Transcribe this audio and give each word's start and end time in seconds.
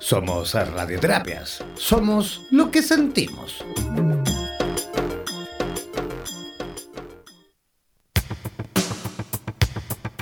Somos 0.00 0.54
Radioterapias. 0.54 1.62
Somos 1.76 2.40
lo 2.50 2.70
que 2.70 2.82
sentimos. 2.82 3.62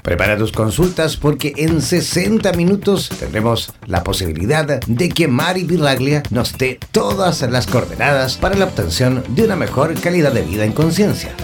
Prepara 0.03 0.37
tus 0.37 0.51
consultas 0.51 1.17
porque 1.17 1.53
en 1.57 1.81
60 1.81 2.53
minutos 2.55 3.09
tendremos 3.21 3.73
la 3.87 4.03
posibilidad 4.03 4.81
de 4.85 5.09
que 5.11 5.29
Mari 5.29 5.65
Pirraglia 5.65 6.25
nos 6.31 6.59
dé 6.59 6.81
todas 6.91 7.43
las 7.43 7.69
coordenadas 7.69 8.37
para 8.37 8.57
la 8.57 8.65
obtención 8.65 9.23
de 9.29 9.45
una 9.45 9.55
mejor 9.55 9.95
calidad 10.01 10.33
de 10.33 10.43
vida 10.43 10.65
en 10.65 10.73
conciencia. 10.73 11.37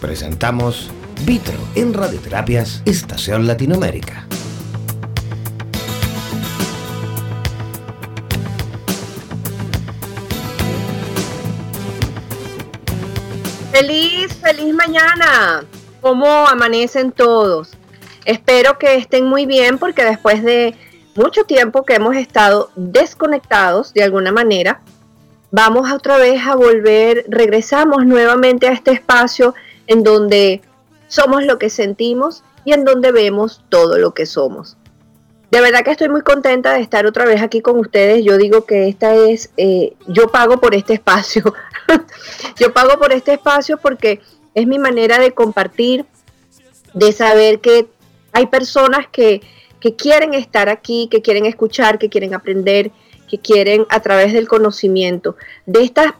Presentamos 0.00 0.90
Vitro 1.24 1.54
en 1.76 1.94
Radioterapias 1.94 2.82
Estación 2.84 3.46
Latinoamérica. 3.46 4.26
Feliz, 13.70 14.34
feliz 14.42 14.74
mañana. 14.74 15.64
¿Cómo 16.00 16.48
amanecen 16.48 17.12
todos? 17.12 17.75
Espero 18.26 18.76
que 18.76 18.96
estén 18.96 19.24
muy 19.24 19.46
bien 19.46 19.78
porque 19.78 20.04
después 20.04 20.42
de 20.42 20.74
mucho 21.14 21.44
tiempo 21.44 21.84
que 21.84 21.94
hemos 21.94 22.16
estado 22.16 22.70
desconectados 22.74 23.94
de 23.94 24.02
alguna 24.02 24.32
manera, 24.32 24.82
vamos 25.52 25.92
otra 25.92 26.18
vez 26.18 26.42
a 26.44 26.56
volver, 26.56 27.24
regresamos 27.28 28.04
nuevamente 28.04 28.66
a 28.66 28.72
este 28.72 28.90
espacio 28.90 29.54
en 29.86 30.02
donde 30.02 30.60
somos 31.06 31.44
lo 31.44 31.60
que 31.60 31.70
sentimos 31.70 32.42
y 32.64 32.72
en 32.72 32.84
donde 32.84 33.12
vemos 33.12 33.64
todo 33.68 33.96
lo 33.96 34.12
que 34.12 34.26
somos. 34.26 34.76
De 35.52 35.60
verdad 35.60 35.84
que 35.84 35.92
estoy 35.92 36.08
muy 36.08 36.22
contenta 36.22 36.74
de 36.74 36.80
estar 36.80 37.06
otra 37.06 37.26
vez 37.26 37.40
aquí 37.40 37.60
con 37.60 37.78
ustedes. 37.78 38.24
Yo 38.24 38.38
digo 38.38 38.66
que 38.66 38.88
esta 38.88 39.14
es, 39.14 39.50
eh, 39.56 39.94
yo 40.08 40.26
pago 40.32 40.58
por 40.58 40.74
este 40.74 40.94
espacio. 40.94 41.54
yo 42.58 42.72
pago 42.72 42.98
por 42.98 43.12
este 43.12 43.34
espacio 43.34 43.78
porque 43.78 44.20
es 44.54 44.66
mi 44.66 44.80
manera 44.80 45.20
de 45.20 45.30
compartir, 45.30 46.06
de 46.92 47.12
saber 47.12 47.60
que 47.60 47.86
hay 48.36 48.44
personas 48.48 49.06
que, 49.10 49.40
que 49.80 49.96
quieren 49.96 50.34
estar 50.34 50.68
aquí, 50.68 51.08
que 51.10 51.22
quieren 51.22 51.46
escuchar, 51.46 51.98
que 51.98 52.10
quieren 52.10 52.34
aprender, 52.34 52.90
que 53.26 53.38
quieren 53.38 53.86
a 53.88 54.00
través 54.00 54.34
del 54.34 54.46
conocimiento, 54.46 55.36
de 55.64 55.82
estas 55.82 56.12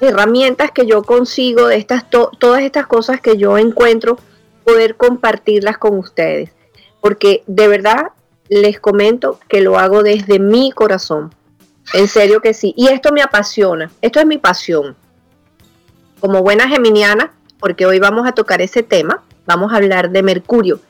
herramientas 0.00 0.72
que 0.72 0.84
yo 0.84 1.04
consigo, 1.04 1.68
de 1.68 1.76
estas 1.76 2.10
todas 2.10 2.62
estas 2.62 2.88
cosas 2.88 3.20
que 3.20 3.36
yo 3.36 3.56
encuentro, 3.56 4.18
poder 4.64 4.96
compartirlas 4.96 5.78
con 5.78 5.96
ustedes. 5.96 6.50
Porque 7.00 7.44
de 7.46 7.68
verdad 7.68 8.08
les 8.48 8.80
comento 8.80 9.38
que 9.48 9.60
lo 9.60 9.78
hago 9.78 10.02
desde 10.02 10.40
mi 10.40 10.72
corazón. 10.72 11.32
En 11.94 12.08
serio 12.08 12.40
que 12.40 12.52
sí. 12.52 12.74
Y 12.76 12.88
esto 12.88 13.12
me 13.12 13.22
apasiona. 13.22 13.92
Esto 14.02 14.18
es 14.18 14.26
mi 14.26 14.38
pasión. 14.38 14.96
Como 16.18 16.42
buena 16.42 16.68
geminiana, 16.68 17.32
porque 17.60 17.86
hoy 17.86 18.00
vamos 18.00 18.26
a 18.26 18.32
tocar 18.32 18.60
ese 18.60 18.82
tema, 18.82 19.22
vamos 19.46 19.72
a 19.72 19.76
hablar 19.76 20.10
de 20.10 20.24
Mercurio. 20.24 20.80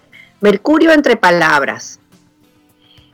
Mercurio 0.41 0.93
entre 0.93 1.17
palabras. 1.17 2.01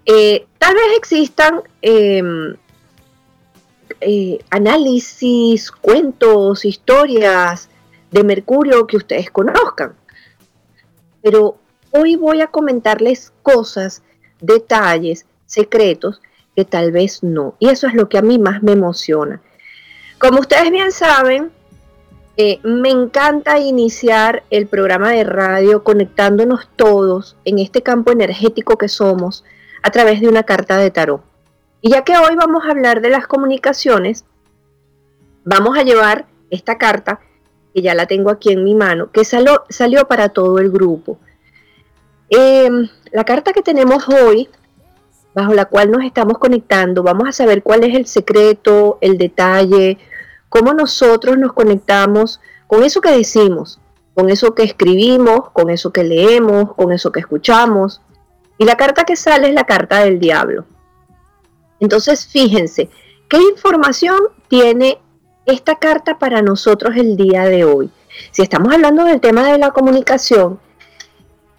Eh, 0.05 0.47
tal 0.59 0.75
vez 0.75 0.85
existan 0.97 1.63
em, 1.83 2.55
eh, 4.01 4.39
análisis, 4.51 5.71
cuentos, 5.71 6.65
historias 6.65 7.69
de 8.11 8.23
Mercurio 8.23 8.87
que 8.87 8.97
ustedes 8.97 9.31
conozcan. 9.31 9.95
Pero 11.23 11.59
hoy 11.91 12.15
voy 12.17 12.41
a 12.41 12.47
comentarles 12.47 13.33
cosas 13.43 14.03
detalles, 14.41 15.27
secretos 15.47 16.21
que 16.55 16.65
tal 16.65 16.93
vez 16.93 17.23
no. 17.23 17.57
Y 17.59 17.69
eso 17.69 17.89
es 17.89 17.95
lo 17.95 18.09
que 18.09 18.19
a 18.19 18.23
mí 18.23 18.39
más 18.39 18.63
me 18.63 18.73
emociona. 18.73 19.43
Como 20.19 20.41
ustedes 20.41 20.71
bien 20.71 20.93
saben, 20.93 21.51
eh, 22.39 22.61
me 22.63 22.91
encanta 22.91 23.59
iniciar 23.59 24.43
el 24.51 24.67
programa 24.67 25.11
de 25.11 25.25
radio 25.25 25.83
conectándonos 25.83 26.69
todos 26.77 27.37
en 27.47 27.59
este 27.59 27.83
campo 27.83 28.13
energético 28.13 28.77
que 28.77 28.89
somos 28.89 29.43
a 29.83 29.91
través 29.91 30.21
de 30.21 30.29
una 30.29 30.43
carta 30.43 30.77
de 30.77 30.91
tarot. 30.91 31.23
Y 31.81 31.91
ya 31.91 32.03
que 32.03 32.17
hoy 32.17 32.37
vamos 32.37 32.65
a 32.65 32.73
hablar 32.73 33.01
de 33.01 33.09
las 33.09 33.27
comunicaciones, 33.27 34.27
vamos 35.45 35.79
a 35.79 35.83
llevar 35.83 36.27
esta 36.51 36.77
carta, 36.77 37.21
que 37.75 37.81
ya 37.81 37.95
la 37.95 38.07
tengo 38.07 38.31
aquí 38.31 38.53
en 38.53 38.65
mi 38.65 38.75
mano, 38.75 39.11
que 39.13 39.25
salió, 39.25 39.65
para 40.07 40.29
todo 40.29 40.59
el 40.59 40.71
grupo. 40.71 41.19
Em, 42.29 42.89
la 43.13 43.25
carta 43.25 43.53
que 43.55 43.63
tenemos 43.63 44.09
hoy, 44.09 44.49
bajo 45.35 45.55
la 45.55 45.65
cual 45.67 45.91
nos 45.91 46.05
estamos 46.05 46.37
conectando, 46.39 47.03
vamos 47.03 47.29
a 47.29 47.33
saber 47.33 47.63
cuál 47.63 47.85
es 47.85 47.95
el 47.95 48.07
secreto, 48.07 48.99
el 49.01 49.17
detalle, 49.17 49.99
cómo 50.57 50.73
nosotros 50.73 51.37
nos 51.37 51.53
conectamos 51.53 52.41
con 52.67 52.83
eso 52.83 53.03
que 53.03 53.11
decimos, 53.11 53.79
con 54.15 54.31
eso 54.31 54.55
que 54.55 54.63
escribimos, 54.63 55.51
con 55.51 55.69
eso 55.69 55.93
que 55.93 56.03
leemos, 56.03 56.75
con 56.75 56.93
eso 56.93 57.13
que 57.13 57.21
escuchamos. 57.21 58.01
Y 58.57 58.65
la 58.65 58.77
carta 58.77 59.05
que 59.05 59.17
sale 59.17 59.49
es 59.49 59.55
la 59.55 59.65
carta 59.65 60.01
del 60.01 60.19
diablo. 60.19 60.65
Entonces, 61.79 62.27
fíjense, 62.27 62.89
¿qué 63.29 63.37
información 63.37 64.17
tiene 64.49 64.99
esta 65.45 65.77
carta 65.77 66.19
para 66.19 66.41
nosotros 66.41 66.97
el 66.97 67.19
día 67.19 67.45
de 67.45 67.65
hoy? 67.65 67.91
Si 68.31 68.41
estamos 68.41 68.73
hablando 68.73 69.05
del 69.05 69.21
tema 69.21 69.45
de 69.45 69.59
la 69.59 69.73
comunicación, 69.73 70.59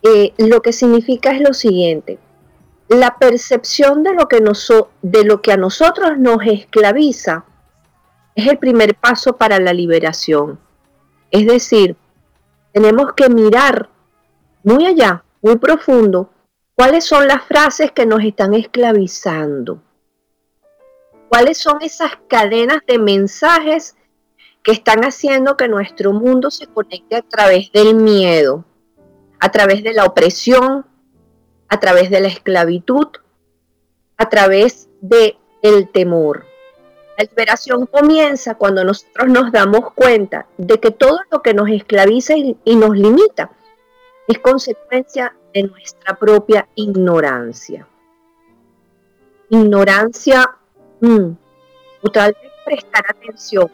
eh, 0.01 0.33
lo 0.37 0.63
que 0.63 0.73
significa 0.73 1.35
es 1.35 1.41
lo 1.41 1.53
siguiente. 1.53 2.17
La 2.87 3.19
percepción 3.19 4.01
de 4.01 4.15
lo, 4.15 4.27
que 4.27 4.43
de 5.03 5.23
lo 5.23 5.41
que 5.43 5.51
a 5.51 5.57
nosotros 5.57 6.17
nos 6.17 6.39
esclaviza 6.47 7.45
es 8.37 8.47
el 8.47 8.57
primer 8.57 8.95
paso 8.95 9.35
para 9.35 9.59
la 9.59 9.73
liberación. 9.73 10.59
Es 11.29 11.45
decir, 11.45 11.97
tenemos 12.71 13.13
que 13.13 13.29
mirar 13.29 13.89
muy 14.63 14.85
allá, 14.85 15.23
muy 15.41 15.57
profundo, 15.57 16.31
cuáles 16.73 17.03
son 17.03 17.27
las 17.27 17.43
frases 17.43 17.91
que 17.91 18.05
nos 18.05 18.23
están 18.23 18.53
esclavizando. 18.53 19.81
¿Cuáles 21.27 21.57
son 21.57 21.81
esas 21.81 22.11
cadenas 22.29 22.79
de 22.87 22.97
mensajes 22.97 23.97
que 24.63 24.71
están 24.71 25.03
haciendo 25.03 25.57
que 25.57 25.67
nuestro 25.67 26.13
mundo 26.13 26.49
se 26.49 26.67
conecte 26.67 27.17
a 27.17 27.21
través 27.21 27.71
del 27.73 27.95
miedo? 27.95 28.63
a 29.39 29.51
través 29.51 29.83
de 29.83 29.93
la 29.93 30.05
opresión, 30.05 30.85
a 31.69 31.79
través 31.79 32.09
de 32.09 32.21
la 32.21 32.27
esclavitud, 32.27 33.07
a 34.17 34.29
través 34.29 34.89
de 35.01 35.37
el 35.61 35.89
temor. 35.89 36.45
La 37.17 37.23
liberación 37.23 37.87
comienza 37.87 38.55
cuando 38.55 38.83
nosotros 38.83 39.27
nos 39.27 39.51
damos 39.51 39.91
cuenta 39.93 40.47
de 40.57 40.79
que 40.79 40.91
todo 40.91 41.19
lo 41.31 41.41
que 41.41 41.53
nos 41.53 41.69
esclaviza 41.69 42.35
y, 42.35 42.75
nos 42.75 42.95
limita 42.95 43.51
es 44.27 44.39
consecuencia 44.39 45.35
de 45.53 45.63
nuestra 45.63 46.15
propia 46.15 46.67
ignorancia. 46.75 47.87
Ignorancia, 49.49 50.57
mm, 51.01 51.31
o 52.01 52.11
tal 52.11 52.35
vez 52.41 52.51
prestar 52.63 53.03
atención, 53.09 53.71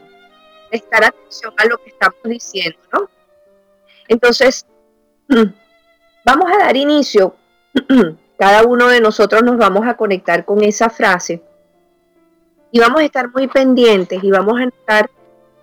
prestar 0.70 1.06
atención 1.06 1.54
a 1.58 1.66
lo 1.66 1.78
que 1.80 1.90
estamos 1.90 2.24
diciendo, 2.24 2.80
¿no? 2.94 3.10
Entonces, 4.08 4.66
Vamos 6.26 6.52
a 6.52 6.66
dar 6.66 6.78
inicio. 6.78 7.36
Cada 8.38 8.64
uno 8.64 8.88
de 8.88 9.02
nosotros 9.02 9.44
nos 9.44 9.58
vamos 9.58 9.86
a 9.86 9.96
conectar 9.96 10.46
con 10.46 10.64
esa 10.64 10.90
frase 10.90 11.42
y 12.74 12.80
vamos 12.80 13.02
a 13.02 13.06
estar 13.06 13.32
muy 13.32 13.48
pendientes 13.48 14.22
y 14.24 14.32
vamos 14.32 14.60
a 14.60 14.66
notar 14.66 15.10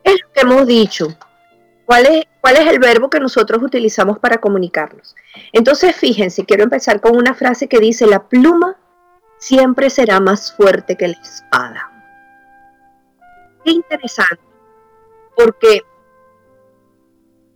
es 0.05 0.23
lo 0.23 0.33
que 0.33 0.41
hemos 0.43 0.65
dicho, 0.65 1.09
cuál 1.85 2.07
es, 2.07 2.25
cuál 2.41 2.57
es 2.57 2.69
el 2.69 2.79
verbo 2.79 3.11
que 3.11 3.19
nosotros 3.19 3.61
utilizamos 3.65 4.21
para 4.21 4.39
comunicarnos. 4.39 5.17
Entonces, 5.53 5.97
fíjense, 5.97 6.45
quiero 6.45 6.63
empezar 6.63 7.01
con 7.01 7.17
una 7.17 7.35
frase 7.35 7.69
que 7.69 7.81
dice, 7.81 8.07
la 8.07 8.29
pluma 8.29 8.77
siempre 9.39 9.91
será 9.91 10.21
más 10.21 10.53
fuerte 10.53 10.97
que 10.97 11.09
la 11.09 11.19
espada. 11.21 11.91
Qué 13.65 13.73
interesante, 13.73 14.45
porque 15.37 15.83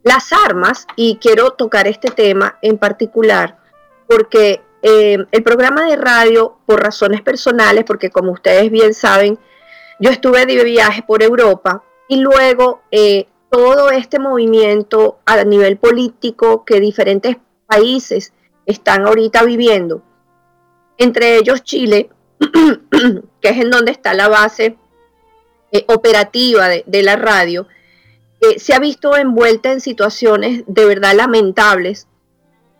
las 0.02 0.32
armas, 0.32 0.84
y 0.96 1.16
quiero 1.18 1.52
tocar 1.52 1.86
este 1.86 2.10
tema 2.10 2.58
en 2.60 2.76
particular, 2.76 3.58
porque 4.08 4.64
eh, 4.86 5.16
el 5.30 5.42
programa 5.42 5.86
de 5.86 5.96
radio, 5.96 6.58
por 6.66 6.82
razones 6.82 7.22
personales, 7.22 7.84
porque 7.86 8.10
como 8.10 8.32
ustedes 8.32 8.70
bien 8.70 8.92
saben, 8.92 9.38
yo 10.00 10.10
estuve 10.10 10.46
de 10.46 10.64
viaje 10.64 11.02
por 11.02 11.22
Europa 11.22 11.82
y 12.08 12.16
luego 12.16 12.82
eh, 12.90 13.26
todo 13.50 13.90
este 13.90 14.18
movimiento 14.18 15.18
a 15.24 15.44
nivel 15.44 15.76
político 15.76 16.64
que 16.64 16.80
diferentes 16.80 17.36
países 17.66 18.32
están 18.66 19.06
ahorita 19.06 19.44
viviendo, 19.44 20.02
entre 20.98 21.36
ellos 21.36 21.62
Chile, 21.62 22.10
que 23.40 23.48
es 23.48 23.58
en 23.58 23.70
donde 23.70 23.92
está 23.92 24.14
la 24.14 24.28
base 24.28 24.76
eh, 25.72 25.84
operativa 25.88 26.68
de, 26.68 27.02
la 27.02 27.16
radio, 27.16 27.66
eh, 28.40 28.58
se 28.58 28.74
ha 28.74 28.78
visto 28.78 29.16
envuelta 29.16 29.72
en 29.72 29.80
situaciones 29.80 30.64
de 30.66 30.84
verdad 30.84 31.14
lamentables, 31.14 32.06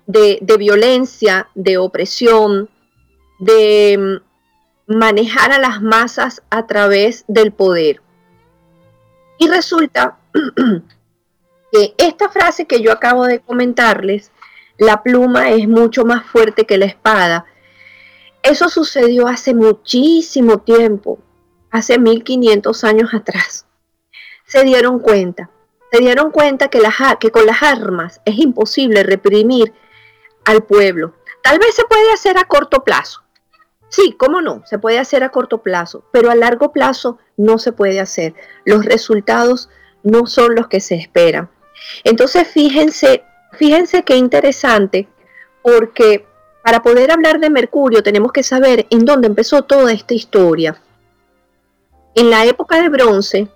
de, 0.07 0.39
violencia, 0.59 1.49
de 1.55 1.79
opresión, 1.79 2.69
de 3.39 4.21
mm, 4.23 4.34
manejar 4.87 5.53
a 5.53 5.59
las 5.59 5.81
masas 5.83 6.43
a 6.51 6.67
través 6.67 7.25
del 7.29 7.53
poder. 7.53 8.03
Y 9.39 9.49
resulta 9.49 10.19
que 11.73 11.95
esta 11.99 12.29
frase 12.29 12.67
que 12.67 12.81
yo 12.83 12.93
acabo 12.93 13.25
de 13.27 13.41
comentarles, 13.41 14.31
la 14.79 15.03
pluma 15.03 15.51
es 15.51 15.69
mucho 15.69 16.05
más 16.05 16.25
fuerte 16.27 16.67
que 16.67 16.79
la 16.79 16.87
espada, 16.87 17.47
eso 18.43 18.69
sucedió 18.69 19.27
hace 19.27 19.55
muchísimo 19.55 20.59
tiempo, 20.59 21.19
hace 21.71 21.99
1500 21.99 22.85
años 22.85 23.15
atrás. 23.15 23.67
Se 24.47 24.65
dieron 24.65 24.99
cuenta, 24.99 25.51
se 25.91 26.01
dieron 26.01 26.31
cuenta 26.31 26.69
que, 26.69 26.81
con 27.31 27.47
las 27.47 27.63
armas 27.63 28.21
es 28.25 28.39
imposible 28.39 29.03
reprimir 29.03 29.73
al 30.45 30.63
pueblo. 30.63 31.15
Tal 31.43 31.59
vez 31.59 31.75
se 31.75 31.85
puede 31.85 32.13
hacer 32.13 32.37
a 32.37 32.45
corto 32.45 32.85
plazo. 32.85 33.24
Sí, 33.89 34.15
cómo 34.19 34.41
no, 34.41 34.63
se 34.67 34.79
puede 34.79 34.99
hacer 34.99 35.23
a 35.23 35.29
corto 35.29 35.59
plazo, 35.59 36.05
pero 36.11 36.31
a 36.31 36.35
largo 36.35 36.73
plazo 36.73 37.19
no 37.37 37.59
se 37.59 37.73
puede 37.73 38.01
hacer. 38.01 38.35
Los 38.65 38.85
resultados 38.85 39.69
no 40.03 40.27
son 40.27 40.55
los 40.55 40.69
que 40.69 40.81
se 40.81 40.97
esperan. 40.97 41.49
Entonces, 42.03 42.49
fíjense, 42.49 43.25
fíjense 43.53 44.03
qué 44.03 44.17
interesante, 44.17 45.09
porque 45.63 46.27
para 46.63 46.83
poder 46.83 47.11
hablar 47.11 47.41
de 47.41 47.51
Mercurio 47.51 48.03
tenemos 48.03 48.33
que 48.33 48.43
saber 48.43 48.87
en 48.91 49.05
dónde 49.05 49.27
empezó 49.27 49.63
toda 49.63 49.93
esta 49.93 50.15
historia. 50.15 50.81
En 52.15 52.31
la 52.31 52.47
época 52.47 52.81
de 52.81 52.89
bronce, 52.89 53.49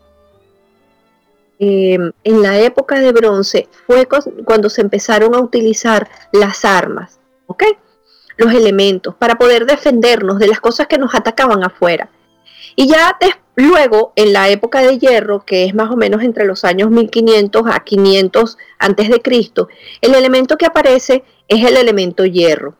em, 1.58 2.12
en 2.22 2.42
la 2.42 2.58
época 2.60 2.98
de 3.00 3.12
bronce 3.12 3.68
fue 3.86 4.06
cuando 4.44 4.68
se 4.68 4.82
empezaron 4.82 5.34
a 5.34 5.40
utilizar 5.40 6.08
las 6.32 6.64
armas, 6.64 7.18
¿ok? 7.46 7.64
Los 8.38 8.54
elementos 8.54 9.14
para 9.14 9.36
poder 9.36 9.66
defendernos 9.66 10.38
de 10.38 10.48
las 10.48 10.60
cosas 10.60 10.86
que 10.86 10.96
nos 10.96 11.14
atacaban 11.14 11.62
afuera. 11.62 12.08
Y 12.74 12.88
ya 12.88 13.18
luego, 13.56 14.12
en 14.14 14.32
la 14.32 14.48
época 14.48 14.80
de 14.82 14.98
hierro, 14.98 15.44
que 15.44 15.64
es 15.64 15.74
más 15.74 15.90
o 15.90 15.96
menos 15.96 16.22
entre 16.22 16.46
los 16.46 16.64
años 16.64 16.90
1500 16.90 17.62
a 17.66 17.80
500 17.80 18.56
antes 18.78 19.08
de 19.08 19.20
Cristo, 19.20 19.68
el 20.00 20.14
elemento 20.14 20.56
que 20.56 20.66
aparece 20.66 21.24
es 21.48 21.66
el 21.66 21.76
elemento 21.76 22.24
hierro. 22.24 22.76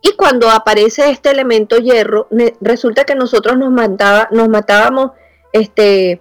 Y 0.00 0.12
cuando 0.16 0.50
aparece 0.50 1.10
este 1.10 1.30
elemento 1.30 1.78
hierro, 1.78 2.28
resulta 2.60 3.04
que 3.04 3.14
nosotros 3.14 3.56
nos, 3.56 3.72
mandaba, 3.72 4.28
nos 4.30 4.48
matábamos, 4.48 5.12
este, 5.52 6.20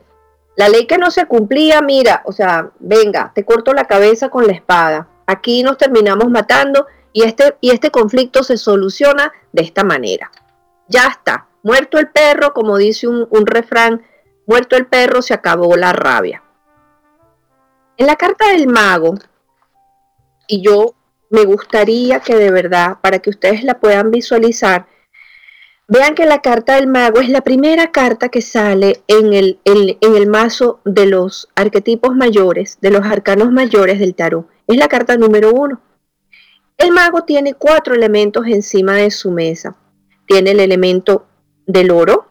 la 0.55 0.69
ley 0.69 0.87
que 0.87 0.97
no 0.97 1.11
se 1.11 1.25
cumplía, 1.25 1.81
mira, 1.81 2.23
o 2.25 2.31
sea, 2.31 2.71
venga, 2.79 3.33
te 3.35 3.43
corto 3.43 3.73
la 3.73 3.85
cabeza 3.85 4.29
con 4.29 4.47
la 4.47 4.53
espada. 4.53 5.09
Aquí 5.27 5.63
nos 5.63 5.77
terminamos 5.77 6.29
matando 6.29 6.87
y 7.13 7.23
este, 7.23 7.55
y 7.61 7.71
este 7.71 7.91
conflicto 7.91 8.43
se 8.43 8.57
soluciona 8.57 9.31
de 9.51 9.61
esta 9.63 9.83
manera. 9.83 10.31
Ya 10.87 11.07
está, 11.07 11.47
Muerto 11.63 11.97
el 11.97 12.09
perro, 12.09 12.53
como 12.53 12.77
dice 12.77 13.07
un, 13.07 13.47
refrán, 13.47 14.03
muerto 14.45 14.75
el 14.75 14.85
perro, 14.85 15.21
se 15.21 15.33
acabó 15.33 15.77
la 15.77 15.93
rabia. 15.93 16.43
En 17.95 18.05
la 18.05 18.17
carta 18.17 18.49
del 18.49 18.67
mago, 18.67 19.15
y 20.45 20.61
yo 20.61 20.93
me 21.29 21.45
gustaría 21.45 22.19
que 22.19 22.35
de 22.35 22.51
verdad, 22.51 22.97
para 23.01 23.19
que 23.19 23.29
ustedes 23.29 23.63
la 23.63 23.79
puedan 23.79 24.11
visualizar, 24.11 24.87
vean 25.87 26.15
que 26.15 26.25
la 26.25 26.41
carta 26.41 26.75
del 26.75 26.87
mago 26.87 27.21
es 27.21 27.29
la 27.29 27.41
primera 27.41 27.93
carta 27.93 28.27
que 28.27 28.41
sale 28.41 29.01
en 29.07 29.31
el, 29.31 29.59
en 29.63 30.15
el 30.15 30.27
mazo 30.27 30.81
de 30.83 31.05
los 31.05 31.47
arquetipos 31.55 32.13
mayores, 32.13 32.77
de 32.81 32.91
los 32.91 33.05
arcanos 33.05 33.53
mayores 33.53 33.99
del 33.99 34.15
tarot. 34.15 34.49
Es 34.67 34.75
la 34.75 34.89
carta 34.89 35.15
número 35.15 35.53
uno. 35.53 35.79
El 36.77 36.91
mago 36.91 37.23
tiene 37.23 37.53
cuatro 37.53 37.93
elementos 37.93 38.45
encima 38.47 38.95
de 38.95 39.11
su 39.11 39.31
mesa. 39.31 39.75
Tiene 40.27 40.51
el 40.51 40.59
elemento 40.59 41.25
del 41.65 41.91
oro, 41.91 42.27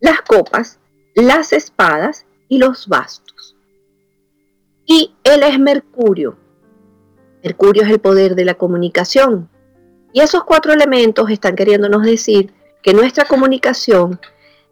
las 0.00 0.22
copas, 0.22 0.78
las 1.14 1.52
espadas 1.52 2.26
y 2.48 2.58
los 2.58 2.88
bastos. 2.88 3.56
Y 4.86 5.14
él 5.24 5.42
es 5.42 5.58
Mercurio. 5.58 6.36
Mercurio 7.42 7.82
es 7.82 7.90
el 7.90 7.98
poder 7.98 8.34
de 8.34 8.44
la 8.44 8.54
comunicación. 8.54 9.48
Y 10.12 10.20
esos 10.20 10.44
cuatro 10.44 10.72
elementos 10.72 11.30
están 11.30 11.56
queriéndonos 11.56 12.02
decir 12.02 12.52
que 12.82 12.94
nuestra 12.94 13.24
comunicación 13.24 14.20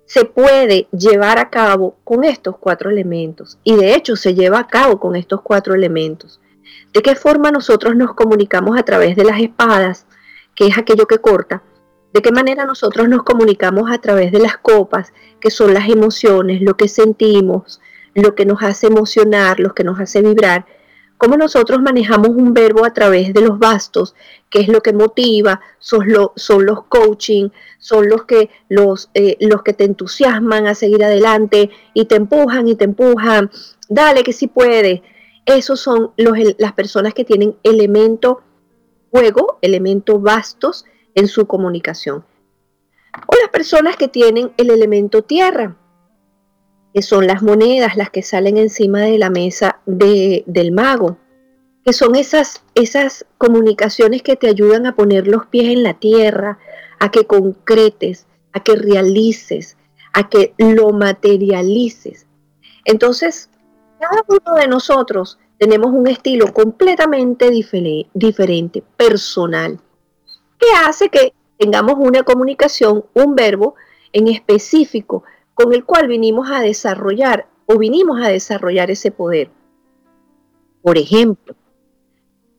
se 0.04 0.24
puede 0.24 0.88
llevar 0.90 1.38
a 1.38 1.50
cabo 1.50 1.96
con 2.04 2.24
estos 2.24 2.56
cuatro 2.58 2.90
elementos. 2.90 3.58
Y 3.64 3.76
de 3.76 3.94
hecho 3.94 4.16
se 4.16 4.34
lleva 4.34 4.58
a 4.58 4.66
cabo 4.66 4.98
con 4.98 5.16
estos 5.16 5.40
cuatro 5.42 5.74
elementos. 5.74 6.39
¿De 6.92 7.02
qué 7.02 7.14
forma 7.14 7.50
nosotros 7.50 7.94
nos 7.96 8.14
comunicamos 8.14 8.78
a 8.78 8.82
través 8.82 9.16
de 9.16 9.24
las 9.24 9.40
espadas, 9.40 10.06
que 10.54 10.66
es 10.66 10.78
aquello 10.78 11.06
que 11.06 11.18
corta? 11.18 11.62
de 12.12 12.22
qué 12.22 12.32
manera 12.32 12.64
nosotros 12.64 13.08
nos 13.08 13.22
comunicamos 13.22 13.90
a 13.90 13.98
través 13.98 14.32
de 14.32 14.40
las 14.40 14.56
copas, 14.58 15.12
que 15.40 15.50
son 15.50 15.74
las 15.74 15.88
emociones, 15.88 16.60
lo 16.60 16.76
que 16.76 16.88
sentimos, 16.88 17.80
lo 18.14 18.34
que 18.34 18.44
nos 18.44 18.62
hace 18.62 18.88
emocionar, 18.88 19.60
lo 19.60 19.74
que 19.74 19.84
nos 19.84 20.00
hace 20.00 20.20
vibrar, 20.20 20.66
cómo 21.18 21.36
nosotros 21.36 21.80
manejamos 21.82 22.30
un 22.30 22.52
verbo 22.52 22.84
a 22.84 22.92
través 22.92 23.32
de 23.32 23.42
los 23.42 23.58
bastos, 23.58 24.16
que 24.48 24.60
es 24.60 24.68
lo 24.68 24.80
que 24.80 24.92
motiva, 24.92 25.60
son, 25.78 26.06
son 26.34 26.66
los 26.66 26.84
coaching, 26.84 27.50
son 27.78 28.08
los 28.08 28.24
que, 28.24 28.50
los, 28.68 29.10
eh, 29.14 29.36
los 29.40 29.62
que 29.62 29.72
te 29.72 29.84
entusiasman 29.84 30.66
a 30.66 30.74
seguir 30.74 31.04
adelante 31.04 31.70
y 31.94 32.06
te 32.06 32.16
empujan 32.16 32.66
y 32.66 32.74
te 32.74 32.84
empujan, 32.84 33.50
dale 33.88 34.24
que 34.24 34.32
sí 34.32 34.48
puedes. 34.48 35.02
Esos 35.46 35.80
son 35.80 36.12
los, 36.16 36.36
las 36.58 36.72
personas 36.72 37.14
que 37.14 37.24
tienen 37.24 37.56
elemento 37.62 38.42
juego, 39.10 39.58
elemento 39.62 40.20
bastos, 40.20 40.84
en 41.14 41.28
su 41.28 41.46
comunicación. 41.46 42.24
O 43.26 43.36
las 43.40 43.50
personas 43.50 43.96
que 43.96 44.08
tienen 44.08 44.52
el 44.56 44.70
elemento 44.70 45.22
tierra, 45.22 45.76
que 46.94 47.02
son 47.02 47.26
las 47.26 47.42
monedas, 47.42 47.96
las 47.96 48.10
que 48.10 48.22
salen 48.22 48.56
encima 48.56 49.00
de 49.00 49.18
la 49.18 49.30
mesa 49.30 49.80
del 49.86 50.72
mago, 50.72 51.18
que 51.84 51.92
son 51.92 52.14
esas, 52.14 52.62
esas 52.74 53.26
comunicaciones 53.38 54.22
que 54.22 54.36
te 54.36 54.48
ayudan 54.48 54.86
a 54.86 54.94
poner 54.94 55.26
los 55.26 55.46
pies 55.46 55.68
en 55.68 55.82
la 55.82 55.94
tierra, 55.94 56.58
a 56.98 57.10
que 57.10 57.26
concretes, 57.26 58.26
a 58.52 58.60
que 58.60 58.76
realices, 58.76 59.76
a 60.12 60.28
que 60.28 60.54
lo 60.58 60.90
materialices. 60.90 62.26
Entonces, 62.84 63.50
cada 64.00 64.24
uno 64.26 64.56
de 64.58 64.66
nosotros 64.66 65.38
tenemos 65.58 65.92
un 65.92 66.06
estilo 66.06 66.52
completamente 66.54 67.50
diferente, 67.50 68.82
personal 68.96 69.78
que 70.58 70.66
hace 70.84 71.10
que 71.10 71.34
tengamos 71.58 71.96
una 71.98 72.22
comunicación, 72.22 73.04
un 73.12 73.34
verbo 73.34 73.74
en 74.12 74.28
específico 74.28 75.22
con 75.52 75.74
el 75.74 75.84
cual 75.84 76.08
vinimos 76.08 76.50
a 76.50 76.60
desarrollar 76.60 77.46
o 77.66 77.76
vinimos 77.76 78.20
a 78.22 78.28
desarrollar 78.28 78.90
ese 78.90 79.10
poder. 79.10 79.50
Por 80.80 80.96
ejemplo, 80.96 81.54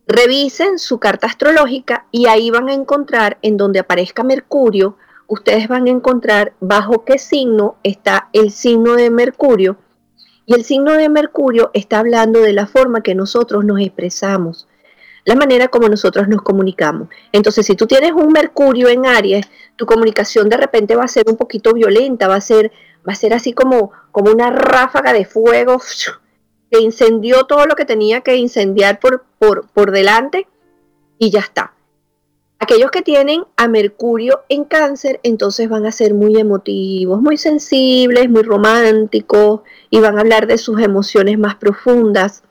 revisen 0.06 0.78
su 0.78 1.00
carta 1.00 1.26
astrológica 1.26 2.06
y 2.12 2.28
ahí 2.28 2.52
van 2.52 2.70
a 2.70 2.74
encontrar 2.74 3.40
en 3.42 3.58
donde 3.58 3.80
aparezca 3.80 4.24
Mercurio, 4.24 4.96
ustedes 5.26 5.68
van 5.68 5.88
a 5.88 5.92
encontrar 5.92 6.54
bajo 6.60 7.04
qué 7.04 7.18
signo 7.18 7.78
está 7.82 8.30
el 8.32 8.52
signo 8.52 8.94
de 8.94 9.10
Mercurio. 9.10 9.78
Y 10.52 10.54
el 10.54 10.66
signo 10.66 10.92
de 10.98 11.08
Mercurio 11.08 11.72
está 11.74 12.00
hablando 12.00 12.42
de 12.42 12.52
la 12.52 12.68
forma 12.68 13.02
que 13.02 13.16
nosotros 13.16 13.64
nos 13.64 13.80
expresamos, 13.80 14.68
la 15.24 15.36
manera 15.36 15.70
como 15.70 15.88
nosotros 15.88 16.28
nos 16.28 16.42
comunicamos. 16.42 17.08
Entonces, 17.32 17.66
si 17.66 17.78
tú 17.78 17.88
tienes 17.88 18.12
un 18.12 18.34
Mercurio 18.34 18.90
en 18.90 19.06
Aries, 19.06 19.48
tu 19.78 19.86
comunicación 19.86 20.50
de 20.50 20.58
repente 20.58 20.98
va 20.98 21.06
a 21.06 21.08
ser 21.08 21.30
un 21.30 21.38
poquito 21.38 21.72
violenta, 21.72 22.28
va 22.28 22.36
a 22.36 22.42
ser, 22.42 22.70
va 23.08 23.14
a 23.14 23.16
ser 23.16 23.34
así 23.34 23.54
como, 23.54 23.94
como 24.12 24.30
una 24.30 24.50
ráfaga 24.50 25.14
de 25.14 25.24
fuego 25.24 25.82
que 26.70 26.82
incendió 26.82 27.46
todo 27.46 27.66
lo 27.66 27.76
que 27.76 27.86
tenía 27.86 28.20
que 28.20 28.36
incendiar 28.36 29.00
por, 29.00 29.24
por, 29.40 29.70
por 29.70 29.92
delante 29.92 30.50
y 31.18 31.30
ya 31.30 31.40
está. 31.40 31.72
Aquellos 32.64 32.92
que 32.92 33.02
tienen 33.02 33.44
a 33.58 33.68
Mercurio 33.68 34.42
en 34.48 34.66
cáncer, 34.66 35.20
entonces 35.24 35.68
van 35.68 35.88
a 35.88 35.92
ser 35.92 36.14
muy 36.14 36.38
emotivos, 36.38 37.20
muy 37.20 37.36
sensibles, 37.36 38.30
muy 38.30 38.44
románticos 38.44 39.62
y 39.90 40.00
van 40.00 40.18
a 40.18 40.22
hablar 40.22 40.46
de 40.46 40.60
sus 40.60 40.80
emociones 40.80 41.40
más 41.40 41.56
profundas 41.56 42.44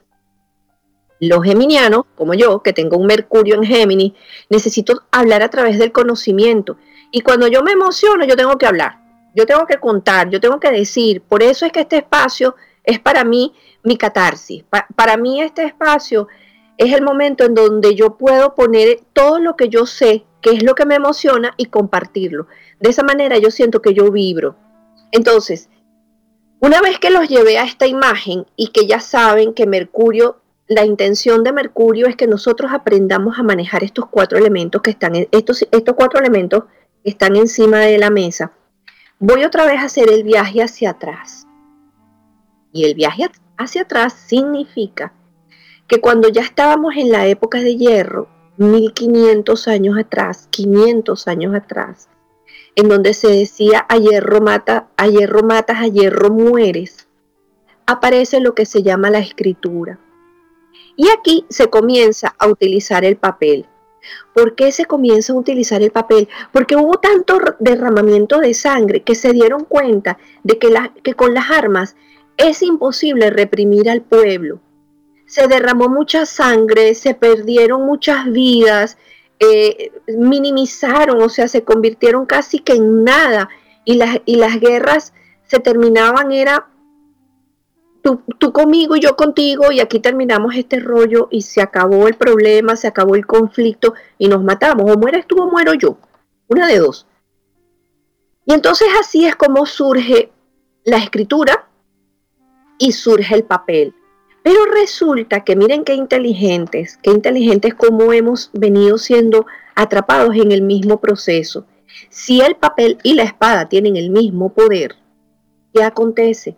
los 1.21 1.43
geminianos, 1.43 2.05
como 2.15 2.33
yo, 2.33 2.61
que 2.63 2.73
tengo 2.73 2.97
un 2.97 3.05
Mercurio 3.05 3.55
en 3.55 3.63
Géminis, 3.63 4.13
necesito 4.49 5.03
hablar 5.11 5.43
a 5.43 5.49
través 5.49 5.77
del 5.77 5.91
conocimiento. 5.91 6.77
Y 7.11 7.21
cuando 7.21 7.47
yo 7.47 7.61
me 7.61 7.71
emociono, 7.71 8.25
yo 8.25 8.35
tengo 8.35 8.57
que 8.57 8.65
hablar, 8.65 8.99
yo 9.35 9.45
tengo 9.45 9.65
que 9.67 9.77
contar, 9.77 10.29
yo 10.29 10.41
tengo 10.41 10.59
que 10.59 10.71
decir. 10.71 11.21
Por 11.21 11.43
eso 11.43 11.65
es 11.65 11.71
que 11.71 11.81
este 11.81 11.97
espacio 11.97 12.55
es 12.83 12.99
para 12.99 13.23
mí 13.23 13.53
mi 13.83 13.97
catarsis. 13.97 14.65
para 14.95 15.15
mí 15.15 15.41
este 15.41 15.63
espacio 15.63 16.27
es 16.81 16.93
el 16.93 17.03
momento 17.03 17.43
en 17.43 17.53
donde 17.53 17.93
yo 17.93 18.17
puedo 18.17 18.55
poner 18.55 19.01
todo 19.13 19.39
lo 19.39 19.55
que 19.55 19.69
yo 19.69 19.85
sé, 19.85 20.25
que 20.41 20.49
es 20.49 20.63
lo 20.63 20.73
que 20.73 20.87
me 20.87 20.95
emociona, 20.95 21.53
y 21.55 21.67
compartirlo. 21.67 22.47
De 22.79 22.89
esa 22.89 23.03
manera 23.03 23.37
yo 23.37 23.51
siento 23.51 23.83
que 23.83 23.93
yo 23.93 24.11
vibro. 24.11 24.55
Entonces, 25.11 25.69
Una 26.63 26.79
vez 26.79 26.99
que 26.99 27.09
los 27.09 27.27
llevé 27.27 27.57
a 27.57 27.63
esta 27.63 27.87
imagen 27.87 28.45
y 28.55 28.67
que 28.67 28.85
ya 28.85 28.99
saben 28.99 29.53
que 29.55 29.65
Mercurio, 29.65 30.41
la 30.67 30.85
intención 30.85 31.43
de 31.43 31.53
Mercurio 31.53 32.05
es 32.07 32.15
que 32.15 32.27
nosotros 32.27 32.71
aprendamos 32.71 33.39
a 33.39 33.43
manejar 33.43 33.83
estos 33.83 34.05
cuatro 34.07 34.37
elementos 34.37 34.81
que 34.83 34.91
están, 34.91 35.13
estos, 35.31 35.67
estos 35.71 35.95
cuatro 35.95 36.19
elementos 36.19 36.65
que 37.03 37.09
están 37.09 37.35
encima 37.35 37.79
de 37.79 37.97
la 37.97 38.11
mesa, 38.11 38.53
voy 39.19 39.43
otra 39.43 39.65
vez 39.65 39.79
a 39.79 39.85
hacer 39.85 40.09
el 40.11 40.23
viaje 40.23 40.61
hacia 40.61 40.91
atrás. 40.91 41.47
Y 42.71 42.85
el 42.85 42.93
viaje 42.93 43.29
hacia 43.57 43.81
atrás 43.81 44.13
significa 44.13 45.13
que 45.91 45.99
cuando 45.99 46.29
ya 46.29 46.41
estábamos 46.41 46.95
en 46.95 47.11
la 47.11 47.27
época 47.27 47.59
de 47.59 47.75
hierro, 47.75 48.29
1500 48.55 49.67
años 49.67 49.97
atrás, 49.99 50.47
500 50.49 51.27
años 51.27 51.53
atrás, 51.53 52.07
en 52.77 52.87
donde 52.87 53.13
se 53.13 53.27
decía 53.27 53.85
a 53.89 53.97
hierro 53.97 54.39
mata, 54.39 54.87
a 54.95 55.09
hierro 55.09 55.43
matas, 55.43 55.79
a 55.81 55.87
hierro 55.87 56.29
mueres, 56.31 57.09
aparece 57.85 58.39
lo 58.39 58.55
que 58.55 58.65
se 58.65 58.83
llama 58.83 59.09
la 59.09 59.19
escritura. 59.19 59.99
Y 60.95 61.09
aquí 61.09 61.45
se 61.49 61.69
comienza 61.69 62.35
a 62.37 62.47
utilizar 62.47 63.03
el 63.03 63.17
papel. 63.17 63.65
¿Por 64.33 64.55
qué 64.55 64.71
se 64.71 64.85
comienza 64.85 65.33
a 65.33 65.35
utilizar 65.35 65.81
el 65.81 65.91
papel? 65.91 66.29
Porque 66.53 66.77
hubo 66.77 66.99
tanto 66.99 67.37
derramamiento 67.59 68.39
de 68.39 68.53
sangre 68.53 69.03
que 69.03 69.15
se 69.15 69.33
dieron 69.33 69.65
cuenta 69.65 70.17
de 70.43 70.57
que, 70.57 70.73
que 71.03 71.15
con 71.15 71.33
las 71.33 71.51
armas 71.51 71.97
es 72.37 72.61
imposible 72.61 73.29
reprimir 73.29 73.89
al 73.89 73.99
pueblo. 73.99 74.61
Se 75.31 75.47
derramó 75.47 75.87
mucha 75.87 76.25
sangre, 76.25 76.93
se 76.93 77.13
perdieron 77.13 77.85
muchas 77.85 78.29
vidas, 78.29 78.97
eh, 79.39 79.93
minimizaron, 80.07 81.21
o 81.21 81.29
sea, 81.29 81.47
se 81.47 81.63
convirtieron 81.63 82.25
casi 82.25 82.59
que 82.59 82.73
en 82.73 83.05
nada 83.05 83.47
y 83.85 83.93
las, 83.95 84.19
y 84.25 84.35
las 84.35 84.59
guerras 84.59 85.13
se 85.47 85.59
terminaban, 85.59 86.33
era 86.33 86.67
tú, 88.01 88.21
tú, 88.39 88.51
conmigo 88.51 88.97
y 88.97 88.99
yo 88.99 89.15
contigo 89.15 89.71
y 89.71 89.79
aquí 89.79 90.01
terminamos 90.01 90.53
este 90.55 90.81
rollo 90.81 91.29
y 91.31 91.43
se 91.43 91.61
acabó 91.61 92.09
el 92.09 92.15
problema, 92.15 92.75
se 92.75 92.87
acabó 92.87 93.15
el 93.15 93.25
conflicto 93.25 93.93
y 94.17 94.27
nos 94.27 94.43
matamos, 94.43 94.91
o 94.91 94.99
mueres 94.99 95.25
tú 95.27 95.41
o 95.41 95.49
muero 95.49 95.73
yo, 95.75 95.95
una 96.49 96.67
de 96.67 96.79
dos. 96.79 97.07
Y 98.45 98.51
entonces 98.51 98.89
así 98.99 99.25
es 99.25 99.37
como 99.37 99.65
surge 99.65 100.29
la 100.83 100.97
escritura 100.97 101.69
y 102.77 102.91
surge 102.91 103.33
el 103.33 103.45
papel. 103.45 103.95
Pero 104.43 104.65
resulta 104.65 105.43
que 105.43 105.55
miren 105.55 105.83
qué 105.83 105.93
inteligentes, 105.93 106.97
qué 107.01 107.11
inteligentes 107.11 107.73
como 107.75 108.11
hemos 108.11 108.49
venido 108.53 108.97
siendo 108.97 109.45
atrapados 109.75 110.35
en 110.35 110.51
el 110.51 110.61
mismo 110.61 110.99
proceso. 110.99 111.65
Si 112.09 112.41
el 112.41 112.55
papel 112.55 112.97
y 113.03 113.13
la 113.13 113.23
espada 113.23 113.69
tienen 113.69 113.95
el 113.95 114.09
mismo 114.09 114.49
poder, 114.53 114.95
¿qué 115.73 115.83
acontece? 115.83 116.55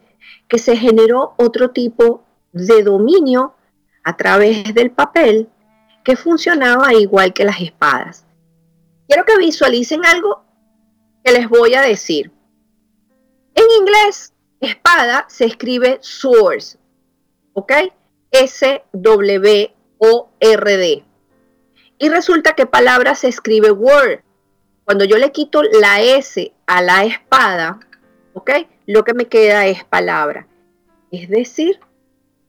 Que 0.47 0.57
se 0.57 0.77
generó 0.77 1.33
otro 1.37 1.71
tipo 1.71 2.23
de 2.53 2.83
dominio 2.83 3.55
a 4.03 4.15
través 4.15 4.73
del 4.73 4.91
papel 4.91 5.49
que 6.03 6.15
funcionaba 6.15 6.93
igual 6.93 7.33
que 7.33 7.45
las 7.45 7.61
espadas. 7.61 8.25
Quiero 9.07 9.25
que 9.25 9.37
visualicen 9.37 10.05
algo 10.05 10.43
que 11.23 11.31
les 11.31 11.49
voy 11.49 11.73
a 11.73 11.81
decir. 11.81 12.31
En 13.55 13.63
inglés, 13.79 14.33
espada 14.59 15.25
se 15.29 15.45
escribe 15.45 15.99
swords, 16.01 16.77
¿ok? 17.53 17.71
S-W-O-R-D. 18.31 19.73
Y 21.99 22.09
resulta 22.09 22.53
que 22.53 22.65
palabra 22.65 23.15
se 23.15 23.27
escribe 23.27 23.71
word. 23.71 24.19
Cuando 24.85 25.05
yo 25.05 25.17
le 25.17 25.31
quito 25.31 25.63
la 25.63 26.01
S 26.01 26.51
a 26.65 26.81
la 26.81 27.05
espada, 27.05 27.79
¿ok? 28.33 28.51
Lo 28.85 29.03
que 29.03 29.13
me 29.13 29.27
queda 29.27 29.67
es 29.67 29.83
palabra. 29.85 30.47
Es 31.11 31.29
decir, 31.29 31.79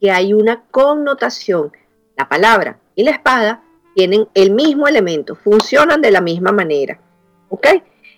que 0.00 0.11
hay 0.11 0.32
una 0.32 0.64
connotación. 0.70 1.73
La 2.16 2.28
palabra 2.28 2.78
y 2.94 3.04
la 3.04 3.11
espada 3.11 3.62
tienen 3.94 4.28
el 4.34 4.50
mismo 4.52 4.88
elemento, 4.88 5.34
funcionan 5.34 6.00
de 6.00 6.11
la 6.11 6.20
misma 6.20 6.52
manera. 6.52 7.00
¿Ok? 7.49 7.66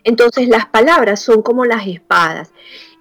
Entonces 0.05 0.49
las 0.49 0.67
palabras 0.67 1.21
son 1.21 1.43
como 1.43 1.65
las 1.65 1.87
espadas. 1.87 2.53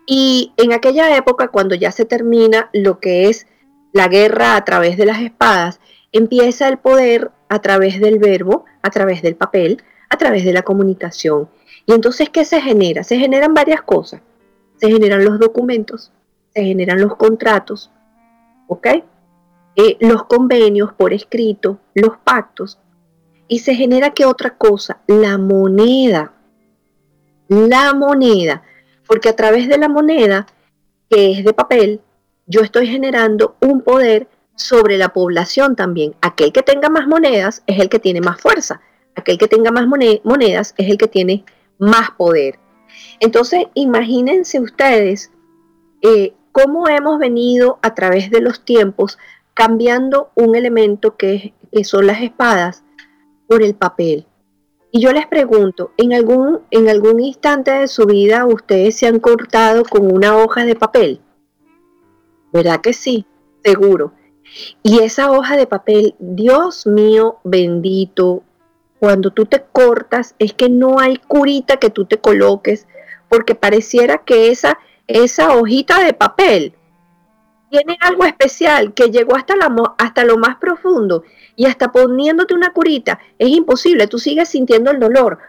Y 0.06 0.54
en 0.58 0.74
aquella 0.74 1.16
época, 1.16 1.48
cuando 1.48 1.76
ya 1.76 1.92
se 1.92 2.06
termina 2.06 2.70
lo 2.74 3.00
que 3.00 3.30
es 3.30 3.48
la 3.96 4.10
guerra 4.10 4.58
a 4.58 4.66
través 4.66 4.98
de 4.98 5.06
las 5.06 5.22
espadas, 5.22 5.80
empieza 6.12 6.68
el 6.68 6.78
poder 6.78 7.32
a 7.48 7.60
través 7.60 8.02
del 8.02 8.20
verbo, 8.20 8.66
a 8.82 8.90
través 8.90 9.22
del 9.22 9.38
papel, 9.38 9.82
a 10.10 10.18
través 10.18 10.44
de 10.44 10.52
la 10.52 10.64
comunicación. 10.64 11.48
Y 11.86 11.94
entonces, 11.94 12.30
¿qué 12.30 12.44
se 12.44 12.60
genera? 12.60 13.06
Se 13.06 13.18
generan 13.18 13.54
varias 13.54 13.82
cosas. 13.84 14.20
Se 14.76 14.92
generan 14.92 15.24
los 15.24 15.40
documentos, 15.40 16.12
se 16.54 16.66
generan 16.66 17.00
los 17.00 17.16
contratos, 17.16 17.90
¿ok? 18.68 18.88
Eh, 19.78 19.96
los 20.02 20.26
convenios 20.26 20.92
por 20.92 21.14
escrito, 21.14 21.80
los 21.94 22.18
pactos. 22.18 22.78
Y 23.48 23.60
se 23.60 23.76
genera 23.76 24.10
qué 24.10 24.26
otra 24.26 24.58
cosa? 24.58 24.98
La 25.08 25.38
moneda. 25.38 26.34
La 27.48 27.94
moneda. 27.94 28.62
Porque 29.08 29.30
a 29.30 29.36
través 29.38 29.70
de 29.70 29.78
la 29.78 29.88
moneda, 29.88 30.48
que 31.10 31.32
es 31.32 31.46
de 31.46 31.54
papel, 31.54 32.02
yo 32.48 32.62
estoy 32.62 32.88
generando 32.88 33.56
un 33.60 33.82
poder 33.82 34.28
sobre 34.56 34.98
la 34.98 35.10
población 35.10 35.76
también. 35.76 36.16
Aquel 36.22 36.52
que 36.52 36.64
tenga 36.64 36.90
más 36.90 37.08
monedas 37.08 37.64
es 37.68 37.80
el 37.80 37.90
que 37.90 38.00
tiene 38.00 38.22
más 38.22 38.40
fuerza. 38.40 38.82
Aquel 39.16 39.38
que 39.38 39.48
tenga 39.48 39.72
más 39.72 39.88
monedas 39.88 40.74
es 40.78 40.90
el 40.90 40.98
que 40.98 41.08
tiene 41.08 41.46
más 41.78 42.12
poder. 42.12 42.60
Entonces, 43.20 43.66
imagínense 43.74 44.60
ustedes 44.60 45.32
eh, 46.02 46.34
cómo 46.52 46.88
hemos 46.88 47.20
venido 47.20 47.80
a 47.82 47.94
través 47.94 48.30
de 48.30 48.42
los 48.42 48.64
tiempos 48.64 49.18
cambiando 49.54 50.32
un 50.36 50.56
elemento 50.56 51.16
que, 51.16 51.54
que 51.72 51.84
son 51.84 52.08
las 52.08 52.22
espadas 52.22 52.84
por 53.48 53.64
el 53.64 53.76
papel. 53.76 54.26
Y 54.92 55.02
yo 55.02 55.12
les 55.12 55.28
pregunto, 55.28 55.92
¿en 55.98 56.14
algún, 56.14 56.62
¿en 56.72 56.88
algún 56.88 57.20
instante 57.20 57.72
de 57.72 57.88
su 57.88 58.06
vida 58.06 58.46
ustedes 58.46 58.96
se 58.96 59.08
han 59.08 59.20
cortado 59.20 59.84
con 59.84 60.10
una 60.10 60.38
hoja 60.38 60.64
de 60.64 60.76
papel? 60.76 61.22
¿Verdad 62.56 62.80
que 62.80 62.94
sí? 62.94 63.26
Seguro. 63.66 64.14
Y 64.82 65.00
esa 65.00 65.30
hoja 65.30 65.58
de 65.58 65.68
papel, 65.68 66.16
Dios 66.20 66.88
mío 66.88 67.40
bendito, 67.44 68.44
cuando 68.98 69.32
tú 69.32 69.46
te 69.46 69.62
cortas, 69.74 70.36
es 70.40 70.54
que 70.54 70.70
no 70.70 71.00
hay 71.00 71.18
curita 71.18 71.76
que 71.76 71.90
tú 71.90 72.06
te 72.06 72.18
coloques, 72.20 72.88
porque 73.28 73.56
pareciera 73.56 74.20
que 74.20 74.52
esa, 74.52 74.80
esa 75.06 75.54
hojita 75.54 76.02
de 76.02 76.14
papel 76.14 76.74
tiene 77.70 77.98
algo 78.00 78.24
especial 78.24 78.94
que 78.94 79.12
llegó 79.12 79.36
hasta, 79.36 79.58
la, 79.58 79.76
hasta 79.98 80.24
lo 80.24 80.38
más 80.38 80.56
profundo 80.56 81.26
y 81.58 81.66
hasta 81.66 81.92
poniéndote 81.92 82.54
una 82.54 82.72
curita 82.72 83.20
es 83.38 83.50
imposible, 83.50 84.08
tú 84.08 84.18
sigues 84.18 84.48
sintiendo 84.48 84.92
el 84.92 85.02
dolor, 85.02 85.40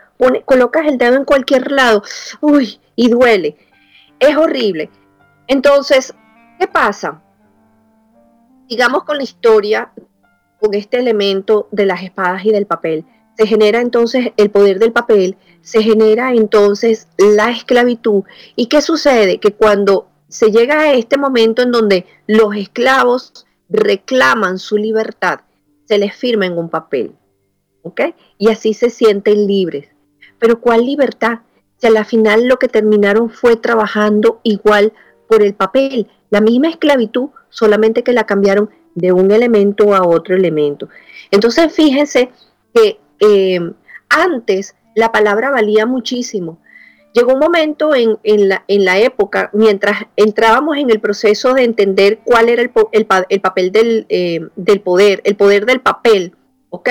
colocas 0.45 0.87
el 0.89 0.99
dedo 0.99 1.15
en 1.15 1.25
cualquier 1.25 1.71
lado, 1.71 2.03
uy, 2.41 2.81
y 2.97 3.11
duele, 3.11 3.57
es 4.19 4.37
horrible. 4.37 4.91
Entonces, 5.47 6.13
¿Qué 6.59 6.67
pasa? 6.67 7.23
Sigamos 8.69 9.05
con 9.05 9.19
la 9.19 9.23
historia, 9.23 9.93
con 10.59 10.75
este 10.75 10.99
elemento 10.99 11.69
de 11.71 11.87
las 11.87 12.03
espadas 12.03 12.45
y 12.45 12.51
del 12.51 12.67
papel. 12.67 13.05
Se 13.37 13.47
genera 13.47 13.81
entonces 13.81 14.33
el 14.37 14.51
poder 14.51 14.79
del 14.79 14.93
papel, 14.93 15.37
se 15.61 15.83
genera 15.83 16.33
entonces 16.33 17.09
la 17.19 17.51
esclavitud. 17.51 18.25
¿Y 18.55 18.67
qué 18.67 18.81
sucede? 18.81 19.39
Que 19.39 19.53
cuando 19.53 20.09
se 20.29 20.51
llega 20.51 20.81
a 20.81 20.93
este 20.95 21.19
momento 21.19 21.63
en 21.63 21.73
donde 21.73 22.07
los 22.27 22.57
esclavos 22.57 23.47
reclaman 23.69 24.59
su 24.59 24.79
libertad, 24.79 25.41
se 25.85 25.99
les 25.99 26.15
firma 26.15 26.47
en 26.47 26.57
un 26.57 26.71
papel. 26.71 27.15
¿Ok? 27.83 28.01
Y 28.39 28.49
así 28.49 28.75
se 28.75 28.91
sienten 28.91 29.47
libres. 29.47 29.89
Pero 30.39 30.61
¿cuál 30.61 30.87
libertad? 30.87 31.41
Si 31.77 31.87
a 31.87 31.91
la 31.91 32.05
final 32.05 32.47
lo 32.49 32.59
que 32.59 32.69
terminaron 32.69 33.29
fue 33.31 33.57
trabajando 33.57 34.41
igual 34.43 34.93
por 35.29 35.43
el 35.43 35.55
papel, 35.55 36.09
la 36.31 36.41
misma 36.41 36.69
esclavitud, 36.69 37.29
solamente 37.49 38.03
que 38.03 38.13
la 38.13 38.25
cambiaron 38.25 38.71
de 38.95 39.13
un 39.13 39.31
elemento 39.31 39.95
a 39.95 40.07
otro 40.07 40.35
elemento. 40.35 40.89
Entonces, 41.31 41.73
fíjense 41.73 42.31
que 42.75 42.99
eh, 43.21 43.61
antes 44.09 44.75
la 44.95 45.13
palabra 45.13 45.51
valía 45.51 45.87
muchísimo. 45.87 46.59
Llegó 47.13 47.35
un 47.35 47.41
momento 47.41 47.95
en, 47.95 48.19
la, 48.49 48.65
en, 48.69 48.85
la, 48.85 48.99
época, 48.99 49.49
mientras 49.55 50.03
entrábamos 50.17 50.77
en 50.77 50.91
el 50.91 51.01
proceso 51.01 51.55
de 51.55 51.65
entender 51.65 52.21
cuál 52.25 52.51
era 52.51 52.61
el, 52.61 52.71
el, 52.93 53.41
papel 53.41 53.73
del, 53.73 54.07
eh, 54.11 54.41
del, 54.57 54.81
poder, 54.81 55.23
el 55.25 55.35
poder 55.37 55.65
del 55.65 55.81
papel, 55.81 56.35
¿ok? 56.69 56.91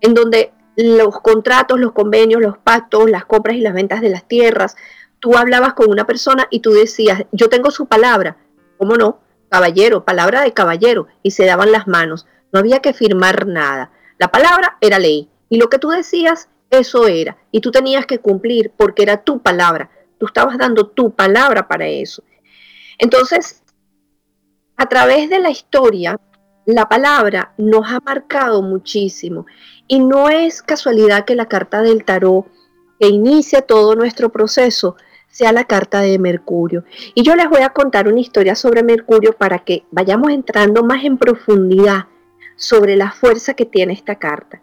En 0.00 0.14
donde 0.14 0.52
los 0.76 1.20
contratos, 1.20 1.78
los 1.78 1.92
convenios, 1.92 2.40
los 2.40 2.56
pactos, 2.56 3.10
las 3.10 3.26
compras 3.26 3.56
y 3.56 3.60
las 3.60 3.74
ventas 3.74 4.00
de 4.00 4.08
las 4.08 4.26
tierras, 4.26 4.76
tú 5.18 5.36
hablabas 5.36 5.74
con 5.74 5.90
una 5.90 6.06
persona 6.06 6.46
y 6.50 6.60
tú 6.60 6.72
decías, 6.72 7.24
yo 7.30 7.50
tengo 7.50 7.70
su 7.70 7.86
palabra, 7.86 8.38
¿Cómo 8.80 8.96
no? 8.96 9.20
Caballero, 9.50 10.06
palabra 10.06 10.40
de 10.40 10.54
caballero, 10.54 11.06
y 11.22 11.32
se 11.32 11.44
daban 11.44 11.70
las 11.70 11.86
manos. 11.86 12.26
No 12.50 12.60
había 12.60 12.78
que 12.78 12.94
firmar 12.94 13.46
nada. 13.46 13.92
La 14.16 14.28
palabra 14.28 14.78
era 14.80 14.98
ley, 14.98 15.28
y 15.50 15.58
lo 15.58 15.68
que 15.68 15.78
tú 15.78 15.90
decías, 15.90 16.48
eso 16.70 17.06
era, 17.06 17.36
y 17.52 17.60
tú 17.60 17.70
tenías 17.70 18.06
que 18.06 18.20
cumplir 18.20 18.72
porque 18.74 19.02
era 19.02 19.22
tu 19.22 19.42
palabra. 19.42 19.90
Tú 20.16 20.24
estabas 20.24 20.56
dando 20.56 20.86
tu 20.86 21.14
palabra 21.14 21.68
para 21.68 21.88
eso. 21.88 22.22
Entonces, 22.96 23.62
a 24.78 24.86
través 24.86 25.28
de 25.28 25.40
la 25.40 25.50
historia, 25.50 26.18
la 26.64 26.88
palabra 26.88 27.52
nos 27.58 27.86
ha 27.86 28.00
marcado 28.00 28.62
muchísimo 28.62 29.44
y 29.88 30.00
no 30.00 30.30
es 30.30 30.62
casualidad 30.62 31.26
que 31.26 31.34
la 31.34 31.48
carta 31.48 31.82
del 31.82 32.06
tarot 32.06 32.46
que 32.98 33.08
inicia 33.08 33.60
todo 33.60 33.94
nuestro 33.94 34.30
proceso 34.30 34.96
sea 35.30 35.52
la 35.52 35.64
carta 35.64 36.00
de 36.00 36.18
Mercurio. 36.18 36.84
Y 37.14 37.22
yo 37.22 37.36
les 37.36 37.48
voy 37.48 37.62
a 37.62 37.70
contar 37.70 38.08
una 38.08 38.20
historia 38.20 38.54
sobre 38.54 38.82
Mercurio 38.82 39.32
para 39.32 39.60
que 39.60 39.84
vayamos 39.90 40.32
entrando 40.32 40.82
más 40.84 41.04
en 41.04 41.16
profundidad 41.16 42.06
sobre 42.56 42.96
la 42.96 43.12
fuerza 43.12 43.54
que 43.54 43.64
tiene 43.64 43.92
esta 43.92 44.16
carta. 44.16 44.60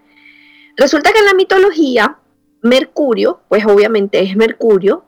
Resulta 0.75 1.11
que 1.11 1.19
en 1.19 1.25
la 1.25 1.33
mitología, 1.33 2.19
Mercurio, 2.61 3.41
pues 3.47 3.65
obviamente 3.65 4.21
es 4.21 4.35
Mercurio, 4.35 5.05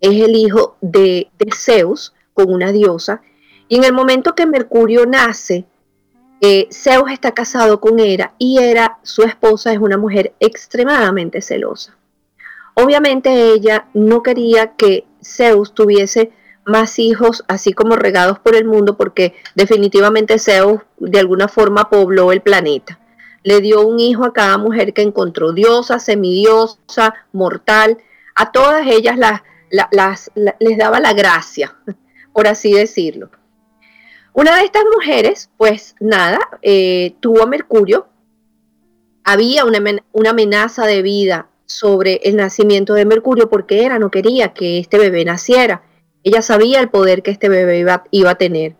es 0.00 0.20
el 0.20 0.34
hijo 0.34 0.76
de, 0.80 1.30
Zeus 1.54 2.14
con 2.32 2.52
una 2.52 2.72
diosa, 2.72 3.20
y 3.68 3.76
en 3.76 3.84
el 3.84 3.92
momento 3.92 4.34
que 4.34 4.46
Mercurio 4.46 5.04
nace, 5.04 5.66
eh, 6.40 6.68
Zeus 6.72 7.10
está 7.10 7.32
casado 7.32 7.80
con 7.80 8.00
Hera 8.00 8.34
y 8.38 8.58
Hera, 8.58 8.98
su 9.02 9.22
esposa, 9.22 9.72
es 9.72 9.78
una 9.78 9.98
mujer 9.98 10.34
extremadamente 10.40 11.40
celosa. 11.42 11.96
Obviamente 12.74 13.52
ella 13.52 13.86
no 13.92 14.22
quería 14.22 14.74
que 14.76 15.04
Zeus 15.22 15.74
tuviese 15.74 16.32
más 16.64 16.98
hijos 16.98 17.44
así 17.48 17.72
como 17.72 17.96
regados 17.96 18.38
por 18.38 18.54
el 18.54 18.64
mundo 18.64 18.96
porque 18.96 19.34
definitivamente 19.54 20.38
Zeus 20.38 20.80
de 20.98 21.18
alguna 21.18 21.48
forma 21.48 21.90
pobló 21.90 22.32
el 22.32 22.40
planeta. 22.40 22.98
Le 23.42 23.60
dio 23.60 23.86
un 23.86 23.98
hijo 23.98 24.24
a 24.24 24.32
cada 24.32 24.56
mujer 24.56 24.94
que 24.94 25.02
encontró, 25.02 25.52
diosa, 25.52 25.98
semidiosa, 25.98 27.14
mortal. 27.32 27.98
A 28.36 28.52
todas 28.52 28.86
ellas 28.86 29.18
las, 29.18 30.30
les 30.60 30.78
daba 30.78 31.00
la 31.00 31.12
gracia, 31.12 31.76
por 32.32 32.46
así 32.46 32.72
decirlo. 32.72 33.30
Una 34.32 34.56
de 34.56 34.64
estas 34.64 34.84
mujeres, 34.94 35.50
pues 35.58 35.96
nada, 36.00 36.38
eh, 36.62 37.16
tuvo 37.20 37.42
a 37.42 37.46
Mercurio. 37.46 38.06
Había 39.24 39.64
una, 39.64 39.78
una 40.12 40.30
amenaza 40.30 40.86
de 40.86 41.02
vida 41.02 41.48
sobre 41.72 42.20
el 42.24 42.36
nacimiento 42.36 42.94
de 42.94 43.06
Mercurio 43.06 43.48
porque 43.48 43.84
era 43.84 43.98
no 43.98 44.10
quería 44.10 44.52
que 44.52 44.78
este 44.78 44.98
bebé 44.98 45.24
naciera. 45.24 45.82
Ella 46.22 46.42
sabía 46.42 46.80
el 46.80 46.88
poder 46.88 47.22
que 47.22 47.30
este 47.30 47.48
bebé 47.48 47.78
iba, 47.78 48.04
iba 48.10 48.30
a 48.30 48.34
tener. 48.36 48.76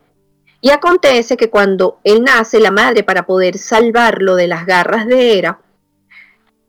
Y 0.61 0.71
acontece 0.71 1.37
que 1.37 1.51
cuando 1.51 1.99
él 2.05 2.23
nace, 2.23 2.61
la 2.61 2.71
madre, 2.71 3.03
para 3.03 3.27
poder 3.27 3.59
salvarlo 3.59 4.37
de 4.37 4.47
las 4.47 4.65
garras 4.65 5.07
de 5.07 5.37
Hera, 5.37 5.61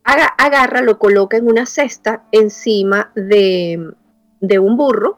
agarra, 0.04 0.82
lo 0.82 0.98
coloca 0.98 1.38
en 1.38 1.48
una 1.48 1.66
cesta 1.66 2.24
encima 2.32 3.12
de, 3.16 3.94
de 4.40 4.60
un 4.60 4.78
burro 4.78 5.18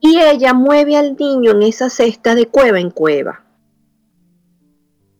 y 0.00 0.18
ella 0.18 0.54
mueve 0.54 0.96
al 0.96 1.16
niño 1.16 1.52
en 1.52 1.62
esa 1.62 1.90
cesta 1.90 2.34
de 2.34 2.46
cueva 2.46 2.78
en 2.80 2.90
cueva. 2.90 3.44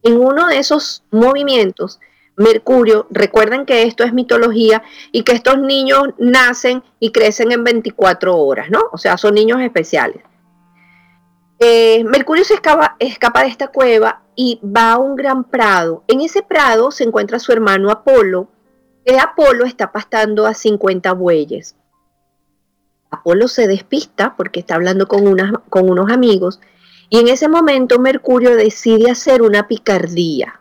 En 0.03 0.19
uno 0.19 0.47
de 0.47 0.59
esos 0.59 1.03
movimientos, 1.11 2.01
Mercurio, 2.41 3.07
recuerden 3.11 3.67
que 3.67 3.83
esto 3.83 4.03
es 4.03 4.15
mitología 4.15 4.83
y 5.13 5.25
que 5.25 5.33
estos 5.33 5.59
niños 5.59 6.05
nacen 6.17 6.83
y 6.99 7.13
crecen 7.13 7.53
en 7.53 7.65
24 7.65 8.35
horas, 8.35 8.71
¿no? 8.71 8.81
O 8.93 8.97
sea, 8.97 9.19
son 9.19 9.35
niños 9.35 9.61
especiales. 9.61 10.23
Eh, 11.59 12.03
Mercurio 12.05 12.43
se 12.45 12.55
escapa, 12.55 12.97
de 12.99 13.47
esta 13.47 13.69
cueva 13.69 14.23
y 14.35 14.59
va 14.65 14.93
a 14.93 14.99
un 14.99 15.17
gran 15.17 15.45
prado. 15.45 16.03
En 16.09 16.23
ese 16.23 16.43
prado 16.43 16.91
se 16.91 17.05
encuentra 17.05 17.39
su 17.39 17.53
hermano 17.53 17.91
Apolo, 17.91 18.49
que 19.05 19.19
Apolo 19.19 19.67
está 19.67 19.93
pastando 19.93 20.47
a 20.47 20.55
50 20.55 21.13
bueyes. 21.13 21.77
Apolo 23.11 23.49
se 23.49 23.67
despista 23.67 24.35
porque 24.35 24.61
está 24.61 24.77
hablando 24.77 25.07
con 25.09 25.27
unos 25.27 26.11
amigos 26.11 26.59
y 27.11 27.19
en 27.19 27.29
ese 27.29 27.49
momento 27.49 27.99
Mercurio 27.99 28.57
decide 28.57 29.11
hacer 29.11 29.43
una 29.43 29.69
picardía 29.69 30.60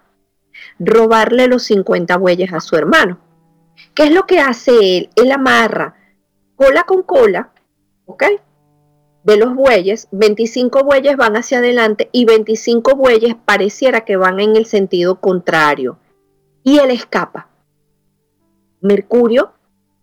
robarle 0.80 1.48
los 1.48 1.64
50 1.64 2.18
bueyes 2.18 2.54
a 2.54 2.60
su 2.60 2.76
hermano. 2.76 3.20
¿Qué 3.94 4.04
es 4.04 4.12
lo 4.12 4.26
que 4.26 4.40
hace 4.40 4.98
él? 4.98 5.10
Él 5.16 5.32
amarra 5.32 5.96
cola 6.60 6.84
con 6.84 7.04
cola, 7.04 7.52
¿ok? 8.06 8.24
De 9.24 9.38
los 9.38 9.56
bueyes, 9.56 10.10
25 10.12 10.84
bueyes 10.84 11.16
van 11.16 11.38
hacia 11.38 11.60
adelante 11.60 12.10
y 12.12 12.26
25 12.26 12.96
bueyes 12.96 13.36
pareciera 13.46 14.02
que 14.02 14.18
van 14.18 14.42
en 14.42 14.58
el 14.58 14.66
sentido 14.66 15.22
contrario. 15.22 16.00
Y 16.64 16.80
él 16.80 16.92
escapa. 16.92 17.48
Mercurio, 18.82 19.54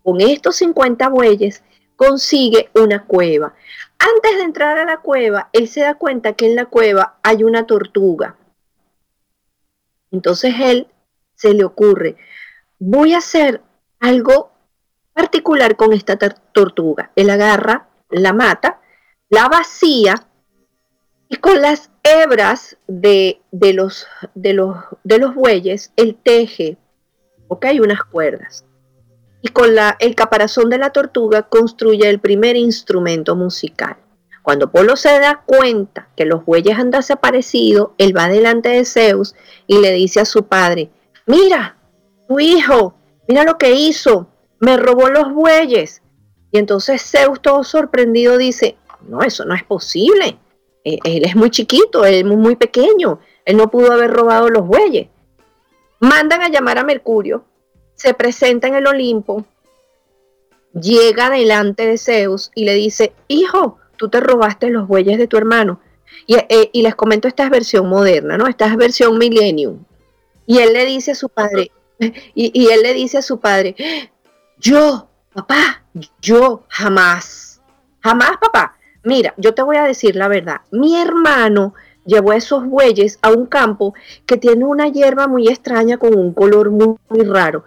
con 0.03 0.23
estos 0.23 0.57
50 0.57 1.11
bueyes, 1.11 1.63
consigue 1.95 2.71
una 2.75 3.05
cueva. 3.05 3.53
Antes 3.99 4.37
de 4.39 4.45
entrar 4.45 4.79
a 4.79 4.87
la 4.87 5.03
cueva, 5.03 5.51
él 5.53 5.69
se 5.69 5.81
da 5.81 5.97
cuenta 5.97 6.33
que 6.33 6.47
en 6.47 6.57
la 6.57 6.65
cueva 6.65 7.19
hay 7.23 7.45
una 7.45 7.67
tortuga. 7.67 8.37
Entonces 10.17 10.55
él 10.59 10.89
se 11.35 11.53
le 11.53 11.65
ocurre, 11.65 12.17
voy 12.79 13.13
a 13.13 13.19
hacer 13.19 13.61
algo 14.01 14.51
particular 15.13 15.77
con 15.77 15.93
esta 15.93 16.17
tortuga. 16.17 17.13
Él 17.17 17.29
agarra, 17.29 17.89
la 18.11 18.33
mata, 18.33 18.81
la 19.29 19.49
vacía 19.49 20.27
y 21.29 21.37
con 21.37 21.61
las 21.61 21.91
hebras 22.03 22.79
de, 22.87 23.43
los, 23.53 24.07
bueyes, 25.35 25.93
él 25.97 26.17
teje, 26.23 26.79
ok, 27.49 27.67
unas 27.83 28.03
cuerdas. 28.05 28.65
Y 29.43 29.49
con 29.49 29.75
la, 29.75 29.97
el 30.01 30.15
caparazón 30.15 30.71
de 30.71 30.79
la 30.79 30.91
tortuga 30.91 31.43
construye 31.43 32.09
el 32.09 32.21
primer 32.21 32.57
instrumento 32.57 33.37
musical. 33.37 33.97
Cuando 34.47 34.71
Polo 34.71 34.95
se 34.95 35.19
da 35.19 35.43
cuenta 35.45 36.09
que 36.15 36.25
los 36.25 36.45
bueyes 36.45 36.79
han 36.79 36.93
desaparecido, 36.93 37.95
él 37.99 38.17
va 38.17 38.29
delante 38.29 38.69
de 38.69 38.85
Zeus 38.85 39.35
y 39.67 39.81
le 39.81 39.91
dice 39.91 40.21
a 40.21 40.25
su 40.25 40.45
padre, 40.45 40.89
mira, 41.27 41.77
tu 42.29 42.39
hijo, 42.39 42.95
mira 43.27 43.43
lo 43.43 43.59
que 43.59 43.73
hizo, 43.73 44.29
me 44.61 44.77
robó 44.77 45.09
los 45.09 45.33
bueyes. 45.35 46.01
Y 46.53 46.59
entonces 46.59 47.03
Zeus 47.03 47.43
todo 47.43 47.65
sorprendido 47.65 48.39
dice, 48.39 48.77
no, 49.09 49.21
eso 49.23 49.45
no 49.45 49.53
es 49.53 49.65
posible. 49.65 50.39
E-, 50.85 51.01
él 51.03 51.25
es 51.25 51.35
muy 51.35 51.51
chiquito, 51.51 52.05
él 52.05 52.15
es 52.15 52.25
muy 52.25 52.55
pequeño, 52.55 53.19
él 53.45 53.57
no 53.57 53.69
pudo 53.69 53.91
haber 53.91 54.13
robado 54.13 54.49
los 54.49 54.65
bueyes. 54.65 55.09
Mandan 55.99 56.43
a 56.43 56.51
llamar 56.51 56.79
a 56.79 56.85
Mercurio, 56.85 57.45
se 57.97 58.15
presenta 58.15 58.69
en 58.69 58.77
el 58.77 58.87
Olimpo, 58.87 59.45
llega 60.73 61.31
delante 61.31 61.85
de 61.85 61.99
Zeus 61.99 62.53
y 62.55 62.65
le 62.65 62.75
dice, 62.75 63.13
hijo, 63.27 63.79
tú 63.97 64.09
te 64.09 64.21
robaste 64.21 64.71
los 64.71 64.87
bueyes 64.87 65.19
de 65.19 65.27
tu 65.27 65.37
hermano. 65.37 65.81
Eh, 66.29 66.71
y, 66.73 66.83
les 66.83 66.95
comento, 66.95 67.29
esta 67.29 67.45
es 67.45 67.51
versión 67.51 67.89
moderna, 67.89 68.37
¿no? 68.37 68.47
Esta 68.47 68.67
es 68.67 68.77
versión 68.77 69.19
millennium. 69.19 69.85
Y 70.47 70.59
él 70.59 70.73
le 70.73 70.85
dice 70.87 71.13
a 71.13 71.15
su 71.15 71.29
padre, 71.29 71.71
y, 71.99 72.51
y 72.55 72.69
él 72.69 72.83
le 72.83 72.95
dice 72.95 73.19
a 73.19 73.23
su 73.23 73.41
padre, 73.41 73.75
yo, 74.59 75.09
papá, 75.33 75.83
yo 76.21 76.65
jamás, 76.69 77.61
jamás, 78.01 78.33
papá. 78.41 78.77
Mira, 79.03 79.35
yo 79.37 79.55
te 79.55 79.63
voy 79.63 79.77
a 79.77 79.85
decir 79.85 80.17
la 80.17 80.29
verdad. 80.29 80.63
Mi 80.71 81.01
hermano 81.01 81.75
llevó 82.07 82.33
esos 82.33 82.67
bueyes 82.67 83.19
a 83.23 83.31
un 83.31 83.47
campo 83.47 83.95
que 84.27 84.37
tiene 84.37 84.65
una 84.65 84.89
hierba 84.89 85.27
muy 85.27 85.49
extraña 85.49 85.99
con 85.99 86.17
un 86.17 86.33
color 86.33 86.71
muy, 86.71 86.97
muy, 87.09 87.25
raro. 87.25 87.65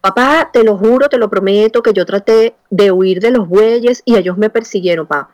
Papá, 0.00 0.50
te 0.52 0.62
lo 0.62 0.76
juro, 0.76 1.08
te 1.08 1.18
lo 1.18 1.30
prometo, 1.30 1.82
que 1.82 1.92
yo 1.92 2.04
traté 2.04 2.54
de 2.70 2.92
huir 2.92 3.20
de 3.20 3.30
los 3.30 3.48
bueyes 3.48 4.02
y 4.04 4.16
ellos 4.16 4.36
me 4.36 4.50
persiguieron, 4.50 5.06
papá. 5.06 5.30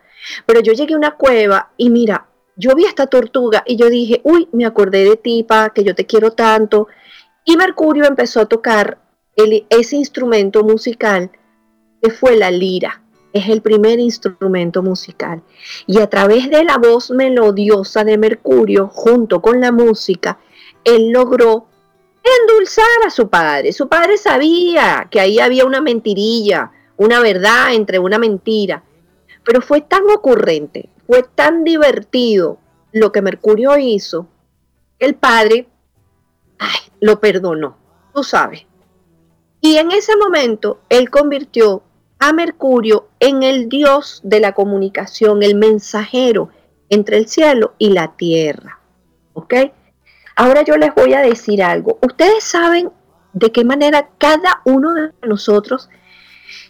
Pero 0.47 0.61
yo 0.61 0.73
llegué 0.73 0.95
a 0.95 0.99
una 0.99 1.17
cueva 1.17 1.71
y 1.77 1.91
mira, 1.91 2.27
yo 2.57 2.75
vi 2.75 2.85
esta 2.85 3.07
tortuga 3.07 3.63
y 3.67 3.77
yo 3.77 3.89
dije, 3.89 4.21
uy, 4.25 4.49
me 4.53 4.67
acordé 4.67 5.05
de 5.05 5.17
ti, 5.17 5.43
pa, 5.43 5.71
que 5.71 5.85
yo 5.85 5.95
te 5.95 6.07
quiero 6.07 6.33
tanto. 6.33 6.89
Y 7.45 7.57
Mercurio 7.57 8.05
empezó 8.05 8.41
a 8.41 8.47
tocar 8.47 8.99
ese 9.37 9.97
instrumento 9.97 10.63
musical 10.63 11.31
que 12.01 12.11
fue 12.11 12.37
la 12.37 12.51
lira. 12.51 13.03
Es 13.33 13.49
el 13.49 13.63
primer 13.63 13.99
instrumento 13.99 14.83
musical. 14.83 15.43
Y 15.87 16.01
a 16.01 16.11
través 16.11 16.51
de 16.51 16.65
la 16.65 16.77
voz 16.77 17.11
melodiosa 17.11 18.05
de 18.05 18.19
Mercurio, 18.19 18.89
junto 18.89 19.41
con 19.41 19.61
la 19.61 19.73
música, 19.73 20.39
él 20.85 21.11
logró 21.11 21.67
endulzar 22.23 22.85
a 23.07 23.11
su 23.11 23.29
padre. 23.29 23.73
Su 23.73 23.89
padre 23.89 24.19
sabía 24.19 25.09
que 25.11 25.21
ahí 25.21 25.41
había 25.41 25.65
una 25.65 25.81
mentirilla, 25.81 26.73
una 26.97 27.21
verdad 27.21 27.73
entre 27.73 27.99
una 27.99 28.19
mentira. 28.19 28.85
Pero 29.45 29.61
fue 29.61 29.81
tan 29.81 30.09
ocurrente, 30.11 30.89
fue 31.07 31.23
tan 31.23 31.65
divertido 31.65 32.59
lo 32.93 33.13
que 33.13 33.23
Mercurio 33.23 33.77
hizo, 33.79 34.29
que 34.99 35.07
el 35.07 35.15
padre 35.15 35.69
lo 37.01 37.21
perdonó, 37.21 37.77
tú 38.15 38.23
sabes. 38.23 38.67
Y 39.61 39.77
en 39.77 39.93
ese 39.93 40.17
momento 40.17 40.81
él 40.89 41.11
convirtió 41.11 41.83
a 42.19 42.33
Mercurio 42.33 43.09
en 43.19 43.43
el 43.43 43.69
dios 43.69 44.21
de 44.23 44.41
la 44.41 44.53
comunicación, 44.53 45.43
el 45.43 45.57
mensajero 45.57 46.51
entre 46.89 47.17
el 47.17 47.29
cielo 47.29 47.75
y 47.79 47.91
la 47.91 48.17
tierra. 48.17 48.79
¿Ok? 49.33 49.55
Ahora 50.37 50.63
yo 50.63 50.77
les 50.77 50.95
voy 50.95 51.15
a 51.15 51.21
decir 51.21 51.63
algo. 51.63 51.99
Ustedes 52.01 52.45
saben 52.45 52.91
de 53.33 53.51
qué 53.51 53.65
manera 53.65 54.11
cada 54.19 54.63
uno 54.65 54.95
de 54.95 55.13
nosotros 55.23 55.89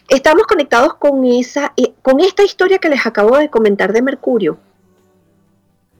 Estamos 0.09 0.43
conectados 0.47 0.95
con 0.95 1.25
esa, 1.25 1.73
con 2.01 2.19
esta 2.19 2.43
historia 2.43 2.79
que 2.79 2.89
les 2.89 3.05
acabo 3.05 3.37
de 3.37 3.49
comentar 3.49 3.93
de 3.93 4.01
Mercurio. 4.01 4.57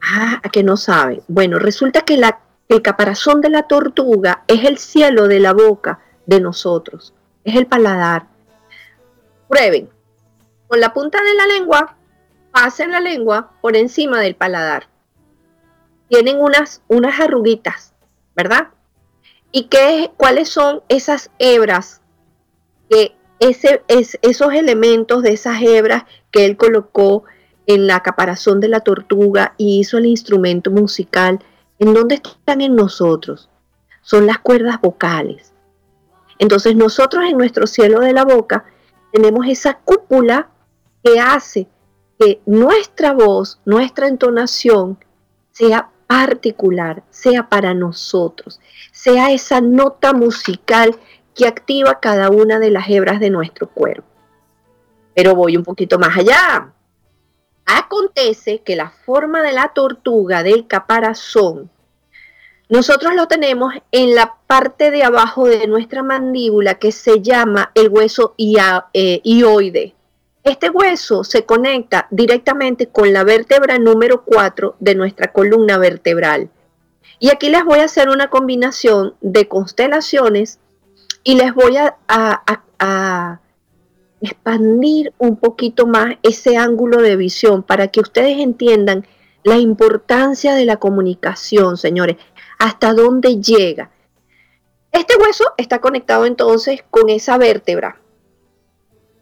Ah, 0.01 0.41
a 0.43 0.49
que 0.49 0.63
no 0.63 0.75
sabe. 0.77 1.23
Bueno, 1.27 1.59
resulta 1.59 2.01
que 2.01 2.17
la, 2.17 2.39
el 2.67 2.81
caparazón 2.81 3.41
de 3.41 3.49
la 3.49 3.63
tortuga 3.63 4.43
es 4.47 4.65
el 4.65 4.77
cielo 4.77 5.27
de 5.27 5.39
la 5.39 5.53
boca 5.53 5.99
de 6.25 6.39
nosotros, 6.41 7.13
es 7.43 7.55
el 7.55 7.67
paladar. 7.67 8.27
Prueben, 9.47 9.89
con 10.67 10.79
la 10.79 10.93
punta 10.93 11.21
de 11.23 11.33
la 11.35 11.45
lengua, 11.47 11.95
pasen 12.51 12.91
la 12.91 12.99
lengua 12.99 13.51
por 13.61 13.75
encima 13.75 14.19
del 14.19 14.35
paladar. 14.35 14.87
Tienen 16.09 16.39
unas, 16.39 16.81
unas 16.87 17.19
arruguitas, 17.19 17.93
¿verdad? 18.35 18.69
¿Y 19.51 19.65
qué, 19.65 20.11
cuáles 20.17 20.49
son 20.49 20.81
esas 20.89 21.29
hebras 21.39 22.01
que 22.89 23.15
esos 23.47 24.53
elementos 24.53 25.23
de 25.23 25.33
esas 25.33 25.61
hebras 25.61 26.03
que 26.31 26.45
él 26.45 26.57
colocó 26.57 27.23
en 27.65 27.87
la 27.87 28.01
caparazón 28.01 28.59
de 28.59 28.67
la 28.67 28.81
tortuga 28.81 29.53
y 29.57 29.79
hizo 29.79 29.97
el 29.97 30.05
instrumento 30.05 30.71
musical, 30.71 31.39
¿en 31.79 31.93
dónde 31.93 32.15
están 32.15 32.61
en 32.61 32.75
nosotros? 32.75 33.49
Son 34.01 34.27
las 34.27 34.39
cuerdas 34.39 34.81
vocales. 34.81 35.53
Entonces 36.39 36.75
nosotros 36.75 37.23
en 37.25 37.37
nuestro 37.37 37.67
cielo 37.67 37.99
de 37.99 38.13
la 38.13 38.25
boca 38.25 38.65
tenemos 39.11 39.45
esa 39.47 39.75
cúpula 39.75 40.49
que 41.03 41.19
hace 41.19 41.67
que 42.19 42.41
nuestra 42.45 43.13
voz, 43.13 43.59
nuestra 43.65 44.07
entonación 44.07 44.97
sea 45.51 45.89
particular, 46.07 47.03
sea 47.09 47.49
para 47.49 47.73
nosotros, 47.73 48.59
sea 48.91 49.31
esa 49.31 49.61
nota 49.61 50.13
musical 50.13 50.95
que 51.35 51.47
activa 51.47 51.99
cada 51.99 52.29
una 52.29 52.59
de 52.59 52.71
las 52.71 52.89
hebras 52.89 53.19
de 53.19 53.29
nuestro 53.29 53.67
cuerpo. 53.67 54.07
Pero 55.15 55.35
voy 55.35 55.57
un 55.57 55.63
poquito 55.63 55.99
más 55.99 56.17
allá. 56.17 56.73
Acontece 57.65 58.61
que 58.61 58.75
la 58.75 58.89
forma 58.89 59.41
de 59.41 59.53
la 59.53 59.69
tortuga 59.73 60.43
del 60.43 60.67
caparazón, 60.67 61.69
nosotros 62.69 63.13
lo 63.13 63.27
tenemos 63.27 63.73
en 63.91 64.15
la 64.15 64.37
parte 64.47 64.89
de 64.89 65.03
abajo 65.03 65.45
de 65.45 65.67
nuestra 65.67 66.01
mandíbula 66.01 66.75
que 66.75 66.91
se 66.91 67.21
llama 67.21 67.71
el 67.75 67.89
hueso 67.89 68.35
eh, 68.37 69.21
ioide. 69.23 69.93
Este 70.43 70.69
hueso 70.69 71.23
se 71.23 71.45
conecta 71.45 72.07
directamente 72.09 72.87
con 72.87 73.13
la 73.13 73.23
vértebra 73.23 73.79
número 73.79 74.23
4 74.25 74.75
de 74.79 74.95
nuestra 74.95 75.31
columna 75.31 75.77
vertebral. 75.77 76.49
Y 77.19 77.29
aquí 77.29 77.49
les 77.49 77.63
voy 77.63 77.79
a 77.79 77.85
hacer 77.85 78.09
una 78.09 78.29
combinación 78.29 79.15
de 79.21 79.47
constelaciones 79.47 80.59
y 81.23 81.35
les 81.35 81.53
voy 81.53 81.77
a, 81.77 83.39
expandir 84.21 85.13
un 85.17 85.35
poquito 85.35 85.85
más 85.85 86.15
ese 86.23 86.55
ángulo 86.55 87.01
de 87.01 87.17
visión 87.17 87.61
para 87.61 87.89
que 87.89 87.99
ustedes 87.99 88.37
entiendan 88.39 89.05
la 89.43 89.57
importancia 89.57 90.55
de 90.55 90.63
la 90.63 90.77
comunicación, 90.77 91.75
señores, 91.75 92.15
hasta 92.57 92.93
dónde 92.93 93.41
llega. 93.41 93.91
Este 94.93 95.17
hueso 95.17 95.43
está 95.57 95.81
conectado 95.81 96.25
entonces 96.25 96.85
con 96.89 97.09
esa 97.09 97.37
vértebra. 97.37 97.99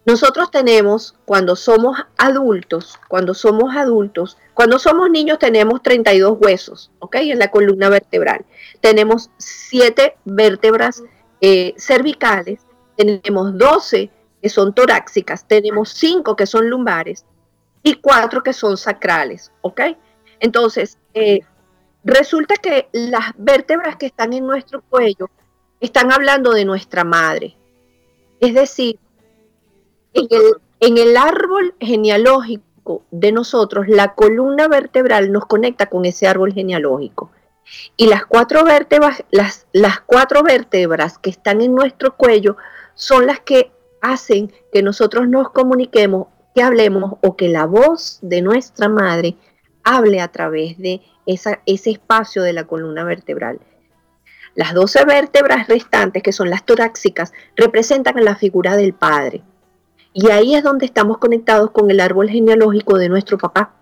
Nosotros 0.05 0.51
tenemos, 0.51 1.15
cuando 1.25 1.55
somos 1.55 1.97
adultos, 2.17 2.99
cuando 3.07 3.33
somos 3.33 3.75
adultos, 3.75 4.37
cuando 4.53 4.77
somos 4.77 5.09
niños 5.09 5.39
tenemos 5.39 5.81
32 5.81 6.37
huesos, 6.39 6.91
¿ok? 6.99 7.15
En 7.21 7.39
la 7.39 7.49
columna 7.51 7.89
vertebral. 7.89 8.45
Tenemos 8.81 9.29
7 9.37 10.17
vértebras 10.25 11.03
eh, 11.41 11.73
cervicales, 11.77 12.61
tenemos 12.95 13.57
12 13.57 14.11
que 14.41 14.49
son 14.49 14.73
torácicas, 14.73 15.47
tenemos 15.47 15.89
5 15.89 16.35
que 16.35 16.45
son 16.45 16.69
lumbares 16.69 17.25
y 17.83 17.95
4 17.95 18.43
que 18.43 18.53
son 18.53 18.77
sacrales, 18.77 19.51
¿ok? 19.61 19.81
Entonces, 20.39 20.97
eh, 21.13 21.41
resulta 22.03 22.55
que 22.55 22.89
las 22.91 23.33
vértebras 23.37 23.95
que 23.95 24.05
están 24.05 24.33
en 24.33 24.45
nuestro 24.45 24.81
cuello 24.81 25.29
están 25.79 26.11
hablando 26.11 26.51
de 26.51 26.65
nuestra 26.65 27.03
madre. 27.03 27.57
Es 28.39 28.53
decir, 28.53 28.99
en 30.13 30.27
el, 30.29 30.53
en 30.79 30.97
el 30.97 31.17
árbol 31.17 31.75
genealógico 31.79 33.03
de 33.11 33.31
nosotros, 33.31 33.87
la 33.87 34.13
columna 34.13 34.67
vertebral 34.67 35.31
nos 35.31 35.45
conecta 35.45 35.87
con 35.87 36.05
ese 36.05 36.27
árbol 36.27 36.53
genealógico. 36.53 37.31
Y 37.97 38.07
las 38.07 38.25
cuatro 38.25 38.63
vértebras, 38.63 39.23
las, 39.31 39.67
las 39.71 40.01
cuatro 40.01 40.43
vértebras 40.43 41.17
que 41.17 41.29
están 41.29 41.61
en 41.61 41.73
nuestro 41.73 42.15
cuello 42.15 42.57
son 42.95 43.27
las 43.27 43.39
que 43.39 43.71
hacen 44.01 44.51
que 44.73 44.83
nosotros 44.83 45.27
nos 45.27 45.51
comuniquemos, 45.51 46.27
que 46.53 46.63
hablemos 46.63 47.13
o 47.21 47.35
que 47.35 47.47
la 47.47 47.65
voz 47.65 48.19
de 48.21 48.41
nuestra 48.41 48.89
madre 48.89 49.35
hable 49.83 50.21
a 50.21 50.27
través 50.27 50.77
de 50.77 51.01
esa, 51.25 51.61
ese 51.65 51.91
espacio 51.91 52.43
de 52.43 52.53
la 52.53 52.65
columna 52.65 53.03
vertebral. 53.03 53.59
Las 54.53 54.73
12 54.73 55.05
vértebras 55.05 55.67
restantes, 55.67 56.23
que 56.23 56.33
son 56.33 56.49
las 56.49 56.65
torácicas, 56.65 57.31
representan 57.55 58.23
la 58.23 58.35
figura 58.35 58.75
del 58.75 58.93
padre. 58.93 59.43
Y 60.13 60.29
ahí 60.29 60.55
es 60.55 60.63
donde 60.63 60.85
estamos 60.85 61.19
conectados 61.19 61.71
con 61.71 61.89
el 61.89 62.01
árbol 62.01 62.29
genealógico 62.29 62.97
de 62.97 63.07
nuestro 63.07 63.37
papá. 63.37 63.73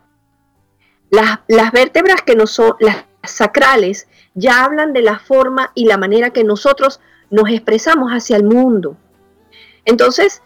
Las, 1.09 1.39
las 1.47 1.71
vértebras 1.71 2.21
que 2.21 2.35
no 2.35 2.47
son, 2.47 2.75
las 2.79 3.05
sacrales 3.23 4.07
ya 4.33 4.63
hablan 4.63 4.93
de 4.93 5.01
la 5.01 5.19
forma 5.19 5.71
y 5.75 5.85
la 5.85 5.97
manera 5.97 6.29
que 6.31 6.43
nosotros 6.43 6.99
nos 7.29 7.49
expresamos 7.49 8.11
hacia 8.11 8.37
el 8.37 8.43
mundo. 8.43 8.97
Entonces, 9.85 10.41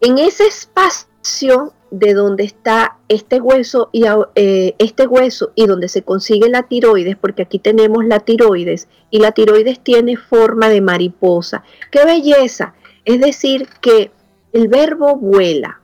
en 0.00 0.18
ese 0.18 0.46
espacio 0.46 1.74
de 1.90 2.14
donde 2.14 2.44
está 2.44 2.98
este 3.08 3.40
hueso 3.40 3.90
y 3.92 4.04
eh, 4.34 4.74
este 4.78 5.06
hueso 5.06 5.52
y 5.54 5.66
donde 5.66 5.88
se 5.88 6.02
consigue 6.02 6.48
la 6.48 6.62
tiroides, 6.62 7.16
porque 7.16 7.42
aquí 7.42 7.58
tenemos 7.58 8.04
la 8.04 8.20
tiroides 8.20 8.88
y 9.10 9.18
la 9.18 9.32
tiroides 9.32 9.80
tiene 9.80 10.16
forma 10.16 10.68
de 10.68 10.80
mariposa. 10.80 11.64
¡Qué 11.90 12.04
belleza! 12.04 12.74
Es 13.04 13.20
decir, 13.20 13.68
que 13.80 14.12
el 14.52 14.68
verbo 14.68 15.16
vuela, 15.16 15.80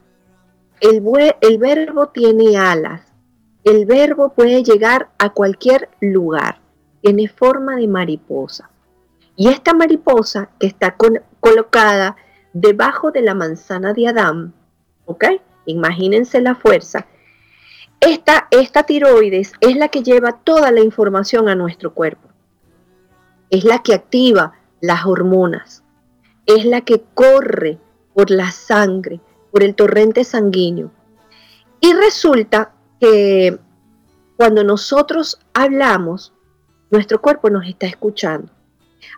el, 0.81 1.03
el 1.41 1.59
verbo 1.59 2.09
tiene 2.09 2.57
alas, 2.57 3.03
el 3.67 3.85
verbo 3.85 4.29
puede 4.29 4.63
llegar 4.63 5.09
a 5.19 5.31
cualquier 5.31 5.89
lugar, 6.01 6.61
tiene 7.03 7.27
forma 7.27 7.75
de 7.75 7.89
mariposa. 7.89 8.71
Y 9.35 9.49
esta 9.49 9.75
mariposa 9.75 10.51
que 10.61 10.69
está 10.69 10.97
colocada 11.41 12.15
debajo 12.53 13.11
de 13.11 13.23
la 13.23 13.35
manzana 13.35 13.93
de 13.93 14.07
Adán, 14.07 14.55
¿ok? 15.05 15.25
Imagínense 15.67 16.41
la 16.41 16.55
fuerza. 16.55 17.09
Esta, 17.99 18.47
esta 18.53 18.85
tiroides 18.85 19.53
es 19.61 19.77
la 19.77 19.89
que 19.89 20.05
lleva 20.05 20.45
toda 20.45 20.71
la 20.71 20.81
información 20.81 21.49
a 21.49 21.57
nuestro 21.57 21.93
cuerpo. 21.93 22.29
Es 23.51 23.65
la 23.65 23.83
que 23.83 23.95
activa 23.95 24.53
las 24.81 25.07
hormonas. 25.07 25.83
Es 26.47 26.65
la 26.65 26.83
que 26.83 27.03
corre 27.15 27.81
por 28.15 28.31
la 28.31 28.53
sangre, 28.53 29.21
por 29.51 29.65
el 29.65 29.75
torrente 29.75 30.23
sanguíneo. 30.23 30.93
Y 31.81 31.93
resulta 31.95 32.76
que 33.01 33.59
cuando 34.37 34.65
nosotros 34.65 35.39
hablamos, 35.55 36.33
nuestro 36.91 37.21
cuerpo 37.21 37.51
nos 37.51 37.67
está 37.67 37.87
escuchando. 37.87 38.53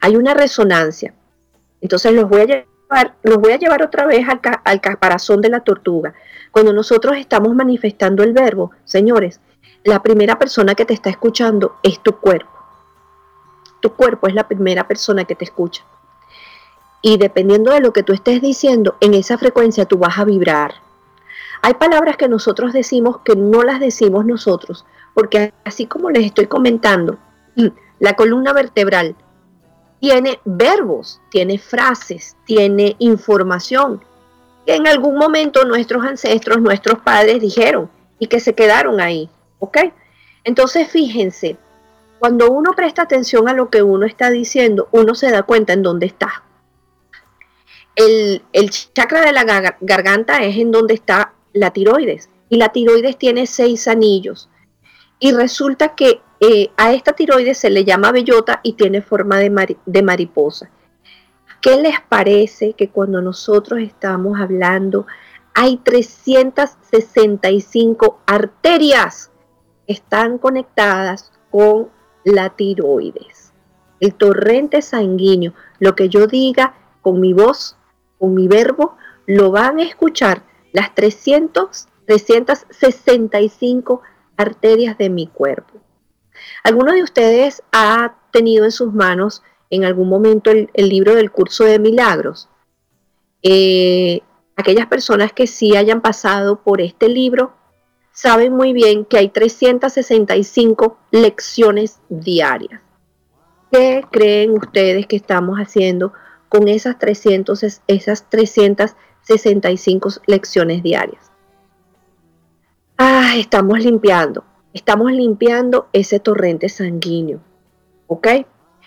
Hay 0.00 0.16
una 0.16 0.34
resonancia. 0.34 1.14
Entonces 1.80 2.12
los 2.12 2.28
voy 2.28 2.40
a 2.42 2.44
llevar, 2.44 3.14
los 3.22 3.38
voy 3.38 3.52
a 3.52 3.58
llevar 3.58 3.82
otra 3.82 4.06
vez 4.06 4.28
al, 4.28 4.40
al 4.64 4.80
caparazón 4.80 5.40
de 5.40 5.50
la 5.50 5.60
tortuga. 5.60 6.14
Cuando 6.50 6.72
nosotros 6.72 7.16
estamos 7.16 7.54
manifestando 7.54 8.22
el 8.22 8.32
verbo, 8.32 8.72
señores, 8.84 9.40
la 9.84 10.02
primera 10.02 10.38
persona 10.38 10.74
que 10.74 10.84
te 10.84 10.94
está 10.94 11.10
escuchando 11.10 11.76
es 11.82 12.00
tu 12.00 12.18
cuerpo. 12.18 12.50
Tu 13.80 13.92
cuerpo 13.92 14.26
es 14.26 14.34
la 14.34 14.48
primera 14.48 14.88
persona 14.88 15.24
que 15.24 15.34
te 15.34 15.44
escucha. 15.44 15.84
Y 17.00 17.16
dependiendo 17.16 17.70
de 17.70 17.80
lo 17.80 17.92
que 17.92 18.02
tú 18.02 18.12
estés 18.12 18.42
diciendo, 18.42 18.96
en 19.00 19.14
esa 19.14 19.38
frecuencia 19.38 19.84
tú 19.84 19.98
vas 19.98 20.18
a 20.18 20.24
vibrar. 20.24 20.74
Hay 21.62 21.74
palabras 21.74 22.16
que 22.16 22.28
nosotros 22.28 22.72
decimos 22.72 23.20
que 23.24 23.36
no 23.36 23.62
las 23.62 23.80
decimos 23.80 24.24
nosotros, 24.24 24.84
porque 25.14 25.52
así 25.64 25.86
como 25.86 26.10
les 26.10 26.26
estoy 26.26 26.46
comentando, 26.46 27.18
la 27.98 28.14
columna 28.14 28.52
vertebral 28.52 29.16
tiene 30.00 30.40
verbos, 30.44 31.20
tiene 31.30 31.58
frases, 31.58 32.36
tiene 32.44 32.94
información 32.98 34.04
que 34.64 34.76
en 34.76 34.86
algún 34.86 35.16
momento 35.16 35.64
nuestros 35.64 36.04
ancestros, 36.04 36.60
nuestros 36.60 37.00
padres 37.00 37.40
dijeron 37.40 37.90
y 38.18 38.28
que 38.28 38.38
se 38.38 38.54
quedaron 38.54 39.00
ahí, 39.00 39.28
¿ok? 39.58 39.78
Entonces 40.44 40.88
fíjense, 40.88 41.56
cuando 42.18 42.50
uno 42.50 42.72
presta 42.74 43.02
atención 43.02 43.48
a 43.48 43.54
lo 43.54 43.70
que 43.70 43.82
uno 43.82 44.06
está 44.06 44.30
diciendo, 44.30 44.88
uno 44.92 45.14
se 45.14 45.30
da 45.30 45.42
cuenta 45.42 45.72
en 45.72 45.82
dónde 45.82 46.06
está. 46.06 46.44
El, 47.96 48.42
el 48.52 48.70
chakra 48.70 49.22
de 49.22 49.32
la 49.32 49.44
garganta 49.80 50.44
es 50.44 50.56
en 50.56 50.70
donde 50.70 50.94
está 50.94 51.32
la 51.58 51.70
tiroides. 51.70 52.30
Y 52.48 52.56
la 52.56 52.70
tiroides 52.70 53.18
tiene 53.18 53.46
seis 53.46 53.86
anillos. 53.88 54.48
Y 55.18 55.32
resulta 55.32 55.94
que 55.94 56.22
eh, 56.40 56.70
a 56.76 56.92
esta 56.92 57.12
tiroides 57.12 57.58
se 57.58 57.70
le 57.70 57.84
llama 57.84 58.12
bellota 58.12 58.60
y 58.62 58.74
tiene 58.74 59.02
forma 59.02 59.38
de, 59.38 59.76
de 59.84 60.02
mariposa. 60.02 60.70
¿Qué 61.60 61.76
les 61.76 62.00
parece 62.08 62.74
que 62.74 62.90
cuando 62.90 63.20
nosotros 63.20 63.80
estamos 63.80 64.40
hablando 64.40 65.08
hay 65.54 65.78
365 65.78 68.20
arterias 68.26 69.32
que 69.86 69.94
están 69.94 70.38
conectadas 70.38 71.32
con 71.50 71.88
la 72.22 72.50
tiroides? 72.50 73.52
El 73.98 74.14
torrente 74.14 74.82
sanguíneo, 74.82 75.52
lo 75.80 75.96
que 75.96 76.08
yo 76.08 76.28
diga 76.28 76.74
con 77.02 77.18
mi 77.18 77.32
voz, 77.32 77.76
con 78.18 78.34
mi 78.34 78.46
verbo, 78.46 78.96
lo 79.26 79.50
van 79.50 79.80
a 79.80 79.82
escuchar 79.82 80.44
las 80.72 80.94
300, 80.94 81.88
365 82.06 84.02
arterias 84.36 84.96
de 84.98 85.10
mi 85.10 85.26
cuerpo. 85.26 85.74
¿Alguno 86.62 86.92
de 86.92 87.02
ustedes 87.02 87.62
ha 87.72 88.14
tenido 88.30 88.64
en 88.64 88.72
sus 88.72 88.92
manos 88.92 89.42
en 89.70 89.84
algún 89.84 90.08
momento 90.08 90.50
el, 90.50 90.70
libro 90.74 91.14
del 91.14 91.30
curso 91.30 91.64
de 91.64 91.78
milagros? 91.78 92.48
Eh, 93.42 94.20
aquellas 94.56 94.86
personas 94.86 95.32
que 95.32 95.46
sí 95.46 95.76
hayan 95.76 96.00
pasado 96.00 96.62
por 96.62 96.80
este 96.80 97.08
libro 97.08 97.52
saben 98.12 98.52
muy 98.52 98.72
bien 98.72 99.04
que 99.04 99.18
hay 99.18 99.28
365 99.28 100.98
lecciones 101.10 102.00
diarias. 102.08 102.80
¿Qué 103.70 104.02
creen 104.10 104.52
ustedes 104.52 105.06
que 105.06 105.16
estamos 105.16 105.58
haciendo 105.58 106.12
con 106.48 106.68
esas 106.68 106.98
300, 106.98 107.82
esas 107.86 108.28
365 108.30 109.07
lecciones 110.26 110.82
diarias? 110.82 111.30
Ah, 112.96 113.34
estamos 113.36 113.78
limpiando, 113.80 114.44
estamos 114.72 115.12
limpiando 115.12 115.88
ese 115.92 116.18
torrente 116.18 116.68
sanguíneo. 116.68 117.40
¿Ok? 118.06 118.26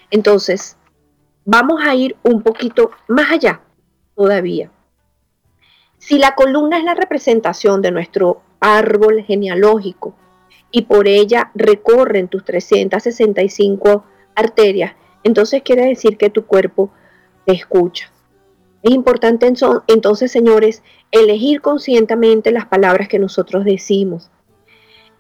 Entonces, 0.10 0.78
vamos 1.46 1.82
a 1.84 1.96
ir 1.96 2.16
un 2.24 2.42
poquito 2.42 2.92
más 3.08 3.32
allá 3.32 3.62
todavía. 4.16 4.72
Si 5.98 6.18
la 6.18 6.34
columna 6.34 6.78
es 6.78 6.84
la 6.84 6.96
representación 6.96 7.82
de 7.82 7.92
nuestro 7.92 8.42
árbol 8.60 9.24
genealógico 9.24 10.16
y 10.72 10.84
por 10.84 11.08
ella 11.08 11.52
recorren 11.54 12.28
tus 12.28 12.44
365 12.44 14.04
arterias, 14.36 14.94
entonces 15.24 15.62
quiere 15.62 15.86
decir 15.86 16.18
que 16.18 16.30
tu 16.30 16.46
cuerpo 16.46 16.92
te 17.46 17.54
escucha. 17.54 18.12
Es 18.84 18.92
importante 18.92 19.46
entonces, 19.88 20.32
señores, 20.32 20.82
elegir 21.12 21.62
conscientemente 21.62 22.52
las 22.52 22.66
palabras 22.66 23.08
que 23.08 23.20
nosotros 23.20 23.64
decimos. 23.64 24.32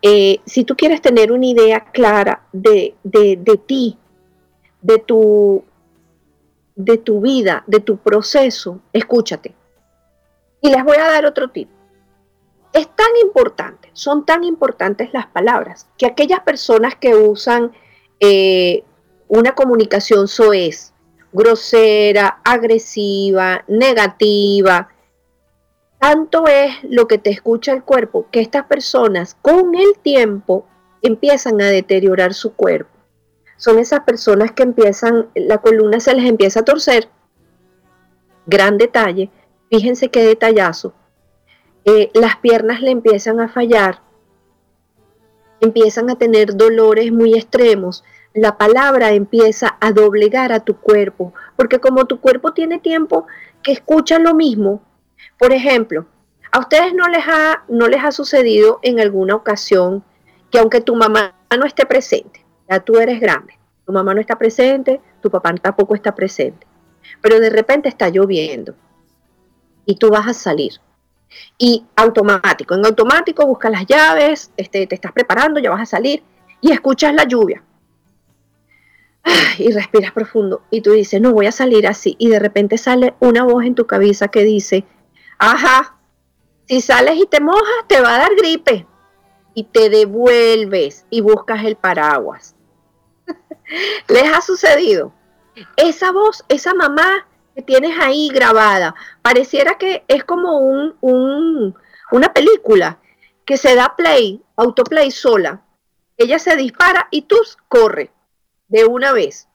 Eh, 0.02 0.39
si 0.45 0.63
tú 0.63 0.76
quieres 0.76 1.02
tener 1.02 1.32
una 1.32 1.45
idea 1.45 1.91
clara 1.91 2.47
de, 2.52 2.95
ti, 3.67 3.97
de 4.82 4.97
tu, 4.97 5.63
de 6.76 6.97
tu 6.97 7.21
vida, 7.21 7.63
de 7.67 7.82
tu 7.82 7.97
proceso, 7.97 8.80
escúchate. 8.93 9.54
Y 10.62 10.69
les 10.69 10.84
voy 10.84 10.97
a 10.97 11.08
dar 11.08 11.26
otro 11.26 11.50
tip. 11.50 11.69
Es 12.74 12.88
tan 12.95 13.10
importante, 13.21 13.89
son 13.93 14.26
tan 14.26 14.43
importantes 14.43 15.13
las 15.13 15.28
palabras, 15.28 15.88
que 15.97 16.06
aquellas 16.08 16.39
personas 16.39 16.95
que 16.95 17.13
usan 17.15 17.71
eh, 18.19 18.84
una 19.28 19.54
comunicación 19.54 20.28
soez, 20.28 20.90
grosera, 21.34 22.39
agresiva, 22.44 23.63
negativa, 23.67 24.89
tanto 26.02 26.48
es 26.48 26.74
lo 26.84 27.08
que 27.08 27.20
te 27.20 27.30
escucha 27.30 27.74
el 27.74 27.84
cuerpo 27.84 28.26
que 28.32 28.39
estas 28.39 28.65
personas 28.65 29.38
con 29.41 29.76
el 29.76 30.00
tiempo 30.02 30.65
empiezan 31.04 31.62
a 31.62 31.67
deteriorar 31.67 32.34
su 32.34 32.54
cuerpo. 32.54 32.89
Son 33.56 33.78
esas 33.78 34.00
personas 34.00 34.52
que 34.52 34.63
empiezan, 34.63 35.30
la 35.36 35.60
columna 35.60 36.00
se 36.00 36.15
les 36.15 36.26
empieza 36.26 36.62
a 36.62 36.65
torcer. 36.65 37.10
Gran 38.48 38.80
detalle, 38.80 39.30
fíjense 39.70 40.10
qué 40.10 40.24
detallazo. 40.24 40.96
Eh, 41.86 42.10
las 42.15 42.38
piernas 42.38 42.82
le 42.82 42.89
empiezan 42.89 43.39
a 43.39 43.48
fallar, 43.48 44.02
empiezan 45.60 46.10
a 46.10 46.15
tener 46.15 46.58
dolores 46.58 47.12
muy 47.12 47.36
extremos, 47.36 48.04
la 48.34 48.58
palabra 48.58 49.12
empieza 49.12 49.78
a 49.80 49.91
doblegar 49.91 50.52
a 50.52 50.62
tu 50.62 50.78
cuerpo, 50.78 51.34
porque 51.56 51.80
como 51.80 52.06
tu 52.06 52.20
cuerpo 52.20 52.54
tiene 52.54 52.80
tiempo 52.80 53.28
que 53.62 53.72
escucha 53.72 54.20
lo 54.20 54.34
mismo, 54.34 54.82
por 55.38 55.52
ejemplo, 55.52 56.06
a 56.52 56.60
ustedes 56.60 56.94
no 56.94 57.08
les 57.08 57.24
ha, 57.28 57.63
no 57.67 57.88
les 57.88 58.04
ha 58.04 58.12
sucedido 58.12 58.80
en 58.84 59.00
alguna 59.00 59.36
ocasión 59.36 60.04
que 60.50 60.60
aunque 60.60 60.82
tu 60.82 60.96
mamá 60.96 61.36
no 61.58 61.65
esté 61.65 61.86
presente, 61.86 62.46
ya 62.70 62.80
tú 62.80 62.98
eres 62.98 63.20
grande, 63.20 63.58
tu 63.86 63.91
mamá 63.91 64.13
no 64.13 64.22
está 64.22 64.38
presente, 64.38 65.02
tu 65.22 65.30
papá 65.30 65.54
tampoco 65.56 65.96
está 65.96 66.13
presente, 66.15 66.65
pero 67.22 67.39
de 67.39 67.50
repente 67.50 67.89
está 67.89 68.10
lloviendo 68.10 68.76
y 69.86 69.96
tú 69.96 70.10
vas 70.10 70.28
a 70.28 70.34
salir. 70.34 70.74
Y 71.58 71.86
automático, 71.96 72.76
en 72.76 72.86
automático 72.86 73.46
buscas 73.46 73.72
las 73.72 73.86
llaves, 73.86 74.52
este, 74.58 74.88
te 74.88 74.96
estás 74.96 75.13
preparando, 75.13 75.60
ya 75.60 75.70
vas 75.70 75.82
a 75.82 75.86
salir 75.86 76.24
y 76.60 76.72
escuchas 76.72 77.13
la 77.13 77.24
lluvia. 77.24 77.63
Y 79.57 79.71
respiras 79.71 80.12
profundo 80.12 80.63
y 80.71 80.81
tú 80.81 80.91
dices, 80.91 81.21
no 81.21 81.34
voy 81.34 81.45
a 81.45 81.51
salir 81.51 81.88
así. 81.88 82.15
Y 82.17 82.29
de 82.29 82.39
repente 82.39 82.77
sale 82.77 83.13
una 83.19 83.43
voz 83.43 83.65
en 83.65 83.75
tu 83.75 83.86
cabeza 83.86 84.29
que 84.29 84.43
dice, 84.43 84.86
Ajá, 85.43 85.97
si 86.67 86.81
sales 86.81 87.15
y 87.17 87.25
te 87.25 87.41
mojas, 87.41 87.88
te 87.88 87.99
va 87.99 88.13
a 88.13 88.19
dar 88.19 88.36
gripe. 88.36 88.86
Y 89.55 89.63
te 89.63 89.89
devuelves 89.89 91.07
y 91.10 91.21
buscas 91.21 91.65
el 91.65 91.77
paraguas. 91.77 92.55
¿Les 94.07 94.31
ha 94.31 94.39
sucedido? 94.41 95.13
Esa 95.77 96.12
voz, 96.12 96.45
esa 96.47 96.75
mamá 96.75 97.27
que 97.55 97.63
tienes 97.63 97.97
ahí 97.99 98.29
grabada, 98.29 98.93
pareciera 99.23 99.79
que 99.79 100.05
es 100.07 100.23
como 100.25 100.60
un, 100.60 101.75
una 102.12 102.34
película 102.34 102.99
que 103.43 103.57
se 103.57 103.73
da 103.73 103.95
play, 103.97 104.43
autoplay 104.57 105.10
sola. 105.10 105.63
Ella 106.17 106.38
se 106.38 106.55
dispara 106.55 107.07
y 107.10 107.23
tú 107.23 107.38
corre 107.67 108.12
de 108.71 108.86
una 108.86 109.12
vez. 109.12 109.47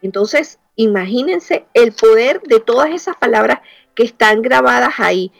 Entonces, 0.00 0.58
imagínense 0.76 1.66
el 1.74 1.92
poder 1.92 2.40
de 2.42 2.60
todas 2.60 2.90
esas 2.90 3.16
palabras 3.16 3.60
que 3.94 4.04
están 4.04 4.40
grabadas 4.42 4.94
ahí. 4.98 5.32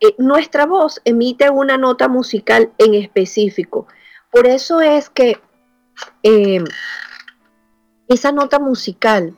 Eh, 0.00 0.14
nuestra 0.16 0.64
voz 0.64 1.00
emite 1.04 1.50
una 1.50 1.76
nota 1.76 2.08
musical 2.08 2.72
en 2.78 2.94
específico. 2.94 3.86
Por 4.30 4.46
eso 4.46 4.80
es 4.80 5.10
que 5.10 5.38
em, 6.22 6.64
esa 8.08 8.32
nota 8.32 8.58
musical, 8.58 9.36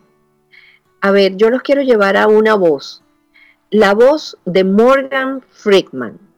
a 1.01 1.11
ver, 1.11 1.37
yo 1.37 1.51
los 1.51 1.63
quiero 1.63 1.83
llevar 1.83 2.17
a 2.17 2.29
una 2.29 2.55
voz. 2.55 3.03
La 3.71 3.95
voz 3.95 4.39
de 4.45 4.63
Morgan 4.63 5.43
Friedman. 5.51 6.30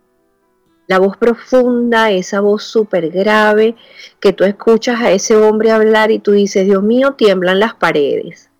La 0.93 0.99
voz 0.99 1.17
profunda, 1.17 2.11
esa 2.11 2.41
voz 2.41 2.65
súper 2.65 3.09
grave, 3.11 3.77
que 4.21 4.33
tú 4.33 4.45
escuchas 4.45 5.01
a 5.01 5.11
ese 5.11 5.37
hombre 5.37 5.71
hablar 5.71 6.11
y 6.11 6.19
tú 6.19 6.33
dices, 6.33 6.67
Dios 6.67 6.83
mío, 6.83 7.15
tiemblan 7.15 7.61
las 7.61 7.75
paredes 7.75 8.53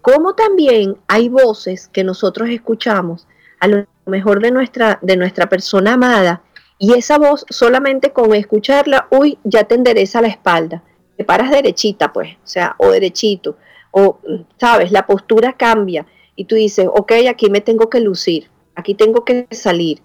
como 0.00 0.34
también 0.34 0.96
hay 1.08 1.28
voces 1.28 1.88
que 1.88 2.04
nosotros 2.04 2.48
escuchamos 2.50 3.26
a 3.58 3.68
lo 3.68 3.86
mejor 4.06 4.40
de 4.40 4.50
nuestra, 4.50 4.98
de 5.02 5.16
nuestra 5.16 5.48
persona 5.48 5.94
amada, 5.94 6.42
y 6.78 6.94
esa 6.94 7.18
voz 7.18 7.44
solamente 7.50 8.10
con 8.10 8.34
escucharla, 8.34 9.06
uy, 9.10 9.38
ya 9.44 9.64
te 9.64 9.74
endereza 9.74 10.22
la 10.22 10.28
espalda, 10.28 10.82
te 11.18 11.24
paras 11.24 11.50
derechita, 11.50 12.10
pues, 12.10 12.36
o 12.36 12.46
sea, 12.46 12.74
o 12.78 12.90
derechito, 12.90 13.58
o, 13.90 14.18
sabes, 14.58 14.90
la 14.90 15.06
postura 15.06 15.52
cambia, 15.52 16.06
y 16.34 16.46
tú 16.46 16.54
dices, 16.54 16.86
ok, 16.88 17.12
aquí 17.28 17.50
me 17.50 17.60
tengo 17.60 17.90
que 17.90 18.00
lucir, 18.00 18.48
aquí 18.74 18.94
tengo 18.94 19.26
que 19.26 19.46
salir. 19.50 20.00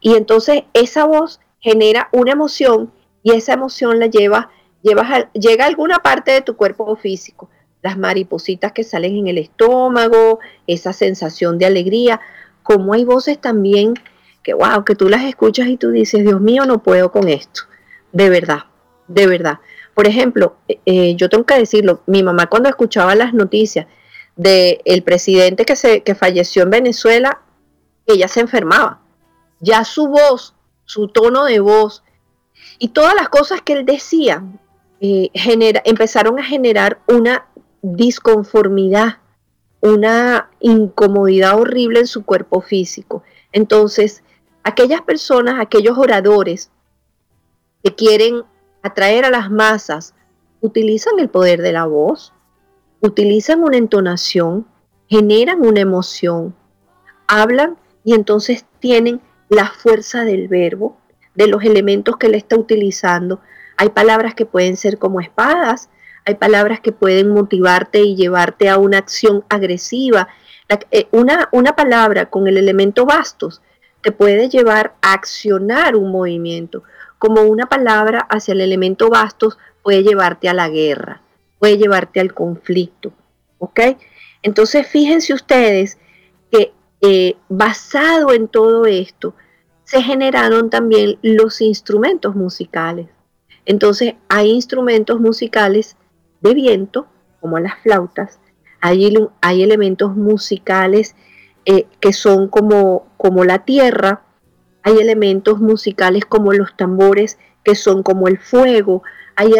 Y 0.00 0.14
entonces 0.14 0.64
esa 0.72 1.04
voz 1.04 1.40
genera 1.60 2.08
una 2.12 2.32
emoción 2.32 2.92
y 3.22 3.32
esa 3.32 3.54
emoción 3.54 3.98
la 3.98 4.06
lleva, 4.06 4.50
llevas 4.82 5.26
llega 5.32 5.64
a 5.64 5.68
alguna 5.68 5.98
parte 5.98 6.32
de 6.32 6.42
tu 6.42 6.56
cuerpo 6.56 6.94
físico 6.96 7.48
las 7.86 7.96
maripositas 7.96 8.72
que 8.72 8.82
salen 8.82 9.16
en 9.16 9.28
el 9.28 9.38
estómago, 9.38 10.40
esa 10.66 10.92
sensación 10.92 11.56
de 11.56 11.66
alegría, 11.66 12.20
como 12.64 12.94
hay 12.94 13.04
voces 13.04 13.40
también 13.40 13.94
que, 14.42 14.54
wow, 14.54 14.84
que 14.84 14.96
tú 14.96 15.08
las 15.08 15.22
escuchas 15.22 15.68
y 15.68 15.76
tú 15.76 15.90
dices, 15.90 16.24
Dios 16.24 16.40
mío, 16.40 16.66
no 16.66 16.82
puedo 16.82 17.12
con 17.12 17.28
esto, 17.28 17.62
de 18.10 18.28
verdad, 18.28 18.64
de 19.06 19.28
verdad. 19.28 19.60
Por 19.94 20.08
ejemplo, 20.08 20.56
eh, 20.66 20.80
eh, 20.84 21.14
yo 21.14 21.28
tengo 21.28 21.46
que 21.46 21.58
decirlo, 21.58 22.02
mi 22.06 22.24
mamá 22.24 22.46
cuando 22.46 22.68
escuchaba 22.68 23.14
las 23.14 23.32
noticias 23.34 23.86
del 24.34 24.80
el 24.84 25.02
presidente 25.04 25.64
que, 25.64 25.76
se, 25.76 26.02
que 26.02 26.16
falleció 26.16 26.64
en 26.64 26.70
Venezuela, 26.70 27.40
ella 28.04 28.26
se 28.26 28.40
enfermaba. 28.40 29.00
Ya 29.60 29.84
su 29.84 30.08
voz, 30.08 30.54
su 30.84 31.08
tono 31.08 31.44
de 31.44 31.60
voz 31.60 32.02
y 32.78 32.88
todas 32.88 33.14
las 33.14 33.28
cosas 33.28 33.62
que 33.62 33.72
él 33.72 33.86
decía 33.86 34.44
eh, 35.00 35.30
genera, 35.34 35.82
empezaron 35.84 36.38
a 36.38 36.44
generar 36.44 37.00
una 37.08 37.46
disconformidad, 37.82 39.18
una 39.80 40.50
incomodidad 40.60 41.58
horrible 41.58 42.00
en 42.00 42.06
su 42.06 42.24
cuerpo 42.24 42.60
físico. 42.60 43.22
Entonces, 43.52 44.22
aquellas 44.62 45.02
personas, 45.02 45.60
aquellos 45.60 45.96
oradores 45.98 46.70
que 47.82 47.94
quieren 47.94 48.42
atraer 48.82 49.24
a 49.24 49.30
las 49.30 49.50
masas, 49.50 50.14
utilizan 50.60 51.18
el 51.18 51.28
poder 51.28 51.62
de 51.62 51.72
la 51.72 51.86
voz, 51.86 52.32
utilizan 53.00 53.62
una 53.62 53.76
entonación 53.76 54.66
generan 55.08 55.64
una 55.64 55.80
emoción, 55.80 56.54
hablan 57.26 57.76
y 58.04 58.14
entonces 58.14 58.64
tienen 58.80 59.20
la 59.48 59.66
fuerza 59.68 60.24
del 60.24 60.48
verbo, 60.48 60.96
de 61.34 61.46
los 61.46 61.62
elementos 61.64 62.16
que 62.16 62.26
él 62.26 62.34
está 62.34 62.56
utilizando. 62.56 63.40
Hay 63.76 63.90
palabras 63.90 64.34
que 64.34 64.46
pueden 64.46 64.76
ser 64.76 64.98
como 64.98 65.20
espadas, 65.20 65.90
hay 66.24 66.34
palabras 66.34 66.80
que 66.80 66.92
pueden 66.92 67.28
motivarte 67.28 68.00
y 68.00 68.16
llevarte 68.16 68.68
a 68.68 68.78
una 68.78 68.98
acción 68.98 69.44
agresiva. 69.48 70.28
Eh, 70.90 71.06
una, 71.12 71.48
una 71.52 71.76
palabra 71.76 72.26
con 72.26 72.48
el 72.48 72.56
elemento 72.56 73.06
bastos 73.06 73.62
te 74.02 74.12
puede 74.12 74.48
llevar 74.48 74.94
a 75.02 75.12
accionar 75.12 75.96
un 75.96 76.10
movimiento, 76.10 76.82
como 77.18 77.42
una 77.42 77.66
palabra 77.66 78.20
hacia 78.28 78.52
el 78.52 78.60
elemento 78.60 79.08
bastos 79.08 79.58
puede 79.82 80.02
llevarte 80.02 80.48
a 80.48 80.54
la 80.54 80.68
guerra, 80.68 81.22
puede 81.58 81.78
llevarte 81.78 82.20
al 82.20 82.34
conflicto. 82.34 83.12
¿Ok? 83.58 83.80
Entonces 84.42 84.86
fíjense 84.86 85.32
ustedes 85.32 85.98
que 86.50 86.72
eh, 87.00 87.36
basado 87.48 88.32
en 88.32 88.48
todo 88.48 88.86
esto, 88.86 89.34
se 89.84 90.02
generaron 90.02 90.70
también 90.70 91.18
los 91.22 91.60
instrumentos 91.60 92.34
musicales. 92.34 93.08
Entonces 93.64 94.14
hay 94.28 94.50
instrumentos 94.50 95.20
musicales 95.20 95.96
de 96.40 96.54
viento, 96.54 97.06
como 97.40 97.58
las 97.58 97.78
flautas, 97.80 98.40
hay, 98.80 99.62
elementos 99.62 100.16
musicales 100.16 101.16
eh, 101.64 101.86
que 102.00 102.12
son 102.12 102.48
como, 102.48 103.06
como 103.16 103.44
la 103.44 103.64
tierra, 103.64 104.22
hay 104.82 104.98
elementos 104.98 105.58
musicales 105.58 106.24
como 106.24 106.52
los 106.52 106.76
tambores 106.76 107.38
que 107.64 107.74
son 107.74 108.04
como 108.04 108.28
el 108.28 108.38
fuego, 108.38 109.02
hay 109.34 109.52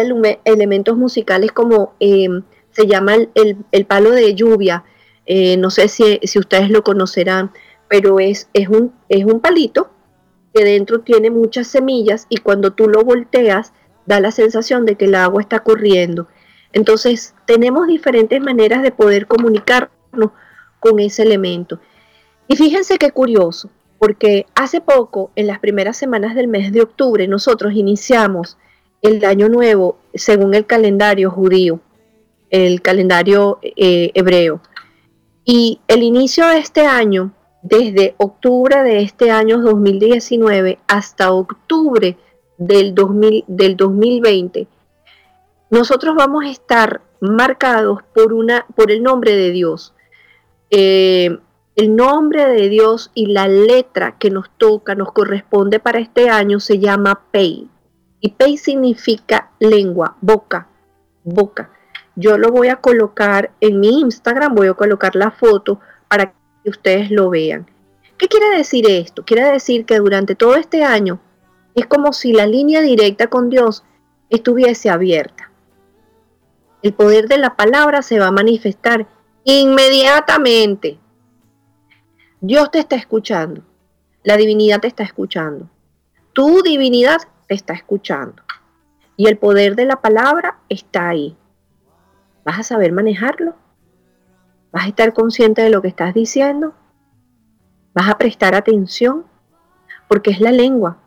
elementos 0.45 0.97
musicales 0.97 1.51
como 1.51 1.93
em, 1.99 2.43
se 2.71 2.87
llama 2.87 3.15
el, 3.35 3.85
palo 3.85 4.11
de 4.11 4.33
lluvia, 4.33 4.85
eh, 5.27 5.57
no 5.57 5.69
sé 5.69 5.89
si, 5.89 6.19
si, 6.23 6.39
ustedes 6.39 6.69
lo 6.69 6.83
conocerán, 6.83 7.51
pero 7.87 8.19
es, 8.19 8.49
es, 8.53 8.69
un, 8.69 8.93
es 9.09 9.25
un 9.25 9.39
palito 9.39 9.91
que 10.53 10.63
dentro 10.63 11.01
tiene 11.01 11.29
muchas 11.29 11.67
semillas 11.67 12.25
y 12.29 12.37
cuando 12.37 12.73
tú 12.73 12.87
lo 12.87 13.03
volteas 13.03 13.73
da 14.05 14.19
la 14.19 14.31
sensación 14.31 14.85
de 14.85 14.95
que 14.95 15.05
el 15.05 15.15
agua 15.15 15.41
está 15.41 15.59
corriendo. 15.59 16.27
Entonces 16.73 17.35
tenemos 17.45 17.87
diferentes 17.87 18.41
maneras 18.41 18.81
de 18.81 18.91
poder 18.91 19.27
comunicarnos 19.27 20.31
con 20.79 20.99
ese 20.99 21.23
elemento. 21.23 21.79
Y 22.47 22.55
fíjense 22.55 22.97
qué 22.97 23.11
curioso, 23.11 23.69
porque 23.99 24.45
hace 24.55 24.79
poco, 24.79 25.31
en 25.35 25.47
las 25.47 25.59
primeras 25.59 25.97
semanas 25.97 26.35
del 26.35 26.47
mes 26.47 26.71
de 26.71 26.81
octubre, 26.81 27.27
nosotros 27.27 27.73
iniciamos 27.73 28.57
el 29.01 29.23
año 29.25 29.49
nuevo 29.49 29.99
según 30.13 30.53
el 30.53 30.65
calendario 30.65 31.29
judío, 31.29 31.81
el 32.49 32.81
calendario 32.81 33.59
eh, 33.61 34.11
hebreo. 34.13 34.61
Y 35.49 35.79
el 35.87 36.03
inicio 36.03 36.45
de 36.45 36.57
este 36.57 36.85
año, 36.85 37.31
desde 37.61 38.15
octubre 38.17 38.83
de 38.83 38.99
este 38.99 39.31
año 39.31 39.61
2019 39.61 40.77
hasta 40.89 41.31
octubre 41.31 42.17
del, 42.57 42.93
2000, 42.93 43.45
del 43.47 43.77
2020, 43.77 44.67
nosotros 45.69 46.15
vamos 46.17 46.43
a 46.43 46.49
estar 46.49 46.99
marcados 47.21 48.03
por, 48.13 48.33
una, 48.33 48.65
por 48.75 48.91
el 48.91 49.01
nombre 49.01 49.37
de 49.37 49.51
Dios. 49.51 49.93
Eh, 50.69 51.39
el 51.77 51.95
nombre 51.95 52.45
de 52.47 52.67
Dios 52.67 53.11
y 53.13 53.27
la 53.27 53.47
letra 53.47 54.17
que 54.19 54.29
nos 54.29 54.49
toca, 54.57 54.95
nos 54.95 55.13
corresponde 55.13 55.79
para 55.79 55.99
este 55.99 56.29
año, 56.29 56.59
se 56.59 56.77
llama 56.77 57.21
Pei. 57.31 57.69
Y 58.19 58.31
Pei 58.31 58.57
significa 58.57 59.51
lengua, 59.59 60.17
boca, 60.19 60.67
boca. 61.23 61.71
Yo 62.17 62.37
lo 62.37 62.51
voy 62.51 62.67
a 62.67 62.75
colocar 62.75 63.51
en 63.61 63.79
mi 63.79 64.01
Instagram, 64.01 64.53
voy 64.53 64.67
a 64.67 64.73
colocar 64.73 65.15
la 65.15 65.31
foto 65.31 65.79
para 66.09 66.33
que 66.63 66.69
ustedes 66.69 67.09
lo 67.09 67.29
vean. 67.29 67.65
¿Qué 68.17 68.27
quiere 68.27 68.49
decir 68.57 68.85
esto? 68.89 69.23
Quiere 69.23 69.49
decir 69.49 69.85
que 69.85 69.99
durante 69.99 70.35
todo 70.35 70.55
este 70.55 70.83
año 70.83 71.21
es 71.73 71.85
como 71.85 72.11
si 72.11 72.33
la 72.33 72.45
línea 72.45 72.81
directa 72.81 73.27
con 73.27 73.49
Dios 73.49 73.85
estuviese 74.29 74.89
abierta 74.89 75.47
el 76.81 76.93
poder 76.93 77.27
de 77.27 77.37
la 77.37 77.55
palabra 77.55 78.01
se 78.01 78.19
va 78.19 78.27
a 78.27 78.31
manifestar 78.31 79.07
inmediatamente. 79.43 80.99
Dios 82.39 82.71
te 82.71 82.79
está 82.79 82.95
escuchando. 82.95 83.63
La 84.23 84.37
divinidad 84.37 84.79
te 84.79 84.87
está 84.87 85.03
escuchando. 85.03 85.69
Tu 86.33 86.61
divinidad 86.61 87.19
te 87.47 87.55
está 87.55 87.73
escuchando. 87.73 88.43
Y 89.15 89.27
el 89.27 89.37
poder 89.37 89.75
de 89.75 89.85
la 89.85 90.01
palabra 90.01 90.59
está 90.69 91.09
ahí. 91.09 91.35
¿Vas 92.47 92.59
a 92.59 92.63
saber 92.63 92.93
manejarlo? 92.93 93.55
¿Vas 94.71 94.85
a 94.85 94.87
estar 94.87 95.11
consciente 95.11 95.61
de 95.61 95.69
lo 95.69 95.81
que 95.81 95.89
estás 95.89 96.13
diciendo? 96.13 96.73
¿Vas 97.93 98.07
a 98.07 98.17
prestar 98.17 98.55
atención? 98.55 99.25
Porque 100.07 100.31
es 100.31 100.39
la 100.39 100.53
lengua. 100.53 100.97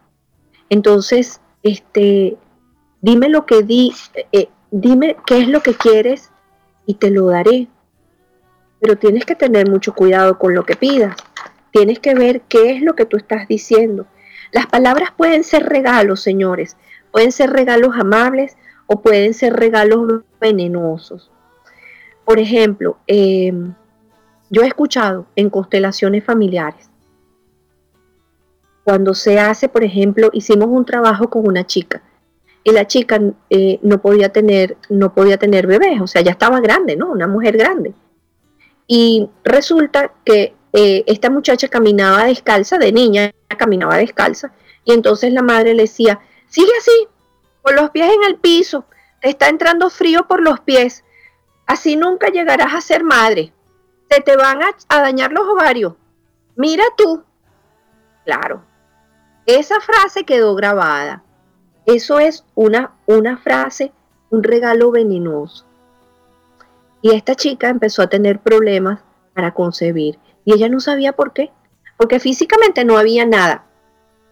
Entonces, 0.69 1.41
este, 1.63 2.37
dime 3.01 3.31
lo 3.31 3.47
que 3.47 3.63
di, 3.63 3.95
eh, 4.33 4.51
dime 4.71 5.17
qué 5.25 5.39
es 5.39 5.49
lo 5.49 5.63
que 5.63 5.73
quieres 5.73 6.31
y 6.85 6.97
te 6.97 7.11
lo 7.11 7.29
daré. 7.29 7.69
Pero 8.79 8.99
tienes 8.99 9.25
que 9.25 9.35
tener 9.35 9.67
mucho 9.67 9.95
cuidado 9.95 10.39
con 10.39 10.55
lo 10.55 10.67
que 10.67 10.77
pidas. 10.77 11.17
Tienes 11.71 12.01
que 12.01 12.15
ver 12.15 12.43
qué 12.43 12.73
es 12.73 12.83
lo 12.83 12.95
que 12.95 13.07
tú 13.07 13.17
estás 13.17 13.49
diciendo. 13.49 14.05
Las 14.53 14.67
palabras 14.67 15.09
pueden 15.17 15.43
ser 15.43 15.63
regalos, 15.63 16.21
señores. 16.21 16.77
Pueden 17.11 17.33
ser 17.33 17.49
regalos 17.49 17.97
amables 17.99 18.59
o 18.93 19.01
pueden 19.01 19.35
ser 19.35 19.53
regalos 19.53 20.23
venenosos. 20.41 21.31
Por 22.25 22.41
ejemplo, 22.41 22.97
em, 23.07 23.73
yo 24.51 24.63
he 24.63 24.67
escuchado 24.67 25.27
en 25.37 25.49
constelaciones 25.49 26.25
familiares, 26.25 26.91
cuando 28.83 29.15
se 29.15 29.39
hace, 29.39 29.69
por 29.69 29.85
ejemplo, 29.85 30.31
hicimos 30.33 30.67
un 30.69 30.85
trabajo 30.85 31.31
con 31.31 31.47
una 31.47 31.65
chica 31.65 32.03
y 32.65 32.73
la 32.73 32.89
chica 32.89 33.21
eh, 33.49 33.79
no 33.83 34.03
podía 34.03 34.31
tener 34.31 34.77
no 34.89 35.15
podía 35.15 35.37
tener 35.37 35.69
bebés, 35.69 36.01
o 36.01 36.09
sea, 36.09 36.23
ya 36.23 36.33
estaba 36.33 36.59
grande, 36.61 36.97
¿no? 36.97 37.13
Una 37.13 37.29
mujer 37.29 37.57
grande. 37.57 37.95
Y 38.89 39.31
resulta 39.45 40.13
que 40.25 40.53
eh, 40.73 41.05
esta 41.07 41.31
muchacha 41.31 41.69
caminaba 41.69 42.25
descalza, 42.25 42.77
de 42.77 42.91
niña, 42.91 43.31
caminaba 43.57 43.99
descalza, 43.99 44.53
y 44.85 44.93
entonces 44.95 45.33
la 45.33 45.43
madre 45.43 45.75
le 45.75 45.83
decía, 45.83 46.19
sigue 46.49 46.73
así, 46.77 47.07
con 47.63 47.77
los 47.77 47.91
pies 47.91 48.11
en 48.13 48.25
el 48.25 48.37
piso, 48.37 48.85
te 49.21 49.31
está 49.31 49.49
entrando 49.49 49.91
frío 49.91 50.27
por 50.27 50.41
los 50.43 50.61
pies, 50.61 51.05
así 51.67 51.97
nunca 51.97 52.29
llegarás 52.29 52.75
a 52.75 52.81
ser 52.81 53.05
madre, 53.05 53.53
se 54.11 54.21
te 54.21 54.37
van 54.37 54.61
a 54.63 55.01
dañar 55.01 55.33
los 55.33 55.47
ovarios, 55.47 55.95
mira 56.57 56.85
tú. 56.97 57.25
Claro, 58.25 58.63
esa 59.47 59.81
frase 59.81 60.25
quedó 60.25 60.55
grabada 60.55 61.25
eso 61.87 62.19
es 62.19 62.45
una, 62.55 62.93
una 63.07 63.39
frase, 63.39 63.93
un 64.31 64.43
regalo 64.43 64.91
venenoso. 64.91 65.65
Y 67.03 67.15
esta 67.15 67.35
chica 67.35 67.69
empezó 67.69 68.03
a 68.03 68.09
tener 68.09 68.39
problemas 68.41 69.01
para 69.35 69.55
concebir. 69.55 70.19
Y 70.45 70.53
ella 70.55 70.69
no 70.69 70.79
sabía 70.81 71.13
por 71.13 71.33
qué. 71.33 71.51
Porque 71.97 72.21
físicamente 72.21 72.85
no 72.85 72.97
había 72.99 73.27
nada. 73.27 73.65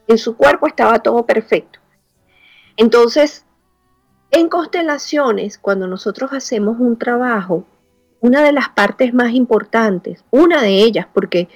En 0.06 0.18
su 0.18 0.36
cuerpo 0.36 0.66
estaba 0.66 1.00
todo 1.00 1.26
perfecto. 1.26 1.80
Entonces, 2.78 3.44
en 4.30 4.48
constelaciones, 4.48 5.58
cuando 5.58 5.88
nosotros 5.88 6.32
hacemos 6.32 6.78
un 6.78 6.96
trabajo, 6.96 7.66
una 8.20 8.40
de 8.40 8.52
las 8.52 8.68
partes 8.68 9.12
más 9.12 9.32
importantes, 9.32 10.24
una 10.30 10.62
de 10.62 10.84
ellas, 10.84 11.06
porque 11.12 11.48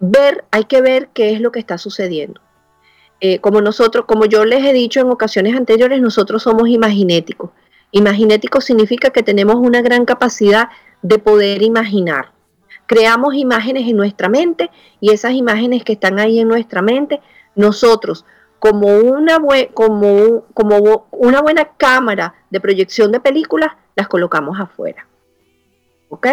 ver, 0.00 0.44
hay 0.50 0.64
que 0.64 0.80
ver 0.80 1.10
qué 1.12 1.32
es 1.32 1.40
lo 1.42 1.52
que 1.52 1.58
está 1.58 1.76
sucediendo. 1.76 2.40
Eh, 3.20 3.40
como 3.40 3.60
nosotros, 3.60 4.06
como 4.06 4.24
yo 4.24 4.46
les 4.46 4.64
he 4.64 4.72
dicho 4.72 5.00
en 5.00 5.10
ocasiones 5.10 5.54
anteriores, 5.54 6.00
nosotros 6.00 6.42
somos 6.42 6.70
imaginéticos. 6.70 7.50
Imaginéticos 7.92 8.64
significa 8.64 9.10
que 9.10 9.22
tenemos 9.22 9.56
una 9.56 9.82
gran 9.82 10.06
capacidad 10.06 10.70
de 11.02 11.18
poder 11.18 11.60
imaginar. 11.60 12.32
Creamos 12.86 13.34
imágenes 13.34 13.86
en 13.86 13.98
nuestra 13.98 14.30
mente 14.30 14.70
y 14.98 15.12
esas 15.12 15.32
imágenes 15.32 15.84
que 15.84 15.92
están 15.92 16.18
ahí 16.18 16.40
en 16.40 16.48
nuestra 16.48 16.80
mente, 16.80 17.20
nosotros 17.54 18.24
como 18.60 18.98
una, 18.98 19.38
como, 19.74 20.44
como 20.54 21.06
una 21.10 21.40
buena 21.40 21.64
cámara 21.76 22.34
de 22.50 22.60
proyección 22.60 23.10
de 23.10 23.18
películas, 23.18 23.72
las 23.96 24.06
colocamos 24.06 24.60
afuera. 24.60 25.06
¿Ok? 26.10 26.26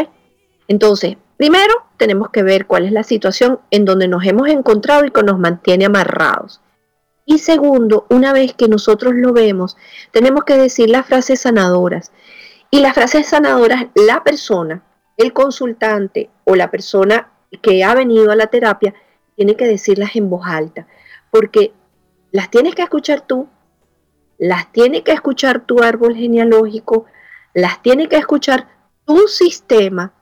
Entonces, 0.67 1.15
primero 1.37 1.73
tenemos 1.95 2.29
que 2.29 2.43
ver 2.43 2.67
cuál 2.67 2.85
es 2.85 2.91
la 2.91 3.03
situación 3.03 3.61
en 3.71 3.85
donde 3.85 4.09
nos 4.09 4.25
hemos 4.25 4.49
encontrado 4.49 5.05
y 5.05 5.11
que 5.11 5.23
nos 5.23 5.39
mantiene 5.39 5.85
amarrados. 5.85 6.61
Y 7.25 7.39
segundo, 7.39 8.05
una 8.09 8.33
vez 8.33 8.53
que 8.53 8.67
nosotros 8.67 9.13
lo 9.15 9.31
vemos, 9.31 9.77
tenemos 10.11 10.43
que 10.43 10.57
decir 10.57 10.89
las 10.89 11.05
frases 11.05 11.41
sanadoras. 11.41 12.11
Y 12.71 12.81
las 12.81 12.93
frases 12.93 13.27
sanadoras, 13.27 13.85
la 13.95 14.23
persona, 14.25 14.83
el 15.15 15.31
consultante 15.31 16.29
o 16.43 16.55
la 16.55 16.69
persona 16.69 17.31
que 17.61 17.85
ha 17.85 17.95
venido 17.95 18.31
a 18.31 18.35
la 18.35 18.47
terapia, 18.47 18.93
tiene 19.35 19.55
que 19.55 19.65
decirlas 19.65 20.15
en 20.15 20.29
voz 20.29 20.45
alta, 20.45 20.87
porque 21.31 21.71
las 22.31 22.49
tienes 22.49 22.75
que 22.75 22.83
escuchar 22.83 23.21
tú, 23.21 23.47
las 24.37 24.71
tiene 24.71 25.03
que 25.03 25.11
escuchar 25.11 25.65
tu 25.65 25.81
árbol 25.81 26.15
genealógico, 26.15 27.05
las 27.53 27.81
tiene 27.81 28.07
que 28.07 28.17
escuchar 28.17 28.67
tu 29.05 29.27
sistema 29.27 30.13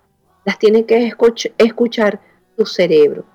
las 0.46 0.60
tiene 0.60 0.86
que 0.86 1.12
escuchar 1.58 2.22
tu 2.56 2.66
cerebro. 2.66 3.26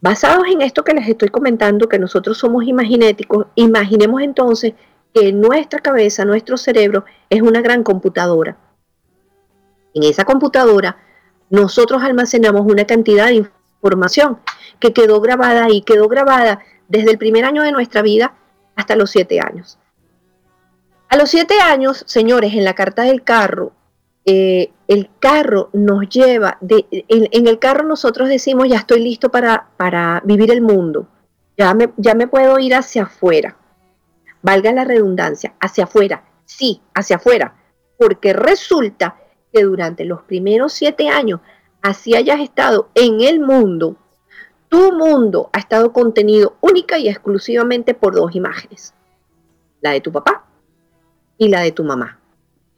Basados 0.00 0.46
en 0.48 0.62
esto 0.62 0.84
que 0.84 0.94
les 0.94 1.08
estoy 1.08 1.28
comentando, 1.28 1.88
que 1.88 1.98
nosotros 1.98 2.38
somos 2.38 2.64
imaginéticos, 2.64 3.46
imaginemos 3.56 4.22
entonces 4.22 4.74
que 5.12 5.32
nuestra 5.32 5.80
cabeza, 5.80 6.24
nuestro 6.24 6.56
cerebro, 6.56 7.04
es 7.28 7.42
una 7.42 7.60
gran 7.60 7.82
computadora. 7.82 8.56
En 9.94 10.04
esa 10.04 10.24
computadora, 10.24 10.96
nosotros 11.50 12.02
almacenamos 12.02 12.62
una 12.62 12.86
cantidad 12.86 13.26
de 13.26 13.48
información 13.82 14.38
que 14.80 14.92
quedó 14.92 15.20
grabada 15.20 15.68
y 15.70 15.82
quedó 15.82 16.08
grabada 16.08 16.60
desde 16.92 17.10
el 17.10 17.16
primer 17.16 17.46
año 17.46 17.62
de 17.62 17.72
nuestra 17.72 18.02
vida 18.02 18.34
hasta 18.76 18.96
los 18.96 19.10
siete 19.10 19.40
años. 19.40 19.78
A 21.08 21.16
los 21.16 21.30
siete 21.30 21.58
años, 21.58 22.04
señores, 22.06 22.52
en 22.52 22.64
la 22.64 22.74
carta 22.74 23.02
del 23.02 23.22
carro, 23.22 23.72
eh, 24.26 24.72
el 24.88 25.08
carro 25.18 25.70
nos 25.72 26.06
lleva, 26.10 26.58
de, 26.60 26.84
en, 26.90 27.46
el 27.46 27.58
carro 27.58 27.84
nosotros 27.84 28.28
decimos, 28.28 28.68
ya 28.68 28.76
estoy 28.76 29.00
listo 29.00 29.30
para, 29.30 29.70
para 29.78 30.20
vivir 30.26 30.50
el 30.50 30.60
mundo, 30.60 31.08
ya 31.56 31.72
me, 31.72 31.94
ya 31.96 32.14
me 32.14 32.28
puedo 32.28 32.58
ir 32.58 32.74
hacia 32.74 33.04
afuera, 33.04 33.56
valga 34.42 34.70
la 34.72 34.84
redundancia, 34.84 35.54
hacia 35.60 35.84
afuera, 35.84 36.24
sí, 36.44 36.82
hacia 36.94 37.16
afuera, 37.16 37.56
porque 37.98 38.34
resulta 38.34 39.16
que 39.50 39.62
durante 39.62 40.04
los 40.04 40.22
primeros 40.24 40.74
siete 40.74 41.08
años, 41.08 41.40
así 41.80 42.14
hayas 42.14 42.40
estado 42.40 42.90
en 42.94 43.22
el 43.22 43.40
mundo, 43.40 43.96
tu 44.72 44.90
mundo 44.90 45.50
ha 45.52 45.58
estado 45.58 45.92
contenido 45.92 46.56
única 46.62 46.96
y 46.96 47.06
exclusivamente 47.06 47.92
por 47.92 48.14
dos 48.14 48.34
imágenes, 48.34 48.94
la 49.82 49.90
de 49.90 50.00
tu 50.00 50.10
papá 50.10 50.46
y 51.36 51.48
la 51.48 51.60
de 51.60 51.72
tu 51.72 51.84
mamá. 51.84 52.18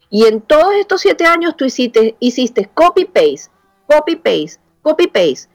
Y 0.09 0.25
en 0.25 0.41
todos 0.41 0.73
estos 0.73 0.99
siete 0.99 1.25
años 1.25 1.55
tú 1.55 1.63
hiciste, 1.63 2.17
hiciste 2.19 2.69
copy-paste, 2.73 3.49
copy-paste, 3.87 4.59
copy-paste. 4.81 5.49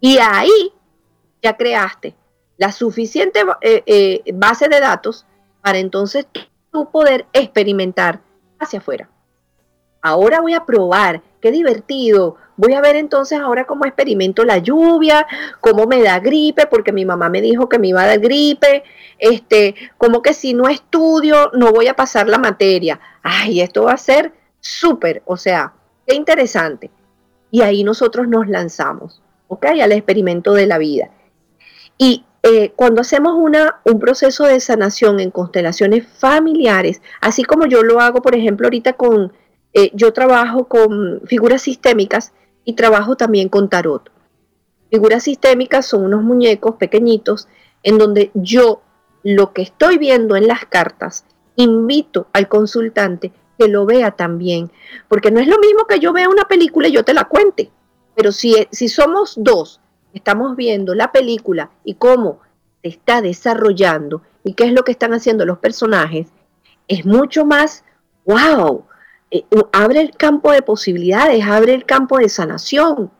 Y 0.00 0.18
ahí 0.18 0.72
ya 1.40 1.56
creaste 1.56 2.16
la 2.56 2.72
suficiente 2.72 3.44
eh, 3.60 3.84
eh, 3.86 4.32
base 4.34 4.68
de 4.68 4.80
datos 4.80 5.26
para 5.62 5.78
entonces 5.78 6.26
tú 6.72 6.90
poder 6.90 7.26
experimentar 7.32 8.20
hacia 8.58 8.80
afuera. 8.80 9.08
Ahora 10.02 10.40
voy 10.40 10.54
a 10.54 10.66
probar, 10.66 11.22
qué 11.40 11.50
divertido. 11.50 12.36
Voy 12.56 12.74
a 12.74 12.80
ver 12.80 12.96
entonces 12.96 13.38
ahora 13.38 13.66
cómo 13.66 13.84
experimento 13.84 14.44
la 14.44 14.58
lluvia, 14.58 15.26
cómo 15.60 15.86
me 15.86 16.02
da 16.02 16.18
gripe, 16.18 16.66
porque 16.66 16.92
mi 16.92 17.04
mamá 17.04 17.28
me 17.28 17.40
dijo 17.40 17.68
que 17.68 17.78
me 17.78 17.88
iba 17.88 18.02
a 18.02 18.06
dar 18.06 18.18
gripe, 18.18 18.82
este, 19.18 19.74
como 19.96 20.22
que 20.22 20.34
si 20.34 20.54
no 20.54 20.68
estudio 20.68 21.50
no 21.54 21.72
voy 21.72 21.86
a 21.86 21.94
pasar 21.94 22.28
la 22.28 22.38
materia. 22.38 23.00
Ay, 23.22 23.60
esto 23.60 23.84
va 23.84 23.92
a 23.92 23.98
ser 23.98 24.32
súper, 24.60 25.22
o 25.24 25.36
sea, 25.36 25.72
qué 26.06 26.14
interesante. 26.14 26.90
Y 27.50 27.62
ahí 27.62 27.84
nosotros 27.84 28.28
nos 28.28 28.48
lanzamos, 28.48 29.22
¿ok? 29.46 29.66
Al 29.66 29.92
experimento 29.92 30.52
de 30.52 30.66
la 30.66 30.78
vida. 30.78 31.10
Y 31.96 32.24
eh, 32.42 32.72
cuando 32.76 33.00
hacemos 33.00 33.34
una, 33.36 33.80
un 33.84 33.98
proceso 33.98 34.44
de 34.44 34.60
sanación 34.60 35.20
en 35.20 35.30
constelaciones 35.30 36.06
familiares, 36.06 37.02
así 37.20 37.42
como 37.44 37.66
yo 37.66 37.82
lo 37.82 38.00
hago, 38.00 38.22
por 38.22 38.34
ejemplo, 38.34 38.66
ahorita 38.66 38.94
con, 38.94 39.32
eh, 39.78 39.92
yo 39.94 40.12
trabajo 40.12 40.64
con 40.64 41.20
figuras 41.26 41.62
sistémicas 41.62 42.32
y 42.64 42.72
trabajo 42.72 43.14
también 43.14 43.48
con 43.48 43.68
tarot. 43.68 44.10
Figuras 44.90 45.22
sistémicas 45.22 45.86
son 45.86 46.04
unos 46.04 46.24
muñecos 46.24 46.74
pequeñitos 46.74 47.46
en 47.84 47.96
donde 47.96 48.32
yo 48.34 48.82
lo 49.22 49.52
que 49.52 49.62
estoy 49.62 49.96
viendo 49.98 50.34
en 50.34 50.48
las 50.48 50.66
cartas, 50.66 51.24
invito 51.54 52.26
al 52.32 52.48
consultante 52.48 53.30
que 53.56 53.68
lo 53.68 53.86
vea 53.86 54.10
también, 54.10 54.72
porque 55.06 55.30
no 55.30 55.38
es 55.38 55.46
lo 55.46 55.60
mismo 55.60 55.86
que 55.86 56.00
yo 56.00 56.12
vea 56.12 56.28
una 56.28 56.48
película 56.48 56.88
y 56.88 56.92
yo 56.92 57.04
te 57.04 57.14
la 57.14 57.28
cuente, 57.28 57.70
pero 58.16 58.32
si, 58.32 58.56
si 58.72 58.88
somos 58.88 59.34
dos, 59.36 59.80
estamos 60.12 60.56
viendo 60.56 60.96
la 60.96 61.12
película 61.12 61.70
y 61.84 61.94
cómo 61.94 62.40
se 62.82 62.88
está 62.88 63.22
desarrollando 63.22 64.22
y 64.42 64.54
qué 64.54 64.64
es 64.64 64.72
lo 64.72 64.82
que 64.82 64.90
están 64.90 65.14
haciendo 65.14 65.46
los 65.46 65.58
personajes, 65.58 66.26
es 66.88 67.06
mucho 67.06 67.44
más, 67.44 67.84
wow, 68.24 68.87
eh, 69.30 69.44
abre 69.72 70.00
el 70.00 70.10
campo 70.12 70.52
de 70.52 70.62
posibilidades, 70.62 71.44
abre 71.44 71.74
el 71.74 71.84
campo 71.84 72.18
de 72.18 72.28
sanación. 72.28 73.10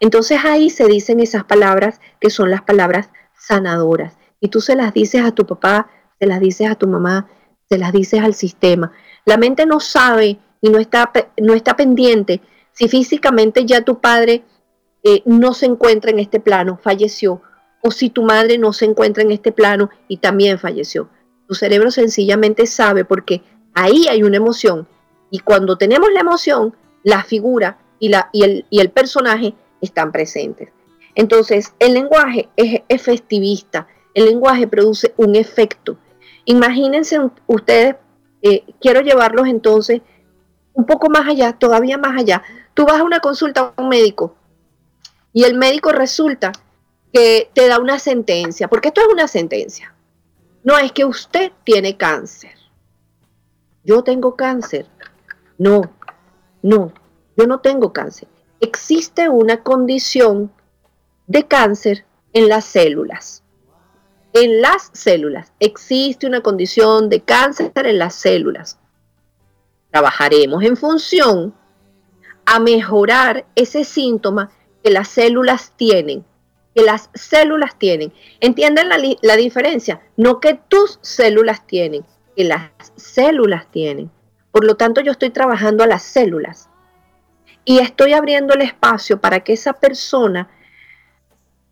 Entonces 0.00 0.40
ahí 0.44 0.70
se 0.70 0.86
dicen 0.86 1.20
esas 1.20 1.44
palabras 1.44 2.00
que 2.20 2.30
son 2.30 2.50
las 2.50 2.62
palabras 2.62 3.10
sanadoras 3.38 4.16
y 4.40 4.48
tú 4.48 4.60
se 4.60 4.74
las 4.74 4.94
dices 4.94 5.22
a 5.22 5.32
tu 5.32 5.46
papá, 5.46 5.90
se 6.18 6.26
las 6.26 6.40
dices 6.40 6.70
a 6.70 6.74
tu 6.74 6.88
mamá, 6.88 7.28
se 7.68 7.78
las 7.78 7.92
dices 7.92 8.20
al 8.22 8.34
sistema. 8.34 8.92
La 9.24 9.36
mente 9.36 9.66
no 9.66 9.80
sabe 9.80 10.38
y 10.60 10.70
no 10.70 10.78
está, 10.78 11.12
no 11.38 11.54
está 11.54 11.76
pendiente 11.76 12.40
si 12.72 12.88
físicamente 12.88 13.66
ya 13.66 13.82
tu 13.82 14.00
padre 14.00 14.42
eh, 15.02 15.22
no 15.26 15.54
se 15.54 15.66
encuentra 15.66 16.10
en 16.10 16.18
este 16.18 16.40
plano, 16.40 16.78
falleció, 16.82 17.42
o 17.82 17.90
si 17.90 18.10
tu 18.10 18.22
madre 18.22 18.58
no 18.58 18.72
se 18.72 18.86
encuentra 18.86 19.22
en 19.22 19.30
este 19.30 19.52
plano 19.52 19.90
y 20.08 20.18
también 20.18 20.58
falleció. 20.58 21.08
Tu 21.46 21.54
cerebro 21.54 21.90
sencillamente 21.90 22.66
sabe 22.66 23.04
porque 23.04 23.42
ahí 23.74 24.06
hay 24.08 24.22
una 24.22 24.36
emoción 24.36 24.88
y 25.30 25.40
cuando 25.40 25.76
tenemos 25.76 26.10
la 26.12 26.20
emoción, 26.20 26.74
la 27.02 27.22
figura 27.24 27.78
y, 27.98 28.12
el, 28.12 28.90
personaje 28.90 29.54
están 29.80 30.12
presentes. 30.12 30.70
Entonces, 31.14 31.74
el 31.78 31.94
lenguaje 31.94 32.48
es, 32.56 33.02
festivista, 33.02 33.86
el 34.14 34.26
lenguaje 34.26 34.66
produce 34.66 35.14
un 35.16 35.36
efecto. 35.36 35.96
Imagínense 36.44 37.18
ustedes, 37.46 37.96
eh, 38.42 38.64
quiero 38.80 39.00
llevarlos 39.00 39.46
entonces 39.46 40.00
un 40.72 40.86
poco 40.86 41.10
más 41.10 41.28
allá, 41.28 41.52
todavía 41.52 41.98
más 41.98 42.18
allá. 42.18 42.42
Tú 42.74 42.86
vas 42.86 43.00
a 43.00 43.04
una 43.04 43.20
consulta 43.20 43.74
a 43.76 43.82
un 43.82 43.88
médico 43.88 44.34
y 45.32 45.44
el 45.44 45.56
médico 45.56 45.92
resulta 45.92 46.52
que 47.12 47.50
te 47.52 47.68
da 47.68 47.78
una 47.78 47.98
sentencia, 47.98 48.68
porque 48.68 48.88
esto 48.88 49.00
es 49.00 49.08
una 49.08 49.28
sentencia. 49.28 49.94
No 50.62 50.78
es 50.78 50.92
que 50.92 51.04
usted 51.04 51.52
tiene 51.64 51.96
cáncer. 51.96 52.54
Yo 53.84 54.02
tengo 54.02 54.36
cáncer. 54.36 54.86
No, 55.60 55.82
no, 56.62 56.92
yo 57.36 57.46
no 57.46 57.60
tengo 57.60 57.92
cáncer. 57.92 58.26
Existe 58.60 59.28
una 59.28 59.62
condición 59.62 60.50
de 61.28 61.46
cáncer 61.46 62.04
en 62.32 62.48
las 62.48 62.64
células 62.64 63.44
en 64.32 64.60
las 64.60 64.90
células. 64.92 65.52
Existe 65.60 66.26
una 66.26 66.40
condición 66.40 67.08
de 67.08 67.20
cáncer 67.20 67.72
en 67.74 67.98
las 67.98 68.14
células. 68.14 68.78
Trabajaremos 69.90 70.62
en 70.62 70.76
función 70.76 71.54
a 72.46 72.60
mejorar 72.60 73.46
ese 73.54 73.84
síntoma 73.84 74.50
que 74.82 74.90
las 74.90 75.08
células 75.08 75.72
tienen, 75.76 76.24
que 76.74 76.82
las 76.82 77.10
células 77.14 77.78
tienen. 77.78 78.12
¿Entienden 78.40 78.88
la, 78.88 78.98
la 79.22 79.36
diferencia? 79.36 80.00
No 80.16 80.40
que 80.40 80.54
tus 80.68 80.98
células 81.02 81.66
tienen, 81.66 82.04
que 82.36 82.44
las 82.44 82.70
células 82.96 83.70
tienen. 83.70 84.10
Por 84.52 84.64
lo 84.64 84.76
tanto, 84.76 85.00
yo 85.00 85.12
estoy 85.12 85.30
trabajando 85.30 85.84
a 85.84 85.86
las 85.86 86.02
células 86.02 86.68
y 87.64 87.78
estoy 87.78 88.14
abriendo 88.14 88.54
el 88.54 88.62
espacio 88.62 89.20
para 89.20 89.40
que 89.40 89.52
esa 89.52 89.74
persona 89.74 90.48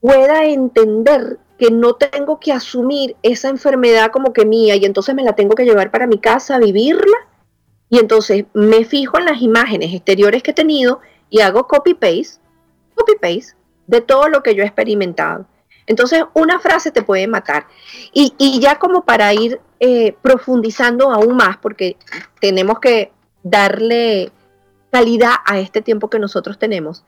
pueda 0.01 0.45
entender 0.45 1.39
que 1.59 1.70
no 1.70 1.95
tengo 1.95 2.39
que 2.39 2.53
asumir 2.53 3.16
esa 3.22 3.49
enfermedad 3.49 4.12
como 4.12 4.33
que 4.33 4.45
mía 4.45 4.76
y 4.76 4.85
entonces 4.85 5.14
me 5.14 5.24
la 5.24 5.35
tengo 5.35 5.57
que 5.57 5.64
llevar 5.64 5.91
para 5.91 6.07
mi 6.07 6.18
casa 6.18 6.55
a 6.55 6.59
vivirla. 6.59 7.16
Y 7.91 7.99
entonces 7.99 8.45
me 8.53 8.85
fijo 8.85 9.18
en 9.18 9.24
las 9.24 9.41
imágenes 9.41 9.93
exteriores 9.93 10.43
que 10.43 10.53
he 10.53 10.55
tenido 10.55 11.01
y 11.31 11.41
hago 11.41 11.66
copy-paste, 11.66 12.41
copy-paste 12.95 13.57
de 13.87 14.01
todo 14.03 14.29
lo 14.29 14.43
que 14.43 14.55
yo 14.55 14.62
he 14.62 14.66
experimentado. 14.66 15.47
Entonces 15.89 16.22
una 16.34 16.61
frase 16.61 16.93
te 16.93 17.03
puede 17.03 17.26
matar. 17.26 17.66
Y, 18.12 18.61
ya 18.61 18.78
como 18.78 19.05
para 19.05 19.32
ir 19.32 19.61
eh, 19.80 20.14
profundizando 20.22 21.11
aún 21.11 21.36
más, 21.36 21.57
porque 21.57 21.97
tenemos 22.41 22.78
que 22.78 23.11
darle 23.43 24.30
calidad 24.93 25.34
a 25.47 25.59
este 25.59 25.80
tiempo 25.80 26.11
que 26.11 26.18
nosotros 26.18 26.59
tenemos. 26.59 27.05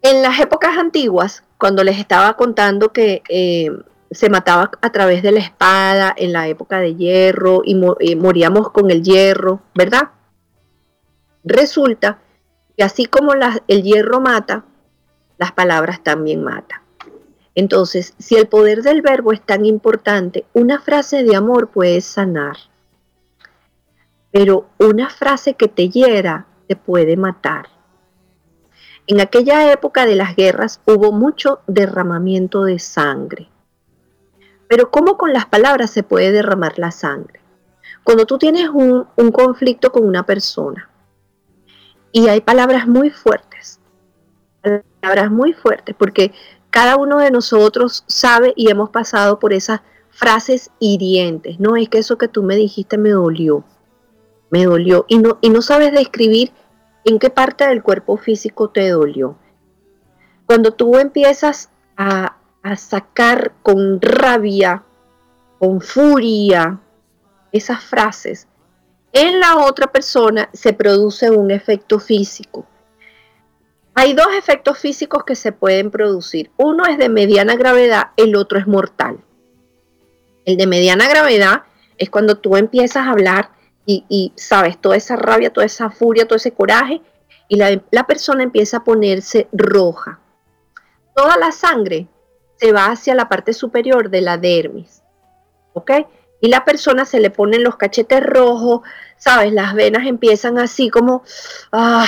En 0.00 0.22
las 0.22 0.38
épocas 0.40 0.78
antiguas, 0.78 1.44
cuando 1.58 1.84
les 1.84 1.98
estaba 1.98 2.36
contando 2.36 2.92
que 2.92 3.22
eh, 3.28 3.70
se 4.12 4.30
mataba 4.30 4.70
a 4.80 4.90
través 4.92 5.22
de 5.22 5.32
la 5.32 5.40
espada 5.40 6.14
en 6.16 6.32
la 6.32 6.46
época 6.46 6.78
de 6.78 6.94
hierro 6.94 7.62
y, 7.64 7.74
moríamos 7.74 8.70
con 8.70 8.90
el 8.92 9.02
hierro, 9.02 9.60
¿verdad? 9.74 10.10
Resulta 11.42 12.18
que 12.76 12.84
así 12.84 13.06
como 13.06 13.32
el 13.32 13.82
hierro 13.82 14.20
mata, 14.20 14.64
las 15.38 15.50
palabras 15.50 16.02
también 16.04 16.44
matan. 16.44 16.81
Entonces, 17.54 18.14
si 18.18 18.36
el 18.36 18.48
poder 18.48 18.82
del 18.82 19.02
verbo 19.02 19.32
es 19.32 19.42
tan 19.42 19.64
importante, 19.64 20.46
una 20.54 20.80
frase 20.80 21.22
de 21.22 21.36
amor 21.36 21.68
puede 21.68 22.00
sanar. 22.00 22.56
Pero 24.30 24.68
una 24.78 25.10
frase 25.10 25.54
que 25.54 25.68
te 25.68 25.90
hiera 25.90 26.46
te 26.66 26.76
puede 26.76 27.16
matar. 27.16 27.66
En 29.06 29.20
aquella 29.20 29.70
época 29.72 30.06
de 30.06 30.16
las 30.16 30.36
guerras 30.36 30.80
hubo 30.86 31.12
mucho 31.12 31.60
derramamiento 31.66 32.64
de 32.64 32.78
sangre. 32.78 33.48
Pero 34.68 34.90
¿cómo 34.90 35.18
con 35.18 35.32
las 35.34 35.44
palabras 35.44 35.90
se 35.90 36.02
puede 36.02 36.32
derramar 36.32 36.78
la 36.78 36.92
sangre? 36.92 37.40
Cuando 38.04 38.24
tú 38.24 38.38
tienes 38.38 38.68
un, 38.70 39.04
conflicto 39.32 39.92
con 39.92 40.04
una 40.04 40.24
persona 40.24 40.88
Y 42.10 42.28
hay 42.28 42.40
palabras 42.40 42.86
muy 42.86 43.10
fuertes, 43.10 43.80
palabras 45.00 45.30
muy 45.30 45.52
fuertes, 45.52 45.94
porque 45.98 46.32
cada 46.72 46.96
uno 46.96 47.18
de 47.18 47.30
nosotros 47.30 48.02
sabe 48.06 48.54
y 48.56 48.70
hemos 48.70 48.88
pasado 48.88 49.38
por 49.38 49.52
esas 49.52 49.82
frases 50.08 50.70
hirientes. 50.78 51.60
No 51.60 51.76
es 51.76 51.90
que 51.90 51.98
eso 51.98 52.16
que 52.16 52.28
tú 52.28 52.42
me 52.42 52.56
dijiste 52.56 52.96
me 52.96 53.10
dolió, 53.10 53.62
me 54.48 54.64
dolió. 54.64 55.04
Y 55.06 55.18
no, 55.18 55.36
y 55.42 55.50
no 55.50 55.60
sabes 55.60 55.92
describir 55.92 56.50
en 57.04 57.18
qué 57.18 57.28
parte 57.28 57.66
del 57.66 57.82
cuerpo 57.82 58.16
físico 58.16 58.70
te 58.70 58.88
dolió. 58.88 59.36
Cuando 60.46 60.72
tú 60.72 60.96
empiezas 60.96 61.68
a, 61.98 62.38
a 62.62 62.76
sacar 62.76 63.52
con 63.62 64.00
rabia, 64.00 64.82
con 65.58 65.82
furia, 65.82 66.80
esas 67.52 67.84
frases, 67.84 68.48
en 69.12 69.40
la 69.40 69.58
otra 69.58 69.92
persona 69.92 70.48
se 70.54 70.72
produce 70.72 71.30
un 71.30 71.50
efecto 71.50 71.98
físico. 71.98 72.64
Hay 73.94 74.14
dos 74.14 74.28
efectos 74.36 74.78
físicos 74.78 75.24
que 75.24 75.36
se 75.36 75.52
pueden 75.52 75.90
producir. 75.90 76.50
Uno 76.56 76.86
es 76.86 76.96
de 76.98 77.08
mediana 77.08 77.56
gravedad, 77.56 78.10
el 78.16 78.36
otro 78.36 78.58
es 78.58 78.66
mortal. 78.66 79.18
El 80.44 80.56
de 80.56 80.66
mediana 80.66 81.08
gravedad 81.08 81.64
es 81.98 82.08
cuando 82.10 82.38
tú 82.38 82.56
empiezas 82.56 83.06
a 83.06 83.10
hablar 83.10 83.50
y, 83.84 84.32
sabes, 84.36 84.80
toda 84.80 84.96
esa 84.96 85.16
rabia, 85.16 85.52
toda 85.52 85.66
esa 85.66 85.90
furia, 85.90 86.26
todo 86.26 86.36
ese 86.36 86.52
coraje, 86.52 87.02
y 87.48 87.56
la, 87.56 87.82
la 87.90 88.06
persona 88.06 88.42
empieza 88.42 88.78
a 88.78 88.84
ponerse 88.84 89.48
roja. 89.52 90.20
Toda 91.14 91.36
la 91.36 91.52
sangre 91.52 92.06
se 92.56 92.72
va 92.72 92.86
hacia 92.86 93.14
la 93.14 93.28
parte 93.28 93.52
superior 93.52 94.08
de 94.08 94.22
la 94.22 94.38
dermis. 94.38 95.02
¿Ok? 95.74 95.90
Y 96.40 96.48
la 96.48 96.64
persona 96.64 97.04
se 97.04 97.20
le 97.20 97.30
ponen 97.30 97.62
los 97.62 97.76
cachetes 97.76 98.22
rojos, 98.22 98.80
¿sabes? 99.16 99.52
Las 99.52 99.74
venas 99.74 100.06
empiezan 100.06 100.58
así 100.58 100.88
como, 100.88 101.22
ah, 101.70 102.06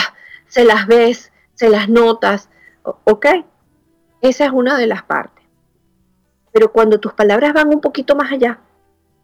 se 0.49 0.64
las 0.64 0.87
ves, 0.87 1.32
se 1.55 1.69
las 1.69 1.89
notas, 1.89 2.49
¿ok? 2.83 3.27
Esa 4.21 4.45
es 4.47 4.53
una 4.53 4.79
de 4.79 4.87
las 4.87 5.03
partes. 5.03 5.45
Pero 6.53 6.73
cuando 6.73 7.01
tus 7.01 7.13
palabras 7.13 7.53
van 7.53 7.69
un 7.69 7.81
poquito 7.81 8.15
más 8.15 8.33
allá 8.33 8.61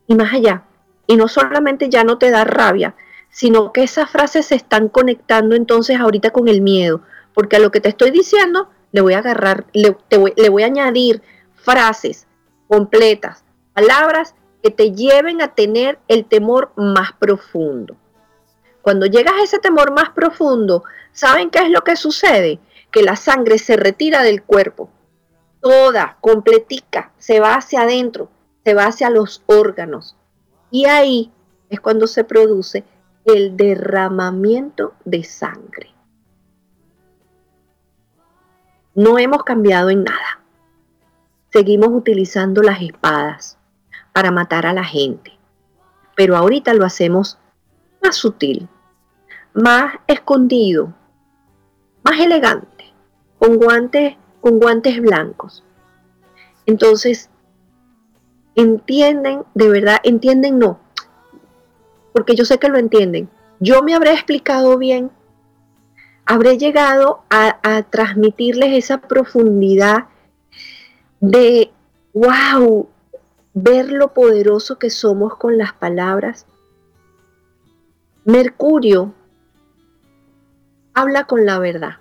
y 0.07 0.15
más 0.15 0.33
allá, 0.33 0.65
y 1.07 1.17
no 1.17 1.29
solamente 1.29 1.89
ya 1.89 2.05
no 2.05 2.19
te 2.19 2.31
da 2.31 2.45
rabia, 2.45 2.95
sino 3.31 3.73
que 3.73 3.83
esas 3.83 4.11
frases 4.11 4.47
se 4.47 4.57
están 4.57 4.89
conectando 4.89 5.55
entonces 5.55 5.99
ahorita 5.99 6.31
con 6.31 6.49
el 6.49 6.61
miedo, 6.61 7.03
porque 7.35 7.57
a 7.57 7.61
lo 7.61 7.71
que 7.71 7.81
te 7.81 7.89
estoy 7.89 8.11
diciendo 8.11 8.69
le 8.93 9.01
voy 9.01 9.15
a 9.15 9.19
agarrar, 9.19 9.67
le, 9.73 9.97
le 10.37 10.49
voy 10.49 10.63
a 10.65 10.67
añadir 10.67 11.23
frases 11.55 12.27
completas, 12.69 13.45
palabras 13.73 14.35
que 14.63 14.71
te 14.71 14.93
lleven 14.93 15.41
a 15.41 15.55
tener 15.55 15.99
el 16.09 16.25
temor 16.25 16.73
más 16.77 17.13
profundo. 17.13 17.97
Cuando 18.83 19.07
llegas 19.07 19.35
a 19.35 19.43
ese 19.43 19.59
temor 19.59 19.93
más 19.93 20.11
profundo, 20.11 20.85
¿saben 21.13 21.51
qué 21.51 21.61
es 21.61 21.71
lo 21.71 21.83
que 21.83 21.97
sucede? 21.97 22.61
Que 22.91 23.03
la 23.03 23.17
sangre 23.17 23.59
se 23.59 23.77
retira 23.77 24.23
del 24.23 24.43
cuerpo, 24.43 24.91
toda, 25.61 26.17
completica, 26.21 27.13
se 27.19 27.41
va 27.41 27.55
hacia 27.55 27.83
adentro, 27.83 28.31
se 28.65 28.75
va 28.75 28.87
hacia 28.87 29.11
los 29.11 29.43
órganos. 29.47 30.17
Y 30.71 30.87
ahí 30.87 31.31
es 31.69 31.81
cuando 31.81 32.07
se 32.07 32.25
produce 32.25 32.85
el 33.25 33.57
derramamiento 33.57 34.95
de 35.05 35.25
sangre. 35.25 35.95
No 38.95 39.19
hemos 39.19 39.45
cambiado 39.45 39.91
en 39.91 40.05
nada. 40.05 40.41
Seguimos 41.53 41.91
utilizando 41.91 42.63
las 42.63 42.81
espadas 42.83 43.59
para 44.13 44.31
matar 44.31 44.67
a 44.67 44.73
la 44.73 44.85
gente. 44.85 45.39
Pero 46.17 46.37
ahorita 46.37 46.75
lo 46.75 46.85
hacemos 46.85 47.39
más 48.03 48.17
sutil, 48.17 48.69
más 49.53 49.95
escondido, 50.07 50.95
más 52.03 52.19
elegante, 52.21 52.93
con 53.39 53.57
guantes, 53.57 54.17
con 54.41 54.59
guantes 54.59 55.01
blancos. 55.01 55.65
Entonces, 56.67 57.31
entienden, 58.55 59.45
de 59.55 59.69
verdad, 59.69 59.99
entienden 60.03 60.59
no, 60.59 60.79
porque 62.13 62.35
yo 62.35 62.45
sé 62.45 62.59
que 62.59 62.69
lo 62.69 62.79
entienden. 62.79 63.29
Yo 63.61 63.83
me 63.83 63.95
habré 63.95 64.13
explicado 64.13 64.79
bien, 64.79 65.11
habré 66.25 66.59
llegado 66.59 67.23
a, 67.29 67.59
a 67.63 67.83
transmitirles 67.83 68.73
esa 68.73 68.99
profundidad 68.99 70.07
de, 71.21 71.71
wow, 72.15 72.89
ver 73.53 73.93
lo 73.93 74.15
poderoso 74.15 74.79
que 74.79 74.91
somos 74.91 75.37
con 75.37 75.59
las 75.59 75.73
palabras. 75.73 76.47
Mercurio 78.25 79.15
habla 80.93 81.25
con 81.25 81.47
la 81.47 81.59
verdad. 81.59 81.97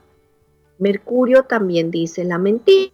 Mercurio 0.78 1.44
también 1.44 1.92
dice 1.92 2.26
la 2.26 2.38
mentira, 2.38 2.92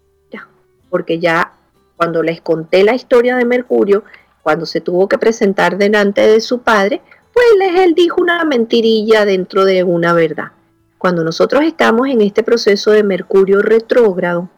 porque 0.91 1.17
ya 1.17 1.53
cuando 1.97 2.21
les 2.21 2.39
conté 2.41 2.83
la 2.83 2.93
historia 2.93 3.35
de 3.35 3.45
Mercurio, 3.45 4.03
cuando 4.43 4.67
se 4.67 4.79
tuvo 4.79 5.09
que 5.09 5.17
presentar 5.17 5.77
delante 5.77 6.21
de 6.21 6.39
su 6.39 6.59
padre, 6.59 7.01
pues 7.33 7.45
él 7.77 7.95
dijo 7.95 8.21
una 8.21 8.43
mentirilla 8.45 9.25
dentro 9.25 9.65
de 9.65 9.83
una 9.83 10.13
verdad. 10.13 10.51
Cuando 10.99 11.23
nosotros 11.23 11.63
estamos 11.63 12.07
en 12.07 12.21
este 12.21 12.43
proceso 12.43 12.91
de 12.91 13.03
Mercurio 13.03 13.63
retrógrado, 13.63 14.49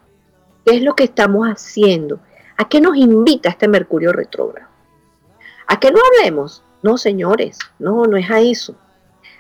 ¿qué 0.65 0.75
es 0.75 0.81
lo 0.81 0.93
que 0.93 1.05
estamos 1.05 1.47
haciendo? 1.47 2.19
¿A 2.57 2.67
qué 2.67 2.81
nos 2.81 2.97
invita 2.97 3.47
este 3.47 3.69
Mercurio 3.69 4.11
retrógrado? 4.11 4.67
¿A 5.67 5.79
qué 5.79 5.89
no 5.89 5.99
hablemos? 5.99 6.63
No, 6.81 6.97
señores, 6.97 7.57
no, 7.79 8.05
no 8.05 8.17
es 8.17 8.29
a 8.29 8.39
eso. 8.39 8.75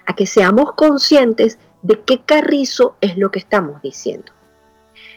A 0.05 0.15
que 0.15 0.25
seamos 0.25 0.73
conscientes 0.73 1.59
de 1.81 2.01
qué 2.01 2.21
carrizo 2.21 2.95
es 3.01 3.17
lo 3.17 3.31
que 3.31 3.39
estamos 3.39 3.81
diciendo. 3.81 4.31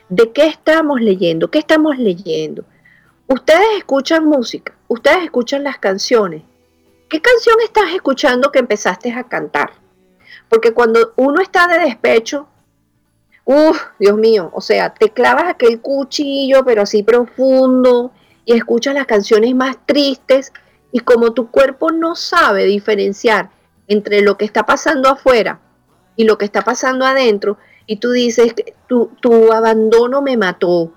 ¿De 0.09 0.33
qué 0.33 0.47
estamos 0.47 1.01
leyendo? 1.01 1.51
¿Qué 1.51 1.59
estamos 1.59 1.99
leyendo? 1.99 2.65
Ustedes 3.27 3.79
escuchan 3.79 4.25
música, 4.25 4.75
ustedes 4.89 5.25
escuchan 5.25 5.63
las 5.63 5.79
canciones. 5.79 6.43
¿Qué 7.09 7.21
canción 7.21 7.57
estás 7.63 7.93
escuchando 7.95 8.51
que 8.51 8.59
empezaste 8.59 9.13
a 9.13 9.25
cantar? 9.25 9.71
Porque 10.49 10.73
cuando 10.73 11.13
uno 11.17 11.41
está 11.41 11.69
de 11.69 11.79
despecho, 11.79 12.49
Uf, 13.53 13.83
Dios 13.99 14.17
mío, 14.17 14.51
o 14.53 14.61
sea, 14.61 14.95
te 14.95 15.11
clavas 15.11 15.49
aquel 15.49 15.81
cuchillo, 15.81 16.65
pero 16.65 16.83
así 16.83 17.03
profundo, 17.03 18.13
y 18.45 18.53
escuchas 18.53 18.95
las 18.95 19.07
canciones 19.07 19.57
más 19.57 19.77
tristes, 19.87 20.53
y 20.93 21.01
como 21.01 21.33
tu 21.33 21.51
cuerpo 21.51 21.93
no 21.93 22.15
sabe 22.15 22.65
diferenciar 22.65 23.51
entre 23.89 24.23
lo 24.23 24.37
que 24.37 24.45
está 24.45 24.65
pasando 24.65 25.09
afuera 25.09 25.61
y 26.17 26.25
lo 26.25 26.39
que 26.39 26.45
está 26.45 26.63
pasando 26.63 27.05
adentro, 27.05 27.59
y 27.87 27.97
tú 27.97 28.11
dices, 28.11 28.55
tu, 28.87 29.11
tu 29.21 29.53
abandono 29.53 30.23
me 30.23 30.37
mató, 30.37 30.93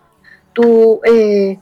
tu, 0.54 1.02
eh, 1.04 1.60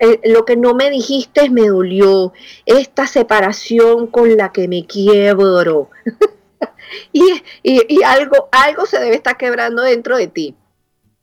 eh, 0.00 0.20
lo 0.24 0.44
que 0.44 0.56
no 0.56 0.74
me 0.74 0.90
dijiste 0.90 1.50
me 1.50 1.68
dolió, 1.68 2.32
esta 2.66 3.06
separación 3.06 4.06
con 4.06 4.36
la 4.36 4.52
que 4.52 4.68
me 4.68 4.86
quiebro. 4.86 5.90
y, 7.12 8.02
algo, 8.02 8.48
algo 8.52 8.86
se 8.86 8.98
debe 8.98 9.16
estar 9.16 9.36
quebrando 9.36 9.82
dentro 9.82 10.16
de 10.16 10.28
ti. 10.28 10.56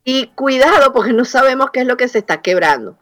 Y 0.03 0.27
cuidado 0.27 0.93
porque 0.93 1.13
no 1.13 1.25
sabemos 1.25 1.71
qué 1.71 1.81
es 1.81 1.87
lo 1.87 1.97
que 1.97 2.07
se 2.07 2.19
está 2.19 2.41
quebrando. 2.41 2.97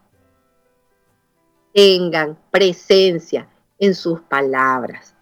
Tengan 1.74 2.38
presencia 2.52 3.48
en 3.80 3.96
sus 3.96 4.22
palabras. 4.22 5.16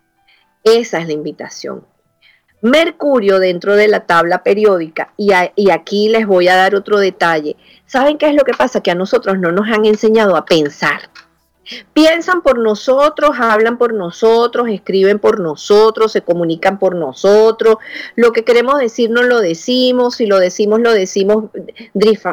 Esa 0.64 1.00
es 1.00 1.08
la 1.08 1.14
invitación. 1.14 1.86
Mercurio 2.62 3.40
dentro 3.40 3.76
de 3.76 3.88
la 3.88 4.06
tabla 4.06 4.44
periódica, 4.44 5.14
y, 5.18 5.32
aquí 5.72 6.10
les 6.10 6.28
voy 6.28 6.48
a 6.48 6.56
dar 6.56 6.76
otro 6.76 7.00
detalle. 7.00 7.56
¿Saben 7.88 8.20
qué 8.20 8.28
es 8.28 8.36
lo 8.36 8.44
que 8.44 8.54
pasa? 8.54 8.82
Que 8.82 8.92
a 8.92 8.96
nosotros 8.96 9.40
no 9.40 9.52
nos 9.52 9.68
han 9.68 9.86
enseñado 9.86 10.36
a 10.36 10.46
pensar. 10.46 11.10
Piensan 11.94 12.42
por 12.42 12.60
nosotros, 12.60 13.32
hablan 13.40 13.78
por 13.78 13.94
nosotros, 13.94 14.68
escriben 14.70 15.20
por 15.20 15.40
nosotros, 15.40 16.12
se 16.12 16.22
comunican 16.22 16.78
por 16.78 16.96
nosotros. 16.96 17.78
Lo 18.16 18.32
que 18.32 18.44
queremos 18.44 18.78
decir 18.80 19.10
no 19.10 19.24
lo 19.24 19.40
decimos, 19.40 20.16
si 20.16 20.26
lo 20.26 20.40
decimos 20.40 20.82
lo 20.82 20.92
decimos 20.92 21.46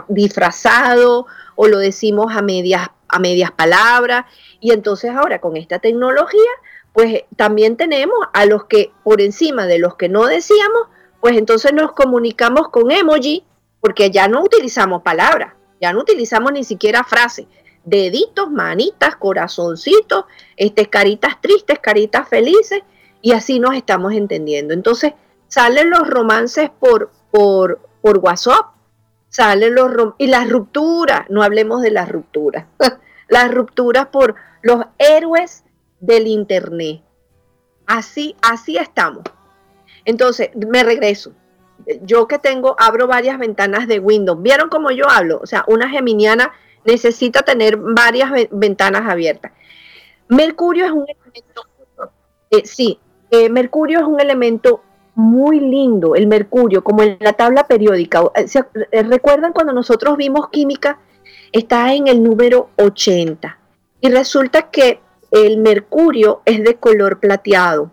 disfrazado 0.09 1.27
o 1.61 1.67
lo 1.67 1.79
decimos 1.79 2.37
a 2.37 2.41
medias, 2.41 2.89
a 3.09 3.19
medias 3.19 3.51
palabras. 3.51 4.27
Y 4.61 4.71
entonces 4.71 5.11
ahora 5.11 5.41
con 5.41 5.57
esta 5.57 5.81
tecnología, 5.81 6.51
pues 6.93 7.25
también 7.37 7.77
tenemos 7.77 8.17
a 8.33 8.47
los 8.47 8.67
que 8.67 8.93
por 9.03 9.21
encima 9.21 9.67
de 9.67 9.81
los 9.81 9.97
que 9.97 10.09
no 10.09 10.27
decíamos, 10.27 10.87
pues 11.21 11.37
entonces 11.37 11.73
nos 11.73 11.93
comunicamos 11.95 12.69
con 12.69 12.93
emoji, 12.93 13.45
porque 13.81 14.13
ya 14.13 14.29
no 14.29 14.41
utilizamos 14.45 15.03
palabras, 15.03 15.55
ya 15.81 15.93
no 15.93 16.01
utilizamos 16.01 16.53
ni 16.53 16.63
siquiera 16.63 17.03
frases 17.03 17.47
deditos, 17.85 18.51
manitas, 18.53 19.17
corazoncitos, 19.17 20.27
este, 20.57 20.87
caritas 20.87 21.41
tristes, 21.41 21.81
caritas 21.81 22.29
felices, 22.29 22.83
y 23.21 23.33
así 23.33 23.59
nos 23.59 23.75
estamos 23.75 24.13
entendiendo. 24.13 24.75
Entonces, 24.75 25.15
salen 25.49 25.91
los 25.91 26.07
romances 26.07 26.71
por, 26.79 27.11
por, 27.33 27.81
por 28.01 28.19
WhatsApp, 28.19 28.67
salen 29.29 29.75
los 29.75 30.15
y 30.19 30.27
las 30.27 30.49
rupturas, 30.49 31.29
no 31.29 31.43
hablemos 31.43 31.83
de 31.83 31.91
las 31.91 32.09
rupturas, 32.09 32.67
las 33.29 33.53
rupturas 33.53 34.07
por 34.07 34.35
los 34.63 34.85
héroes 34.99 35.65
del 36.01 36.27
internet. 36.27 37.03
Así, 37.87 38.37
así 38.43 38.77
estamos. 38.77 39.23
Entonces, 40.05 40.51
me 40.55 40.83
regreso. 40.85 41.33
Yo 42.03 42.27
que 42.29 42.39
tengo, 42.39 42.77
abro 42.79 43.07
varias 43.07 43.39
ventanas 43.39 43.87
de 43.87 43.99
Windows. 43.99 44.43
¿Vieron 44.43 44.69
cómo 44.69 44.91
yo 44.91 45.09
hablo? 45.09 45.41
O 45.43 45.47
sea, 45.47 45.65
una 45.69 45.89
geminiana 45.89 46.53
necesita 46.85 47.43
tener 47.43 47.77
varias 47.77 48.31
ventanas 48.51 49.09
abiertas. 49.09 49.53
Mercurio 50.29 50.85
es 50.85 50.93
un 50.93 51.07
elemento, 51.09 51.63
eh, 52.51 52.67
sí, 52.67 53.01
eh, 53.31 53.49
Mercurio 53.49 54.01
es 54.01 54.07
un 54.07 54.21
elemento 54.21 54.83
muy 55.19 55.59
lindo, 55.59 56.15
el 56.15 56.29
mercurio, 56.29 56.85
como 56.85 57.03
en 57.03 57.17
la 57.19 57.33
tabla 57.33 57.67
periódica. 57.67 58.23
Eh, 58.37 59.03
¿Recuerdan 59.03 59.53
cuando 59.53 59.73
nosotros 59.73 60.17
vimos 60.17 60.49
química? 60.51 61.01
Está 61.51 61.93
en 61.93 62.07
el 62.07 62.23
número 62.23 62.71
80. 62.77 63.59
Y 64.01 64.11
resulta 64.11 64.71
que 64.71 65.01
el 65.33 65.59
mercurio 65.59 66.43
es 66.45 66.63
de 66.63 66.77
color 66.77 67.19
plateado. 67.19 67.91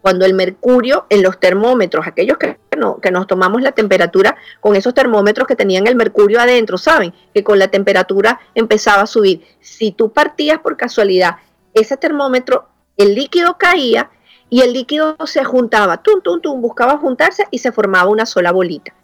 Cuando 0.00 0.24
el 0.24 0.32
mercurio 0.32 1.04
en 1.10 1.22
los 1.22 1.38
termómetros, 1.38 2.06
aquellos 2.06 2.38
que, 2.38 2.56
que 3.02 3.10
nos 3.10 3.26
tomamos 3.26 3.60
la 3.60 3.72
temperatura 3.72 4.36
con 4.60 4.74
esos 4.74 4.94
termómetros 4.94 5.46
que 5.46 5.54
tenían 5.54 5.86
el 5.86 5.96
mercurio 5.96 6.40
adentro, 6.40 6.78
saben 6.78 7.12
que 7.34 7.44
con 7.44 7.58
la 7.58 7.68
temperatura 7.68 8.40
empezaba 8.54 9.02
a 9.02 9.06
subir. 9.06 9.42
Si 9.60 9.92
tú 9.92 10.12
partías 10.12 10.60
por 10.60 10.78
casualidad 10.78 11.36
ese 11.74 11.98
termómetro, 11.98 12.68
el 12.96 13.14
líquido 13.14 13.58
caía 13.58 14.10
y 14.48 14.60
el 14.60 14.72
líquido 14.72 15.16
se 15.26 15.44
juntaba, 15.44 16.02
tum, 16.02 16.20
tum, 16.22 16.40
tum, 16.40 16.60
buscaba 16.60 16.98
juntarse 16.98 17.44
y 17.50 17.58
se 17.58 17.72
formaba 17.72 18.10
una 18.10 18.26
sola 18.26 18.52
bolita. 18.52 18.94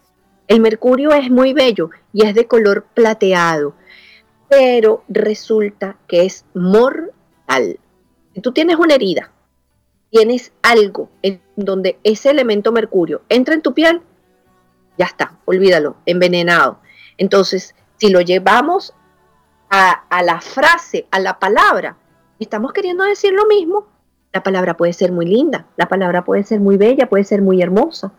El 0.47 0.61
mercurio 0.61 1.11
es 1.11 1.29
muy 1.29 1.53
bello 1.53 1.89
y 2.11 2.25
es 2.25 2.35
de 2.35 2.47
color 2.47 2.85
plateado, 2.93 3.75
pero 4.49 5.03
resulta 5.07 5.97
que 6.07 6.25
es 6.25 6.45
mortal. 6.53 7.79
Tú 8.41 8.51
tienes 8.51 8.77
una 8.77 8.95
herida, 8.95 9.31
tienes 10.09 10.53
algo 10.61 11.09
en 11.21 11.41
donde 11.55 11.99
ese 12.03 12.29
elemento 12.29 12.71
mercurio 12.71 13.21
entra 13.29 13.53
en 13.53 13.61
tu 13.61 13.73
piel, 13.73 14.01
ya 14.97 15.05
está, 15.05 15.37
olvídalo, 15.45 15.97
envenenado. 16.05 16.79
Entonces, 17.17 17.75
si 17.97 18.09
lo 18.09 18.21
llevamos 18.21 18.93
a, 19.69 19.91
a 19.91 20.23
la 20.23 20.39
frase, 20.39 21.07
a 21.11 21.19
la 21.19 21.39
palabra, 21.39 21.97
estamos 22.39 22.73
queriendo 22.73 23.03
decir 23.03 23.33
lo 23.33 23.45
mismo, 23.47 23.87
la 24.33 24.41
palabra 24.41 24.75
puede 24.75 24.93
ser 24.93 25.11
muy 25.11 25.27
linda, 25.27 25.67
la 25.77 25.87
palabra 25.87 26.25
puede 26.25 26.43
ser 26.43 26.59
muy 26.59 26.75
bella, 26.75 27.07
puede 27.07 27.23
ser 27.23 27.41
muy 27.43 27.61
hermosa, 27.61 28.11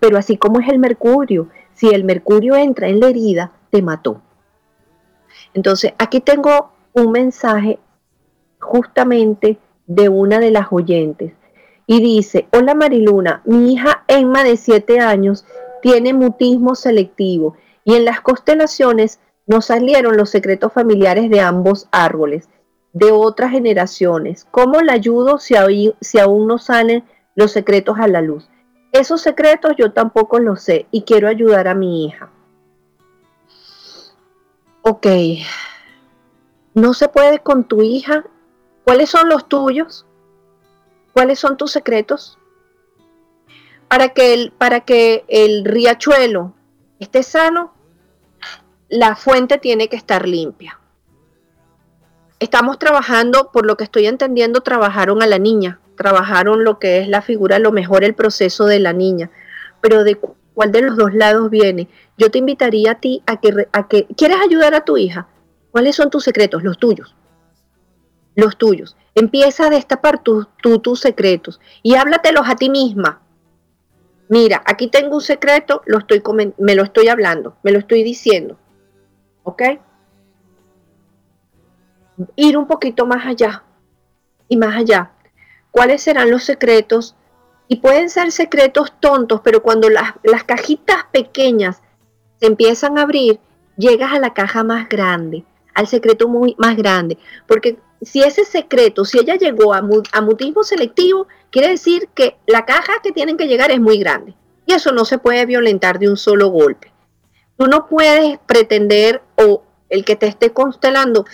pero 0.00 0.18
así 0.18 0.36
como 0.36 0.58
es 0.58 0.68
el 0.68 0.80
mercurio, 0.80 1.48
si 1.72 1.88
el 1.88 2.02
mercurio 2.02 2.56
entra 2.56 2.88
en 2.88 2.98
la 2.98 3.08
herida, 3.08 3.52
te 3.70 3.80
mató. 3.80 4.20
Entonces, 5.54 5.94
aquí 5.98 6.20
tengo 6.20 6.72
un 6.92 7.12
mensaje 7.12 7.78
justamente 8.60 9.58
de 9.86 10.08
una 10.08 10.40
de 10.40 10.50
las 10.50 10.66
oyentes 10.72 11.32
y 11.86 12.00
dice, 12.00 12.48
hola 12.52 12.74
Mariluna, 12.74 13.42
mi 13.44 13.72
hija 13.72 14.04
Emma 14.08 14.42
de 14.42 14.56
7 14.56 14.98
años 14.98 15.44
tiene 15.80 16.12
mutismo 16.12 16.74
selectivo 16.74 17.56
y 17.84 17.94
en 17.94 18.04
las 18.04 18.20
constelaciones 18.20 19.20
nos 19.46 19.66
salieron 19.66 20.16
los 20.16 20.30
secretos 20.30 20.72
familiares 20.72 21.30
de 21.30 21.40
ambos 21.40 21.88
árboles 21.90 22.48
de 22.92 23.10
otras 23.10 23.50
generaciones. 23.50 24.46
¿Cómo 24.50 24.80
la 24.80 24.92
ayudo 24.92 25.38
si, 25.38 25.54
si 26.00 26.18
aún 26.18 26.46
no 26.46 26.58
salen 26.58 27.04
los 27.34 27.52
secretos 27.52 27.98
a 27.98 28.06
la 28.06 28.20
luz? 28.20 28.48
Esos 28.92 29.22
secretos 29.22 29.72
yo 29.78 29.92
tampoco 29.92 30.38
los 30.38 30.62
sé 30.62 30.86
y 30.90 31.02
quiero 31.02 31.28
ayudar 31.28 31.68
a 31.68 31.74
mi 31.74 32.04
hija. 32.04 32.30
Ok, 34.82 35.06
no 36.74 36.92
se 36.92 37.08
puede 37.08 37.38
con 37.38 37.64
tu 37.64 37.82
hija. 37.82 38.24
¿Cuáles 38.84 39.08
son 39.10 39.28
los 39.28 39.48
tuyos? 39.48 40.06
¿Cuáles 41.12 41.38
son 41.38 41.56
tus 41.56 41.70
secretos? 41.70 42.38
Para 43.88 44.10
que 44.10 44.34
el, 44.34 44.52
para 44.52 44.80
que 44.80 45.24
el 45.28 45.64
riachuelo 45.64 46.54
esté 46.98 47.22
sano, 47.22 47.72
la 48.88 49.16
fuente 49.16 49.58
tiene 49.58 49.88
que 49.88 49.96
estar 49.96 50.26
limpia 50.26 50.81
estamos 52.42 52.78
trabajando, 52.78 53.50
por 53.52 53.66
lo 53.66 53.76
que 53.76 53.84
estoy 53.84 54.06
entendiendo, 54.06 54.62
trabajaron 54.62 55.22
a 55.22 55.26
la 55.26 55.38
niña, 55.38 55.80
trabajaron 55.96 56.64
lo 56.64 56.80
que 56.80 56.98
es 56.98 57.08
la 57.08 57.22
figura, 57.22 57.60
lo 57.60 57.70
mejor 57.70 58.02
el 58.02 58.14
proceso 58.14 58.66
de 58.66 58.80
la 58.80 58.92
niña, 58.92 59.30
pero 59.80 60.02
de 60.02 60.18
cuál 60.52 60.72
de 60.72 60.82
los 60.82 60.96
dos 60.96 61.14
lados 61.14 61.50
viene. 61.50 61.88
Yo 62.18 62.30
te 62.30 62.38
invitaría 62.38 62.92
a 62.92 62.94
ti 62.96 63.22
a 63.26 63.40
que, 63.40 63.68
a 63.72 63.86
que 63.86 64.06
quieres 64.16 64.38
ayudar 64.44 64.74
a 64.74 64.84
tu 64.84 64.96
hija. 64.96 65.28
¿Cuáles 65.70 65.94
son 65.94 66.10
tus 66.10 66.24
secretos? 66.24 66.64
Los 66.64 66.78
tuyos. 66.78 67.14
Los 68.34 68.58
tuyos. 68.58 68.96
Empieza 69.14 69.66
a 69.66 69.70
destapar 69.70 70.22
tus 70.22 71.00
secretos 71.00 71.60
y 71.82 71.94
háblatelos 71.94 72.48
a 72.48 72.56
ti 72.56 72.70
misma. 72.70 73.22
Mira, 74.28 74.62
aquí 74.66 74.88
tengo 74.88 75.16
un 75.16 75.20
secreto, 75.20 75.82
lo 75.86 75.98
estoy 75.98 76.22
me 76.58 76.74
lo 76.74 76.82
estoy 76.82 77.08
hablando, 77.08 77.56
me 77.62 77.70
lo 77.70 77.78
estoy 77.78 78.02
diciendo. 78.02 78.58
¿Ok? 79.44 79.62
Ir 82.36 82.56
un 82.56 82.66
poquito 82.66 83.06
más 83.06 83.26
allá 83.26 83.62
y 84.48 84.56
más 84.56 84.76
allá. 84.76 85.12
¿Cuáles 85.70 86.02
serán 86.02 86.30
los 86.30 86.44
secretos? 86.44 87.16
Y 87.68 87.76
pueden 87.76 88.10
ser 88.10 88.32
secretos 88.32 88.92
tontos, 89.00 89.40
pero 89.42 89.62
cuando 89.62 89.88
las, 89.88 90.12
cajitas 90.44 91.04
pequeñas 91.10 91.80
se 92.38 92.46
empiezan 92.46 92.98
a 92.98 93.02
abrir, 93.02 93.40
llegas 93.76 94.12
a 94.12 94.18
la 94.18 94.34
caja 94.34 94.62
más 94.62 94.88
grande, 94.88 95.44
al 95.74 95.86
secreto 95.86 96.28
muy 96.28 96.54
más 96.58 96.76
grande. 96.76 97.16
Porque 97.46 97.78
si 98.02 98.22
ese 98.22 98.44
secreto, 98.44 99.04
si 99.04 99.18
ella 99.18 99.36
llegó 99.36 99.72
a, 99.72 99.82
a 100.12 100.20
mutismo 100.20 100.62
selectivo, 100.64 101.28
quiere 101.50 101.68
decir 101.68 102.08
que 102.14 102.36
la 102.46 102.66
caja 102.66 102.94
que 103.02 103.12
tienen 103.12 103.36
que 103.36 103.46
llegar 103.48 103.70
es 103.70 103.80
muy 103.80 103.98
grande. 103.98 104.34
Y 104.66 104.74
eso 104.74 104.92
no 104.92 105.04
se 105.04 105.18
puede 105.18 105.46
violentar 105.46 105.98
de 105.98 106.08
un 106.08 106.16
solo 106.16 106.48
golpe. 106.48 106.92
Tú 107.56 107.66
no 107.66 107.88
puedes 107.88 108.38
pretender 108.46 109.22
o 109.36 109.62
el 109.88 110.04
que 110.04 110.16
te 110.16 110.26
esté 110.26 110.52
constelando, 110.52 111.26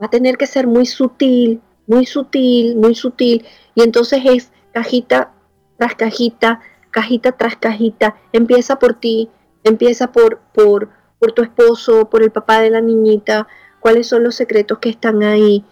va 0.00 0.06
a 0.06 0.10
tener 0.10 0.36
que 0.36 0.46
ser 0.46 0.66
muy 0.66 0.86
sutil, 0.86 1.60
muy 1.86 2.06
sutil, 2.06 2.76
muy 2.76 2.94
sutil. 2.94 3.44
Y 3.74 3.82
entonces 3.82 4.22
es 4.24 4.52
cajita 4.72 5.32
tras 5.76 5.94
cajita, 5.94 6.60
cajita 6.90 7.32
tras 7.32 7.56
cajita. 7.56 8.16
Empieza 8.32 8.78
por 8.78 8.94
ti, 8.94 9.28
empieza 9.64 10.12
por, 10.12 10.40
por, 10.54 10.88
por 11.18 11.32
tu 11.32 11.42
esposo, 11.42 12.08
por 12.08 12.22
el 12.22 12.30
papá 12.30 12.60
de 12.60 12.70
la 12.70 12.80
niñita, 12.80 13.46
cuáles 13.80 14.06
son 14.06 14.24
los 14.24 14.34
secretos 14.34 14.78
que 14.78 14.88
están 14.88 15.22
ahí. 15.22 15.64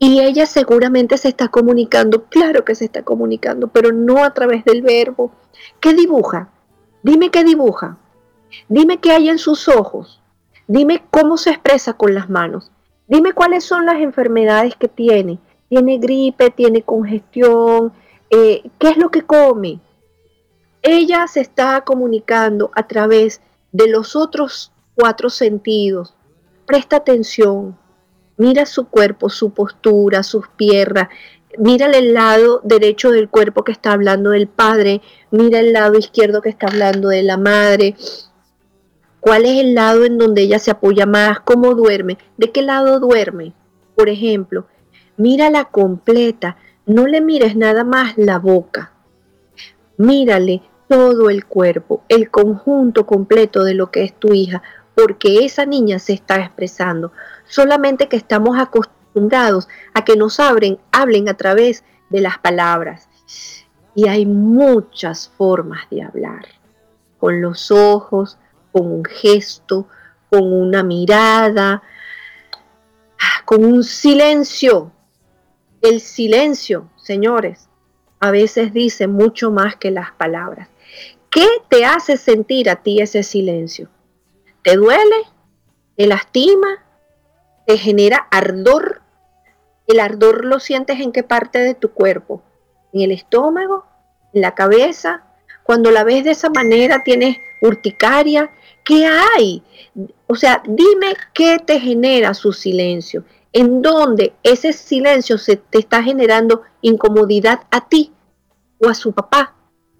Y 0.00 0.20
ella 0.20 0.46
seguramente 0.46 1.18
se 1.18 1.28
está 1.28 1.48
comunicando, 1.48 2.24
claro 2.26 2.64
que 2.64 2.76
se 2.76 2.84
está 2.84 3.02
comunicando, 3.02 3.68
pero 3.68 3.92
no 3.92 4.24
a 4.24 4.32
través 4.32 4.64
del 4.64 4.82
verbo. 4.82 5.32
¿Qué 5.80 5.92
dibuja? 5.92 6.50
Dime 7.02 7.30
qué 7.30 7.42
dibuja. 7.42 7.98
Dime 8.68 8.98
qué 8.98 9.12
hay 9.12 9.28
en 9.28 9.38
sus 9.38 9.68
ojos. 9.68 10.22
Dime 10.68 11.04
cómo 11.10 11.36
se 11.36 11.50
expresa 11.50 11.94
con 11.94 12.14
las 12.14 12.30
manos. 12.30 12.70
Dime 13.08 13.32
cuáles 13.32 13.64
son 13.64 13.86
las 13.86 13.96
enfermedades 13.96 14.76
que 14.76 14.88
tiene. 14.88 15.38
Tiene 15.68 15.98
gripe, 15.98 16.50
tiene 16.50 16.82
congestión, 16.82 17.92
eh, 18.30 18.62
¿qué 18.78 18.88
es 18.88 18.96
lo 18.98 19.10
que 19.10 19.22
come? 19.22 19.80
Ella 20.82 21.26
se 21.26 21.40
está 21.40 21.80
comunicando 21.82 22.70
a 22.74 22.86
través 22.86 23.40
de 23.72 23.88
los 23.88 24.14
otros 24.14 24.72
cuatro 24.94 25.30
sentidos. 25.30 26.14
Presta 26.66 26.96
atención, 26.96 27.78
mira 28.36 28.66
su 28.66 28.88
cuerpo, 28.88 29.30
su 29.30 29.50
postura, 29.50 30.22
sus 30.22 30.48
piernas, 30.48 31.08
mira 31.56 31.86
el 31.86 32.12
lado 32.14 32.60
derecho 32.62 33.10
del 33.10 33.28
cuerpo 33.28 33.64
que 33.64 33.72
está 33.72 33.92
hablando 33.92 34.30
del 34.30 34.48
padre, 34.48 35.00
mira 35.30 35.60
el 35.60 35.72
lado 35.72 35.98
izquierdo 35.98 36.42
que 36.42 36.50
está 36.50 36.66
hablando 36.66 37.08
de 37.08 37.22
la 37.22 37.36
madre, 37.36 37.96
cuál 39.20 39.44
es 39.44 39.60
el 39.60 39.74
lado 39.74 40.04
en 40.04 40.18
donde 40.18 40.42
ella 40.42 40.58
se 40.58 40.70
apoya 40.70 41.06
más, 41.06 41.40
cómo 41.40 41.74
duerme, 41.74 42.18
de 42.36 42.50
qué 42.50 42.62
lado 42.62 43.00
duerme. 43.00 43.52
Por 43.94 44.08
ejemplo, 44.08 44.66
mírala 45.16 45.64
completa, 45.66 46.56
no 46.86 47.06
le 47.06 47.20
mires 47.20 47.56
nada 47.56 47.84
más 47.84 48.16
la 48.16 48.38
boca. 48.38 48.92
Mírale 49.96 50.62
todo 50.88 51.30
el 51.30 51.44
cuerpo, 51.44 52.02
el 52.08 52.30
conjunto 52.30 53.06
completo 53.06 53.64
de 53.64 53.74
lo 53.74 53.90
que 53.90 54.04
es 54.04 54.14
tu 54.14 54.32
hija, 54.32 54.62
porque 54.94 55.44
esa 55.44 55.66
niña 55.66 55.98
se 55.98 56.14
está 56.14 56.36
expresando. 56.36 57.12
Solamente 57.46 58.08
que 58.08 58.16
estamos 58.16 58.58
acostumbrados 58.58 59.68
a 59.94 60.04
que 60.04 60.16
nos 60.16 60.40
abren, 60.40 60.78
hablen 60.92 61.28
a 61.28 61.34
través 61.34 61.84
de 62.08 62.20
las 62.20 62.38
palabras. 62.38 63.08
Y 63.94 64.08
hay 64.08 64.26
muchas 64.26 65.28
formas 65.36 65.80
de 65.90 66.02
hablar, 66.02 66.46
con 67.18 67.42
los 67.42 67.70
ojos, 67.70 68.38
con 68.78 68.92
un 68.92 69.04
gesto, 69.04 69.88
con 70.30 70.52
una 70.52 70.84
mirada, 70.84 71.82
con 73.44 73.64
un 73.64 73.82
silencio. 73.82 74.92
El 75.82 76.00
silencio, 76.00 76.88
señores, 76.96 77.68
a 78.20 78.30
veces 78.30 78.72
dice 78.72 79.08
mucho 79.08 79.50
más 79.50 79.74
que 79.76 79.90
las 79.90 80.12
palabras. 80.12 80.68
¿Qué 81.28 81.46
te 81.68 81.84
hace 81.84 82.16
sentir 82.16 82.70
a 82.70 82.76
ti 82.76 83.00
ese 83.00 83.24
silencio? 83.24 83.88
¿Te 84.62 84.76
duele? 84.76 85.16
¿Te 85.96 86.06
lastima? 86.06 86.84
¿Te 87.66 87.78
genera 87.78 88.28
ardor? 88.30 89.02
¿El 89.88 89.98
ardor 89.98 90.44
lo 90.44 90.60
sientes 90.60 91.00
en 91.00 91.10
qué 91.10 91.24
parte 91.24 91.58
de 91.58 91.74
tu 91.74 91.90
cuerpo? 91.90 92.42
¿En 92.92 93.00
el 93.02 93.10
estómago? 93.10 93.88
en 94.32 94.42
la 94.42 94.54
cabeza, 94.54 95.24
cuando 95.68 95.90
la 95.90 96.02
ves 96.02 96.24
de 96.24 96.30
esa 96.30 96.48
manera 96.48 97.04
tienes 97.04 97.36
urticaria, 97.60 98.50
¿qué 98.86 99.04
hay? 99.04 99.62
O 100.26 100.34
sea, 100.34 100.62
dime 100.66 101.14
qué 101.34 101.58
te 101.58 101.78
genera 101.78 102.32
su 102.32 102.54
silencio, 102.54 103.24
en 103.52 103.82
dónde 103.82 104.32
ese 104.42 104.72
silencio 104.72 105.36
se 105.36 105.56
te 105.56 105.78
está 105.78 106.02
generando 106.02 106.62
incomodidad 106.80 107.64
a 107.70 107.86
ti 107.86 108.14
o 108.82 108.88
a 108.88 108.94
su 108.94 109.12
papá, 109.12 109.56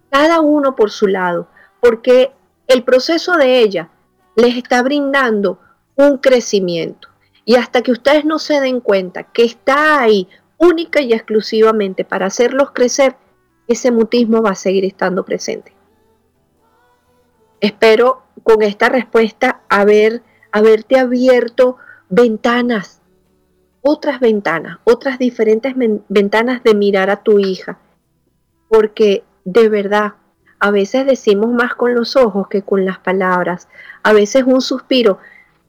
cada 0.09 0.41
uno 0.41 0.75
por 0.75 0.91
su 0.91 1.07
lado, 1.07 1.49
porque 1.83 2.33
el 2.67 2.83
proceso 2.83 3.37
de 3.37 3.61
ella 3.61 3.91
les 4.37 4.57
está 4.57 4.83
brindando 4.83 5.61
un 5.97 6.17
crecimiento. 6.17 7.09
Y 7.45 7.57
hasta 7.57 7.83
que 7.83 7.93
ustedes 7.93 8.25
no 8.25 8.39
se 8.39 8.59
den 8.63 8.81
cuenta 8.81 9.25
que 9.25 9.45
está 9.45 10.01
ahí 10.01 10.29
única 10.57 11.03
y 11.03 11.13
exclusivamente 11.13 12.07
para 12.07 12.25
hacerlos 12.25 12.71
crecer, 12.71 13.17
ese 13.69 13.91
mutismo 13.91 14.43
va 14.43 14.51
a 14.51 14.55
seguir 14.55 14.85
estando 14.85 15.25
presente. 15.25 15.73
Espero 17.61 18.23
con 18.43 18.63
esta 18.63 18.89
respuesta 18.89 19.61
haber, 19.69 20.23
haberte 20.53 20.99
abierto 20.99 21.77
ventanas, 22.09 23.03
otras 23.83 24.21
ventanas, 24.21 24.79
otras 24.85 25.19
diferentes 25.19 25.75
ventanas 26.09 26.63
de 26.63 26.75
mirar 26.75 27.11
a 27.11 27.23
tu 27.23 27.39
hija. 27.39 27.79
Porque 28.69 29.25
de 29.45 29.69
verdad, 29.69 30.15
a 30.59 30.71
veces 30.71 31.07
decimos 31.07 31.51
más 31.51 31.75
con 31.75 31.95
los 31.95 32.17
ojos 32.17 32.49
que 32.49 32.63
con 32.63 32.85
las 32.85 32.99
palabras. 32.99 33.69
A 34.03 34.13
veces 34.13 34.45
un 34.45 34.61
suspiro. 34.61 35.19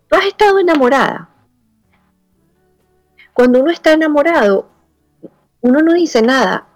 ¿Tú 0.07 0.17
has 0.17 0.25
estado 0.25 0.59
enamorada? 0.59 1.29
Cuando 3.33 3.61
uno 3.61 3.71
está 3.71 3.93
enamorado, 3.93 4.69
uno 5.61 5.81
no 5.81 5.93
dice 5.93 6.21
nada. 6.21 6.67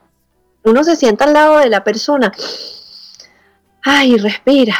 Uno 0.63 0.83
se 0.83 0.95
sienta 0.95 1.25
al 1.25 1.33
lado 1.33 1.57
de 1.57 1.69
la 1.69 1.83
persona. 1.83 2.31
Ay, 3.81 4.17
respira. 4.17 4.75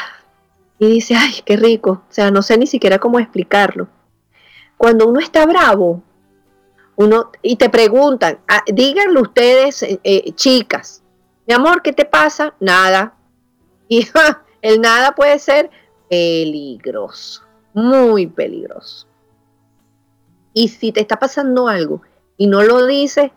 Y 0.80 0.88
dice, 0.88 1.16
ay, 1.16 1.42
qué 1.46 1.58
rico. 1.58 2.04
O 2.10 2.14
sea, 2.14 2.32
no 2.32 2.42
sé 2.42 2.58
ni 2.58 2.68
siquiera 2.68 3.00
cómo 3.00 3.20
explicarlo. 3.20 3.88
Cuando 4.78 5.08
uno 5.08 5.20
está 5.20 5.46
bravo, 5.46 6.02
uno, 6.96 7.32
y 7.42 7.56
te 7.56 7.70
preguntan, 7.70 8.40
ah, 8.48 8.64
díganlo 8.68 9.22
ustedes, 9.22 9.84
eh, 9.84 10.00
eh, 10.04 10.32
chicas, 10.36 11.04
mi 11.46 11.54
amor, 11.54 11.82
¿qué 11.82 11.92
te 11.92 12.06
pasa? 12.06 12.54
Nada. 12.60 13.16
Y 13.88 14.08
el 14.62 14.82
nada 14.82 15.14
puede 15.14 15.40
ser 15.40 15.70
peligroso, 16.10 17.44
muy 17.74 18.28
peligroso. 18.28 19.08
Y 20.54 20.68
si 20.68 20.92
te 20.92 21.02
está 21.02 21.18
pasando 21.18 21.68
algo 21.68 22.02
y 22.38 22.48
no 22.48 22.62
lo 22.62 22.86
dices, 22.86 23.32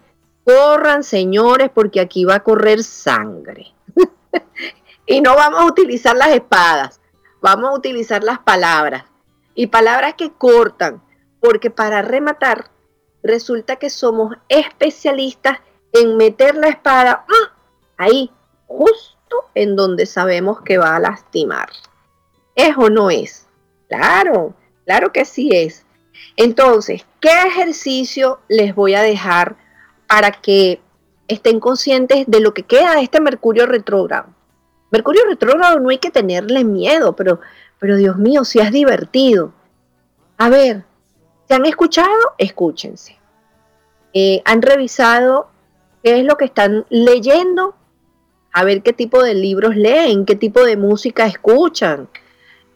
corran, 0.47 1.03
señores, 1.03 1.71
porque 1.75 2.01
aquí 2.01 2.25
va 2.25 2.37
a 2.37 2.45
correr 2.45 2.85
sangre. 2.85 3.75
y 5.07 5.21
no 5.21 5.35
vamos 5.35 5.61
a 5.61 5.67
utilizar 5.67 6.17
las 6.17 6.29
espadas, 6.29 7.01
vamos 7.43 7.71
a 7.71 7.75
utilizar 7.75 8.23
las 8.23 8.39
palabras. 8.39 9.05
Y 9.57 9.67
palabras 9.67 10.15
que 10.15 10.31
cortan, 10.31 11.03
porque 11.41 11.71
para 11.71 12.01
rematar, 12.01 12.71
resulta 13.25 13.77
que 13.77 13.91
somos 13.91 14.37
especialistas 14.49 15.59
en 15.93 16.17
meter 16.17 16.55
la 16.55 16.69
espada 16.69 17.25
¡ah! 17.29 17.57
ahí, 17.97 18.31
justo 18.67 19.51
en 19.55 19.75
donde 19.75 20.07
sabemos 20.07 20.61
que 20.61 20.79
va 20.79 20.95
a 20.95 21.01
lastimar. 21.01 21.71
¿Es 22.55 22.77
o 22.77 22.89
no 22.89 23.11
es? 23.11 23.49
Claro, 23.89 24.55
claro 24.85 25.13
que 25.13 25.25
sí 25.25 25.51
es. 25.53 25.85
Entonces, 26.37 27.05
¿qué 27.21 27.31
ejercicio 27.47 28.41
les 28.49 28.75
voy 28.75 28.95
a 28.95 29.03
dejar 29.03 29.57
para 30.07 30.31
que 30.33 30.81
estén 31.29 31.61
conscientes 31.61 32.25
de 32.27 32.41
lo 32.41 32.55
que 32.55 32.63
queda 32.63 32.95
de 32.95 33.03
este 33.03 33.21
Mercurio 33.21 33.67
retrógrado? 33.67 34.29
Mercurio 34.91 35.23
retrógrado 35.27 35.81
no 35.81 35.91
hay 35.91 35.99
que 35.99 36.11
tenerle 36.11 36.65
miedo, 36.65 37.15
pero, 37.15 37.41
pero 37.79 37.97
Dios 37.97 38.17
mío, 38.17 38.45
si 38.45 38.61
es 38.61 38.71
divertido. 38.71 39.53
A 40.39 40.49
ver, 40.49 40.85
¿se 41.49 41.55
han 41.55 41.67
escuchado? 41.67 42.35
Escúchense. 42.39 43.19
Eh, 44.13 44.43
¿Han 44.45 44.63
revisado 44.63 45.49
qué 46.03 46.21
es 46.21 46.25
lo 46.25 46.37
que 46.37 46.45
están 46.47 46.87
leyendo? 46.89 47.75
a 48.57 48.65
ver 48.65 48.81
qué 48.83 48.95
tipo 48.95 49.23
de 49.23 49.35
libros 49.35 49.77
leen, 49.77 50.25
qué 50.25 50.35
tipo 50.35 50.65
de 50.65 50.79
música 50.79 51.27
escuchan. 51.27 52.09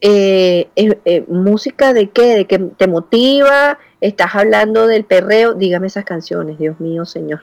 Eh, 0.02 0.68
eh, 0.76 1.24
música 1.26 1.94
de 1.94 2.10
qué, 2.10 2.36
de 2.36 2.44
que 2.44 2.58
te 2.58 2.86
motiva, 2.86 3.78
estás 4.00 4.34
hablando 4.34 4.86
del 4.86 5.04
perreo, 5.04 5.54
dígame 5.54 5.86
esas 5.86 6.04
canciones, 6.04 6.58
Dios 6.58 6.80
mío, 6.80 7.04
Señor. 7.04 7.42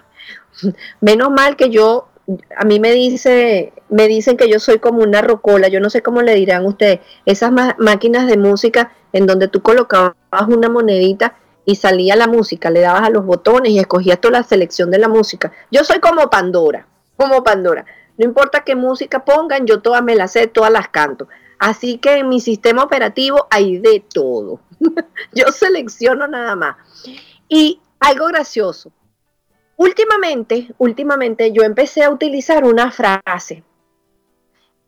Menos 1.01 1.29
mal 1.29 1.55
que 1.55 1.69
yo, 1.69 2.07
a 2.55 2.65
mí 2.65 2.79
me 2.79 2.91
dice, 2.91 3.73
me 3.89 4.07
dicen 4.07 4.37
que 4.37 4.49
yo 4.49 4.59
soy 4.59 4.79
como 4.79 5.03
una 5.03 5.21
rocola, 5.21 5.67
yo 5.67 5.79
no 5.79 5.89
sé 5.89 6.01
cómo 6.01 6.21
le 6.21 6.35
dirán 6.35 6.65
ustedes, 6.65 6.99
esas 7.25 7.51
máquinas 7.77 8.27
de 8.27 8.37
música 8.37 8.91
en 9.13 9.25
donde 9.25 9.47
tú 9.47 9.61
colocabas 9.61 10.15
una 10.47 10.69
monedita 10.69 11.35
y 11.65 11.75
salía 11.75 12.15
la 12.15 12.27
música, 12.27 12.69
le 12.69 12.81
dabas 12.81 13.03
a 13.03 13.09
los 13.09 13.25
botones 13.25 13.71
y 13.71 13.79
escogías 13.79 14.21
toda 14.21 14.39
la 14.39 14.43
selección 14.43 14.89
de 14.89 14.99
la 14.99 15.09
música. 15.09 15.51
Yo 15.69 15.83
soy 15.83 15.99
como 15.99 16.29
Pandora, 16.29 16.87
como 17.17 17.43
Pandora. 17.43 17.85
No 18.17 18.25
importa 18.25 18.61
qué 18.61 18.75
música 18.75 19.25
pongan, 19.25 19.67
yo 19.67 19.81
todas 19.81 20.01
me 20.01 20.15
las 20.15 20.31
sé, 20.31 20.47
todas 20.47 20.71
las 20.71 20.87
canto. 20.87 21.27
Así 21.59 21.97
que 21.97 22.19
en 22.19 22.29
mi 22.29 22.39
sistema 22.39 22.83
operativo 22.83 23.47
hay 23.49 23.79
de 23.79 24.03
todo. 24.13 24.59
yo 25.33 25.51
selecciono 25.51 26.27
nada 26.27 26.55
más. 26.55 26.77
Y 27.47 27.79
algo 27.99 28.27
gracioso. 28.27 28.91
Últimamente, 29.77 30.69
últimamente 30.77 31.51
yo 31.51 31.63
empecé 31.63 32.03
a 32.03 32.09
utilizar 32.09 32.63
una 32.65 32.91
frase. 32.91 33.63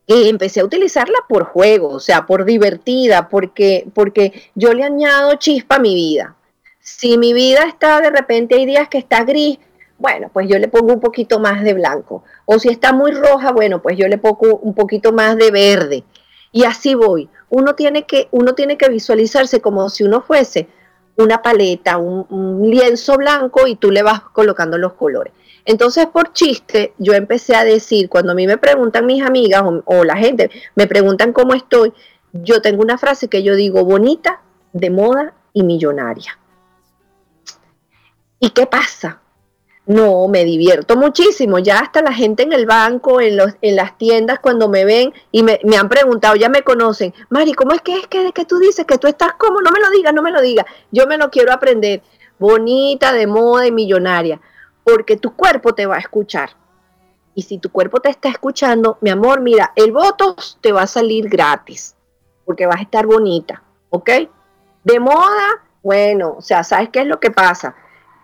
Y 0.07 0.27
empecé 0.27 0.61
a 0.61 0.65
utilizarla 0.65 1.19
por 1.27 1.43
juego, 1.43 1.89
o 1.89 1.99
sea, 1.99 2.25
por 2.25 2.43
divertida, 2.43 3.29
porque, 3.29 3.87
porque 3.93 4.49
yo 4.55 4.73
le 4.73 4.83
añado 4.83 5.35
chispa 5.35 5.75
a 5.75 5.79
mi 5.79 5.93
vida. 5.93 6.35
Si 6.79 7.19
mi 7.19 7.33
vida 7.33 7.65
está 7.67 8.01
de 8.01 8.09
repente, 8.09 8.55
hay 8.55 8.65
días 8.65 8.89
que 8.89 8.97
está 8.97 9.23
gris, 9.23 9.59
bueno, 9.99 10.31
pues 10.33 10.47
yo 10.47 10.57
le 10.57 10.69
pongo 10.69 10.93
un 10.93 10.99
poquito 10.99 11.39
más 11.39 11.61
de 11.61 11.73
blanco. 11.73 12.23
O 12.45 12.57
si 12.57 12.69
está 12.69 12.93
muy 12.93 13.11
roja, 13.11 13.51
bueno, 13.51 13.81
pues 13.81 13.97
yo 13.97 14.07
le 14.07 14.17
pongo 14.17 14.57
un 14.57 14.73
poquito 14.73 15.11
más 15.11 15.37
de 15.37 15.51
verde. 15.51 16.03
Y 16.51 16.63
así 16.63 16.95
voy. 16.95 17.29
Uno 17.49 17.75
tiene 17.75 18.05
que, 18.05 18.27
uno 18.31 18.53
tiene 18.53 18.77
que 18.77 18.89
visualizarse 18.89 19.61
como 19.61 19.89
si 19.89 20.03
uno 20.03 20.21
fuese 20.21 20.67
una 21.15 21.41
paleta, 21.41 21.97
un, 21.97 22.69
lienzo 22.69 23.17
blanco 23.17 23.67
y 23.67 23.75
tú 23.75 23.91
le 23.91 24.03
vas 24.03 24.21
colocando 24.21 24.77
los 24.77 24.93
colores. 24.93 25.33
Entonces, 25.65 26.07
por 26.07 26.33
chiste, 26.33 26.93
yo 26.97 27.13
empecé 27.13 27.55
a 27.55 27.63
decir, 27.63 28.09
cuando 28.09 28.31
a 28.31 28.35
mí 28.35 28.47
me 28.47 28.57
preguntan 28.57 29.05
mis 29.05 29.21
amigas 29.21 29.63
o, 29.63 29.83
o 29.85 30.03
la 30.03 30.15
gente, 30.15 30.49
me 30.75 30.87
preguntan 30.87 31.33
cómo 31.33 31.53
estoy, 31.53 31.93
yo 32.31 32.61
tengo 32.61 32.81
una 32.81 32.97
frase 32.97 33.27
que 33.27 33.43
yo 33.43 33.55
digo 33.55 33.83
bonita, 33.83 34.41
de 34.71 34.89
moda 34.89 35.33
y 35.53 35.63
millonaria. 35.63 36.39
¿Y 38.39 38.51
qué 38.51 38.65
pasa? 38.65 39.19
No, 39.89 40.27
me 40.27 40.45
divierto 40.45 40.95
muchísimo. 40.95 41.57
Ya 41.57 41.79
hasta 41.79 42.03
la 42.03 42.13
gente 42.13 42.43
en 42.43 42.53
el 42.53 42.67
banco, 42.67 43.21
en, 43.21 43.35
los, 43.35 43.55
en 43.63 43.75
las 43.75 43.97
tiendas, 43.97 44.37
cuando 44.37 44.69
me 44.69 44.85
ven 44.85 45.11
y 45.31 45.41
me, 45.41 45.59
han 45.75 45.89
preguntado, 45.89 46.35
ya 46.35 46.47
me 46.47 46.61
conocen. 46.61 47.11
Mari, 47.29 47.53
¿cómo 47.53 47.71
es 47.71 47.81
que 47.81 47.97
es 47.97 48.05
que, 48.05 48.31
que 48.31 48.45
tú 48.45 48.59
dices 48.59 48.85
que 48.85 48.99
tú 48.99 49.07
estás 49.07 49.33
como? 49.33 49.61
No 49.61 49.71
me 49.71 49.79
lo 49.79 49.89
digas, 49.89 50.13
no 50.13 50.21
me 50.21 50.29
lo 50.29 50.41
digas. 50.41 50.67
Yo 50.91 51.07
me 51.07 51.17
lo 51.17 51.31
quiero 51.31 51.51
aprender. 51.51 52.03
Bonita, 52.37 53.13
de 53.13 53.25
moda 53.25 53.65
y 53.65 53.71
millonaria. 53.71 54.39
Porque 54.83 55.17
tu 55.17 55.35
cuerpo 55.35 55.73
te 55.73 55.87
va 55.87 55.95
a 55.95 55.99
escuchar. 55.99 56.51
Y 57.33 57.41
si 57.41 57.57
tu 57.57 57.71
cuerpo 57.71 57.99
te 57.99 58.09
está 58.09 58.29
escuchando, 58.29 58.99
mi 59.01 59.09
amor, 59.09 59.41
mira, 59.41 59.73
el 59.75 59.91
voto 59.91 60.35
te 60.61 60.71
va 60.71 60.83
a 60.83 60.87
salir 60.87 61.29
gratis. 61.29 61.95
Porque 62.45 62.67
vas 62.67 62.77
a 62.77 62.83
estar 62.83 63.07
bonita. 63.07 63.63
¿Ok? 63.89 64.11
De 64.83 64.99
moda, 64.99 65.63
bueno, 65.81 66.35
o 66.37 66.41
sea, 66.43 66.63
¿sabes 66.63 66.89
qué 66.89 66.99
es 66.99 67.07
lo 67.07 67.19
que 67.19 67.31
pasa? 67.31 67.75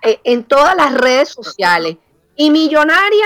Eh, 0.05 0.19
en 0.23 0.43
todas 0.43 0.75
las 0.75 0.93
redes 0.93 1.29
sociales. 1.29 1.97
Y 2.35 2.51
millonaria, 2.51 3.25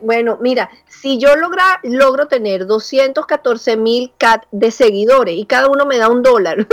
bueno, 0.00 0.38
mira, 0.40 0.70
si 0.86 1.18
yo 1.18 1.36
logra, 1.36 1.80
logro 1.82 2.28
tener 2.28 2.66
214 2.66 3.76
mil 3.76 4.12
cat 4.16 4.44
de 4.50 4.70
seguidores 4.70 5.36
y 5.36 5.44
cada 5.44 5.68
uno 5.68 5.84
me 5.84 5.98
da 5.98 6.08
un 6.08 6.22
dólar 6.22 6.66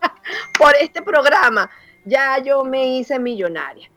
por 0.58 0.74
este 0.80 1.02
programa, 1.02 1.70
ya 2.04 2.38
yo 2.38 2.64
me 2.64 2.96
hice 2.96 3.18
millonaria. 3.18 3.88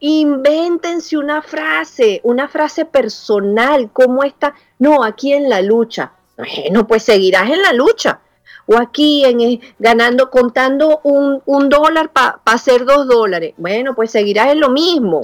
Invéntense 0.00 1.16
una 1.16 1.40
frase, 1.40 2.20
una 2.24 2.48
frase 2.48 2.84
personal, 2.84 3.90
como 3.92 4.22
esta, 4.24 4.54
no, 4.78 5.02
aquí 5.02 5.32
en 5.32 5.48
la 5.48 5.62
lucha. 5.62 6.12
Bueno, 6.36 6.86
pues 6.86 7.04
seguirás 7.04 7.48
en 7.48 7.62
la 7.62 7.72
lucha 7.72 8.20
o 8.66 8.76
aquí 8.78 9.24
en, 9.24 9.40
eh, 9.40 9.60
ganando, 9.78 10.30
contando 10.30 11.00
un, 11.02 11.68
dólar 11.68 12.12
para 12.12 12.40
hacer 12.44 12.84
dos 12.84 13.06
dólares. 13.06 13.54
Bueno, 13.56 13.94
pues 13.94 14.10
seguirás 14.10 14.52
en 14.52 14.60
lo 14.60 14.70
mismo. 14.70 15.20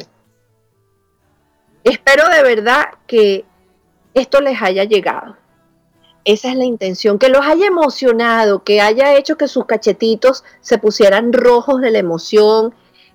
Espero 1.84 2.28
de 2.28 2.43
verdad 2.43 2.86
que 3.07 3.45
esto 4.14 4.41
les 4.41 4.61
haya 4.61 4.84
llegado. 4.84 5.36
Esa 6.24 6.51
es 6.51 6.57
la 6.57 6.64
intención, 6.64 7.18
que 7.18 7.30
los 7.30 7.47
haya 7.47 7.66
emocionado, 7.66 8.62
que 8.62 8.82
haya 8.82 9.16
hecho 9.16 9.36
que 9.36 9.49
sus 9.49 9.64
cachetitos 9.64 10.45
se 10.61 10.76
pusieran 10.76 11.32
rojos 11.32 11.80
de 11.80 11.91
la 11.91 11.99
emoción, 11.99 12.74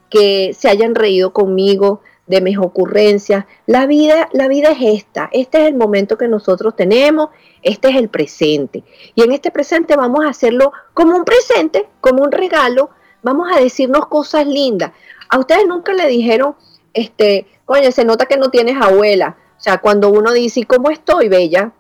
que 0.09 0.55
se 0.57 0.69
hayan 0.69 0.95
reído 0.95 1.32
conmigo 1.32 2.01
de 2.28 2.41
mis 2.41 2.57
ocurrencias. 2.57 3.45
La 3.65 3.86
vida, 3.86 4.30
la 4.34 4.47
vida 4.47 4.71
es 4.71 5.03
esta, 5.03 5.30
este 5.32 5.61
es 5.61 5.67
el 5.67 5.76
momento 5.76 6.17
que 6.17 6.28
nosotros 6.28 6.76
tenemos, 6.76 7.30
este 7.61 7.89
es 7.89 7.95
el 7.95 8.09
presente. 8.09 8.84
Y 9.13 9.23
en 9.23 9.32
este 9.32 9.51
presente 9.51 9.95
vamos 9.95 10.26
a 10.26 10.30
hacerlo 10.30 10.71
como 10.93 11.15
un 11.15 11.23
presente, 11.23 11.88
como 12.01 12.23
un 12.23 12.32
regalo, 12.32 12.89
vamos 13.21 13.49
a 13.55 13.59
decirnos 13.59 14.07
cosas 14.07 14.47
lindas. 14.47 14.91
A 15.30 15.39
ustedes 15.39 15.67
nunca 15.67 15.93
le 15.93 16.07
dijeron, 16.07 16.55
este, 16.93 17.47
coño, 17.65 17.91
se 17.91 18.05
nota 18.05 18.26
que 18.26 18.38
no 18.38 18.49
tienes 18.49 18.76
abuela. 18.82 19.38
O 19.57 19.61
sea, 19.61 19.80
cuando 19.80 20.09
uno 20.09 20.32
dice, 20.32 20.65
¿cómo 20.65 20.89
estoy, 20.89 21.30
bella? 21.30 21.73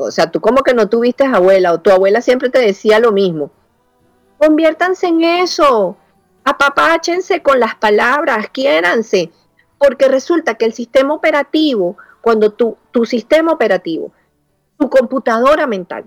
O 0.00 0.10
sea, 0.10 0.30
tú 0.30 0.40
como 0.40 0.62
que 0.62 0.74
no 0.74 0.88
tuviste 0.88 1.24
abuela 1.24 1.72
o 1.72 1.80
tu 1.80 1.90
abuela 1.90 2.20
siempre 2.20 2.50
te 2.50 2.58
decía 2.58 2.98
lo 2.98 3.12
mismo. 3.12 3.50
Conviértanse 4.38 5.06
en 5.06 5.22
eso. 5.22 5.96
Apapáchense 6.44 7.42
con 7.42 7.60
las 7.60 7.74
palabras, 7.76 8.48
quiéranse. 8.52 9.30
Porque 9.78 10.08
resulta 10.08 10.54
que 10.54 10.64
el 10.64 10.72
sistema 10.72 11.14
operativo, 11.14 11.96
cuando 12.20 12.52
tu, 12.52 12.76
tu 12.90 13.04
sistema 13.06 13.52
operativo, 13.52 14.12
tu 14.78 14.88
computadora 14.90 15.66
mental, 15.66 16.06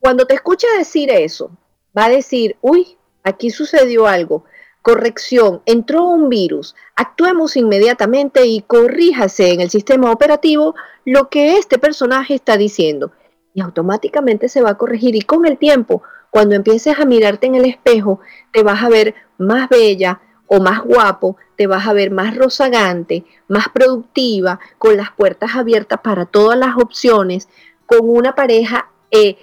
cuando 0.00 0.26
te 0.26 0.34
escucha 0.34 0.66
decir 0.76 1.10
eso, 1.10 1.50
va 1.96 2.06
a 2.06 2.10
decir, 2.10 2.56
uy, 2.60 2.96
aquí 3.22 3.50
sucedió 3.50 4.06
algo, 4.06 4.44
corrección, 4.82 5.62
entró 5.64 6.04
un 6.04 6.28
virus, 6.28 6.74
actuemos 6.96 7.56
inmediatamente 7.56 8.44
y 8.46 8.62
corríjase 8.62 9.52
en 9.52 9.60
el 9.60 9.70
sistema 9.70 10.10
operativo 10.10 10.74
lo 11.04 11.28
que 11.28 11.56
este 11.56 11.78
personaje 11.78 12.34
está 12.34 12.56
diciendo. 12.56 13.12
Y 13.54 13.60
automáticamente 13.60 14.48
se 14.48 14.62
va 14.62 14.70
a 14.70 14.78
corregir 14.78 15.14
y 15.14 15.22
con 15.22 15.46
el 15.46 15.58
tiempo, 15.58 16.02
cuando 16.30 16.54
empieces 16.54 16.98
a 16.98 17.04
mirarte 17.04 17.46
en 17.46 17.54
el 17.54 17.66
espejo, 17.66 18.20
te 18.52 18.62
vas 18.62 18.82
a 18.82 18.88
ver 18.88 19.14
más 19.38 19.68
bella 19.68 20.20
o 20.54 20.60
más 20.60 20.84
guapo, 20.84 21.38
te 21.56 21.66
vas 21.66 21.88
a 21.88 21.94
ver 21.94 22.10
más 22.10 22.36
rozagante, 22.36 23.24
más 23.48 23.70
productiva, 23.70 24.60
con 24.76 24.98
las 24.98 25.10
puertas 25.10 25.56
abiertas 25.56 26.00
para 26.04 26.26
todas 26.26 26.58
las 26.58 26.76
opciones, 26.76 27.48
con 27.86 28.00
una 28.02 28.34
pareja 28.34 28.90
eh, 29.10 29.38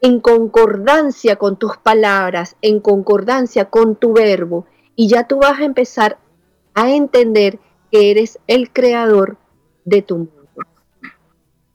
en 0.00 0.18
concordancia 0.18 1.36
con 1.36 1.58
tus 1.58 1.76
palabras, 1.76 2.56
en 2.62 2.80
concordancia 2.80 3.66
con 3.66 3.96
tu 3.96 4.14
verbo 4.14 4.64
y 4.94 5.08
ya 5.08 5.26
tú 5.26 5.40
vas 5.40 5.60
a 5.60 5.64
empezar 5.64 6.16
a 6.72 6.90
entender 6.90 7.58
que 7.92 8.10
eres 8.10 8.38
el 8.46 8.72
creador 8.72 9.36
de 9.84 10.00
tu 10.00 10.16
mundo. 10.16 10.48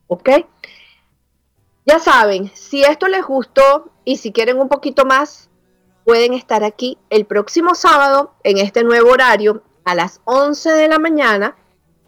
¿Ok? 0.08 0.28
Ya 1.86 2.00
saben, 2.00 2.50
si 2.54 2.82
esto 2.82 3.06
les 3.06 3.24
gustó 3.24 3.92
y 4.04 4.16
si 4.16 4.32
quieren 4.32 4.58
un 4.58 4.68
poquito 4.68 5.04
más, 5.04 5.51
pueden 6.04 6.34
estar 6.34 6.64
aquí 6.64 6.98
el 7.10 7.24
próximo 7.24 7.74
sábado 7.74 8.34
en 8.44 8.58
este 8.58 8.84
nuevo 8.84 9.10
horario 9.10 9.62
a 9.84 9.94
las 9.94 10.20
11 10.24 10.70
de 10.70 10.88
la 10.88 10.98
mañana 10.98 11.56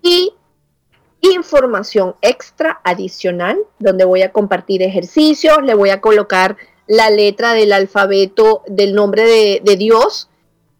y 0.03 0.32
información 1.20 2.16
extra 2.20 2.80
adicional 2.84 3.59
donde 3.78 4.05
voy 4.05 4.22
a 4.22 4.32
compartir 4.32 4.82
ejercicios, 4.82 5.62
le 5.62 5.74
voy 5.74 5.90
a 5.90 6.01
colocar 6.01 6.57
la 6.86 7.11
letra 7.11 7.55
del 7.55 7.72
alfabeto 7.72 8.62
del 8.66 8.95
nombre 8.95 9.24
de, 9.24 9.76
Dios 9.76 10.28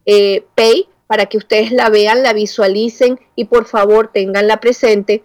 eh, 0.05 0.45
Pay 0.55 0.87
para 1.07 1.25
que 1.25 1.37
ustedes 1.37 1.71
la 1.71 1.89
vean, 1.89 2.23
la 2.23 2.33
visualicen 2.33 3.19
y 3.35 3.45
por 3.45 3.65
favor 3.65 4.11
tenganla 4.13 4.59
presente, 4.59 5.23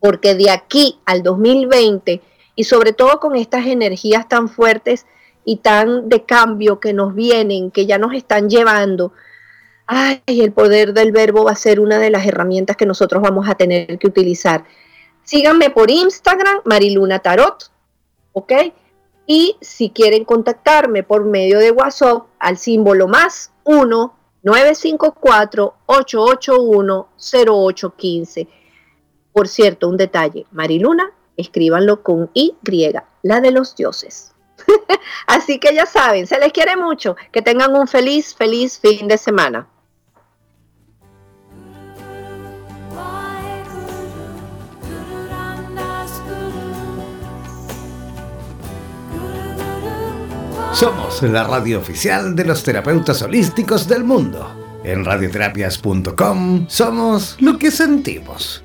porque 0.00 0.34
de 0.34 0.50
aquí 0.50 0.98
al 1.04 1.22
2020 1.22 2.20
y 2.56 2.64
sobre 2.64 2.92
todo 2.92 3.20
con 3.20 3.36
estas 3.36 3.66
energías 3.66 4.28
tan 4.28 4.48
fuertes 4.48 5.06
y 5.44 5.56
tan 5.56 6.08
de 6.08 6.24
cambio 6.24 6.80
que 6.80 6.92
nos 6.92 7.14
vienen, 7.14 7.70
que 7.70 7.86
ya 7.86 7.98
nos 7.98 8.14
están 8.14 8.48
llevando, 8.48 9.12
ay, 9.86 10.22
el 10.26 10.52
poder 10.52 10.94
del 10.94 11.12
verbo 11.12 11.44
va 11.44 11.52
a 11.52 11.56
ser 11.56 11.80
una 11.80 11.98
de 11.98 12.10
las 12.10 12.26
herramientas 12.26 12.76
que 12.76 12.86
nosotros 12.86 13.22
vamos 13.22 13.48
a 13.48 13.54
tener 13.54 13.98
que 13.98 14.06
utilizar. 14.06 14.64
Síganme 15.22 15.70
por 15.70 15.90
Instagram, 15.90 16.60
Mariluna 16.64 17.18
Tarot, 17.18 17.70
¿ok? 18.32 18.52
Y 19.26 19.56
si 19.60 19.90
quieren 19.90 20.24
contactarme 20.24 21.02
por 21.02 21.24
medio 21.24 21.58
de 21.58 21.70
WhatsApp 21.70 22.24
al 22.38 22.58
símbolo 22.58 23.08
más 23.08 23.52
1 23.64 24.14
954 24.42 25.74
881 25.86 27.08
0815. 27.16 28.48
Por 29.32 29.48
cierto, 29.48 29.88
un 29.88 29.96
detalle, 29.96 30.46
Mariluna, 30.52 31.10
escríbanlo 31.36 32.02
con 32.02 32.30
Y, 32.34 32.54
la 33.22 33.40
de 33.40 33.50
los 33.50 33.74
dioses. 33.74 34.33
Así 35.26 35.58
que 35.58 35.74
ya 35.74 35.86
saben, 35.86 36.26
se 36.26 36.38
les 36.38 36.52
quiere 36.52 36.76
mucho. 36.76 37.16
Que 37.32 37.42
tengan 37.42 37.74
un 37.74 37.86
feliz, 37.86 38.34
feliz 38.34 38.78
fin 38.78 39.08
de 39.08 39.18
semana. 39.18 39.66
Somos 50.74 51.22
la 51.22 51.44
radio 51.44 51.78
oficial 51.78 52.34
de 52.34 52.44
los 52.44 52.64
terapeutas 52.64 53.22
holísticos 53.22 53.86
del 53.86 54.02
mundo. 54.02 54.80
En 54.82 55.04
radioterapias.com 55.04 56.66
somos 56.68 57.36
lo 57.38 57.56
que 57.58 57.70
sentimos. 57.70 58.64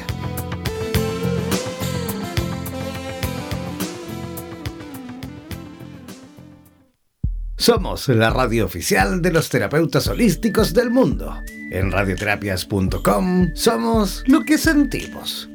Somos 7.61 8.07
la 8.07 8.31
radio 8.31 8.65
oficial 8.65 9.21
de 9.21 9.31
los 9.31 9.47
terapeutas 9.49 10.07
holísticos 10.07 10.73
del 10.73 10.89
mundo. 10.89 11.43
En 11.69 11.91
radioterapias.com 11.91 13.51
somos 13.53 14.23
lo 14.25 14.41
que 14.41 14.57
sentimos. 14.57 15.47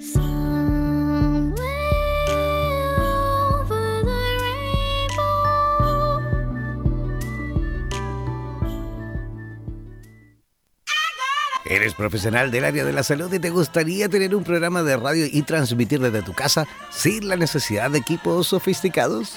¿Eres 11.65 11.95
profesional 11.95 12.53
del 12.53 12.67
área 12.67 12.85
de 12.85 12.93
la 12.93 13.03
salud 13.03 13.33
y 13.33 13.41
te 13.41 13.51
gustaría 13.51 14.09
tener 14.09 14.37
un 14.37 14.45
programa 14.45 14.85
de 14.85 14.97
radio 14.97 15.27
y 15.29 15.43
transmitir 15.43 15.99
desde 15.99 16.23
tu 16.23 16.35
casa 16.35 16.69
sin 16.93 17.27
la 17.27 17.35
necesidad 17.35 17.91
de 17.91 17.99
equipos 17.99 18.47
sofisticados? 18.47 19.37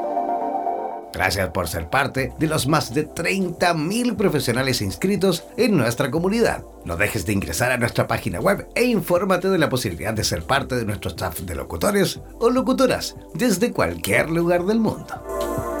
Gracias 1.13 1.49
por 1.49 1.67
ser 1.67 1.89
parte 1.89 2.33
de 2.39 2.47
los 2.47 2.67
más 2.67 2.93
de 2.93 3.07
30.000 3.07 4.15
profesionales 4.15 4.81
inscritos 4.81 5.43
en 5.57 5.77
nuestra 5.77 6.09
comunidad. 6.09 6.63
No 6.85 6.97
dejes 6.97 7.25
de 7.25 7.33
ingresar 7.33 7.71
a 7.71 7.77
nuestra 7.77 8.07
página 8.07 8.39
web 8.39 8.67
e 8.75 8.83
infórmate 8.85 9.49
de 9.49 9.57
la 9.57 9.69
posibilidad 9.69 10.13
de 10.13 10.23
ser 10.23 10.43
parte 10.43 10.75
de 10.75 10.85
nuestro 10.85 11.09
staff 11.11 11.41
de 11.41 11.55
locutores 11.55 12.19
o 12.39 12.49
locutoras 12.49 13.15
desde 13.33 13.71
cualquier 13.71 14.29
lugar 14.29 14.65
del 14.65 14.79
mundo. 14.79 15.80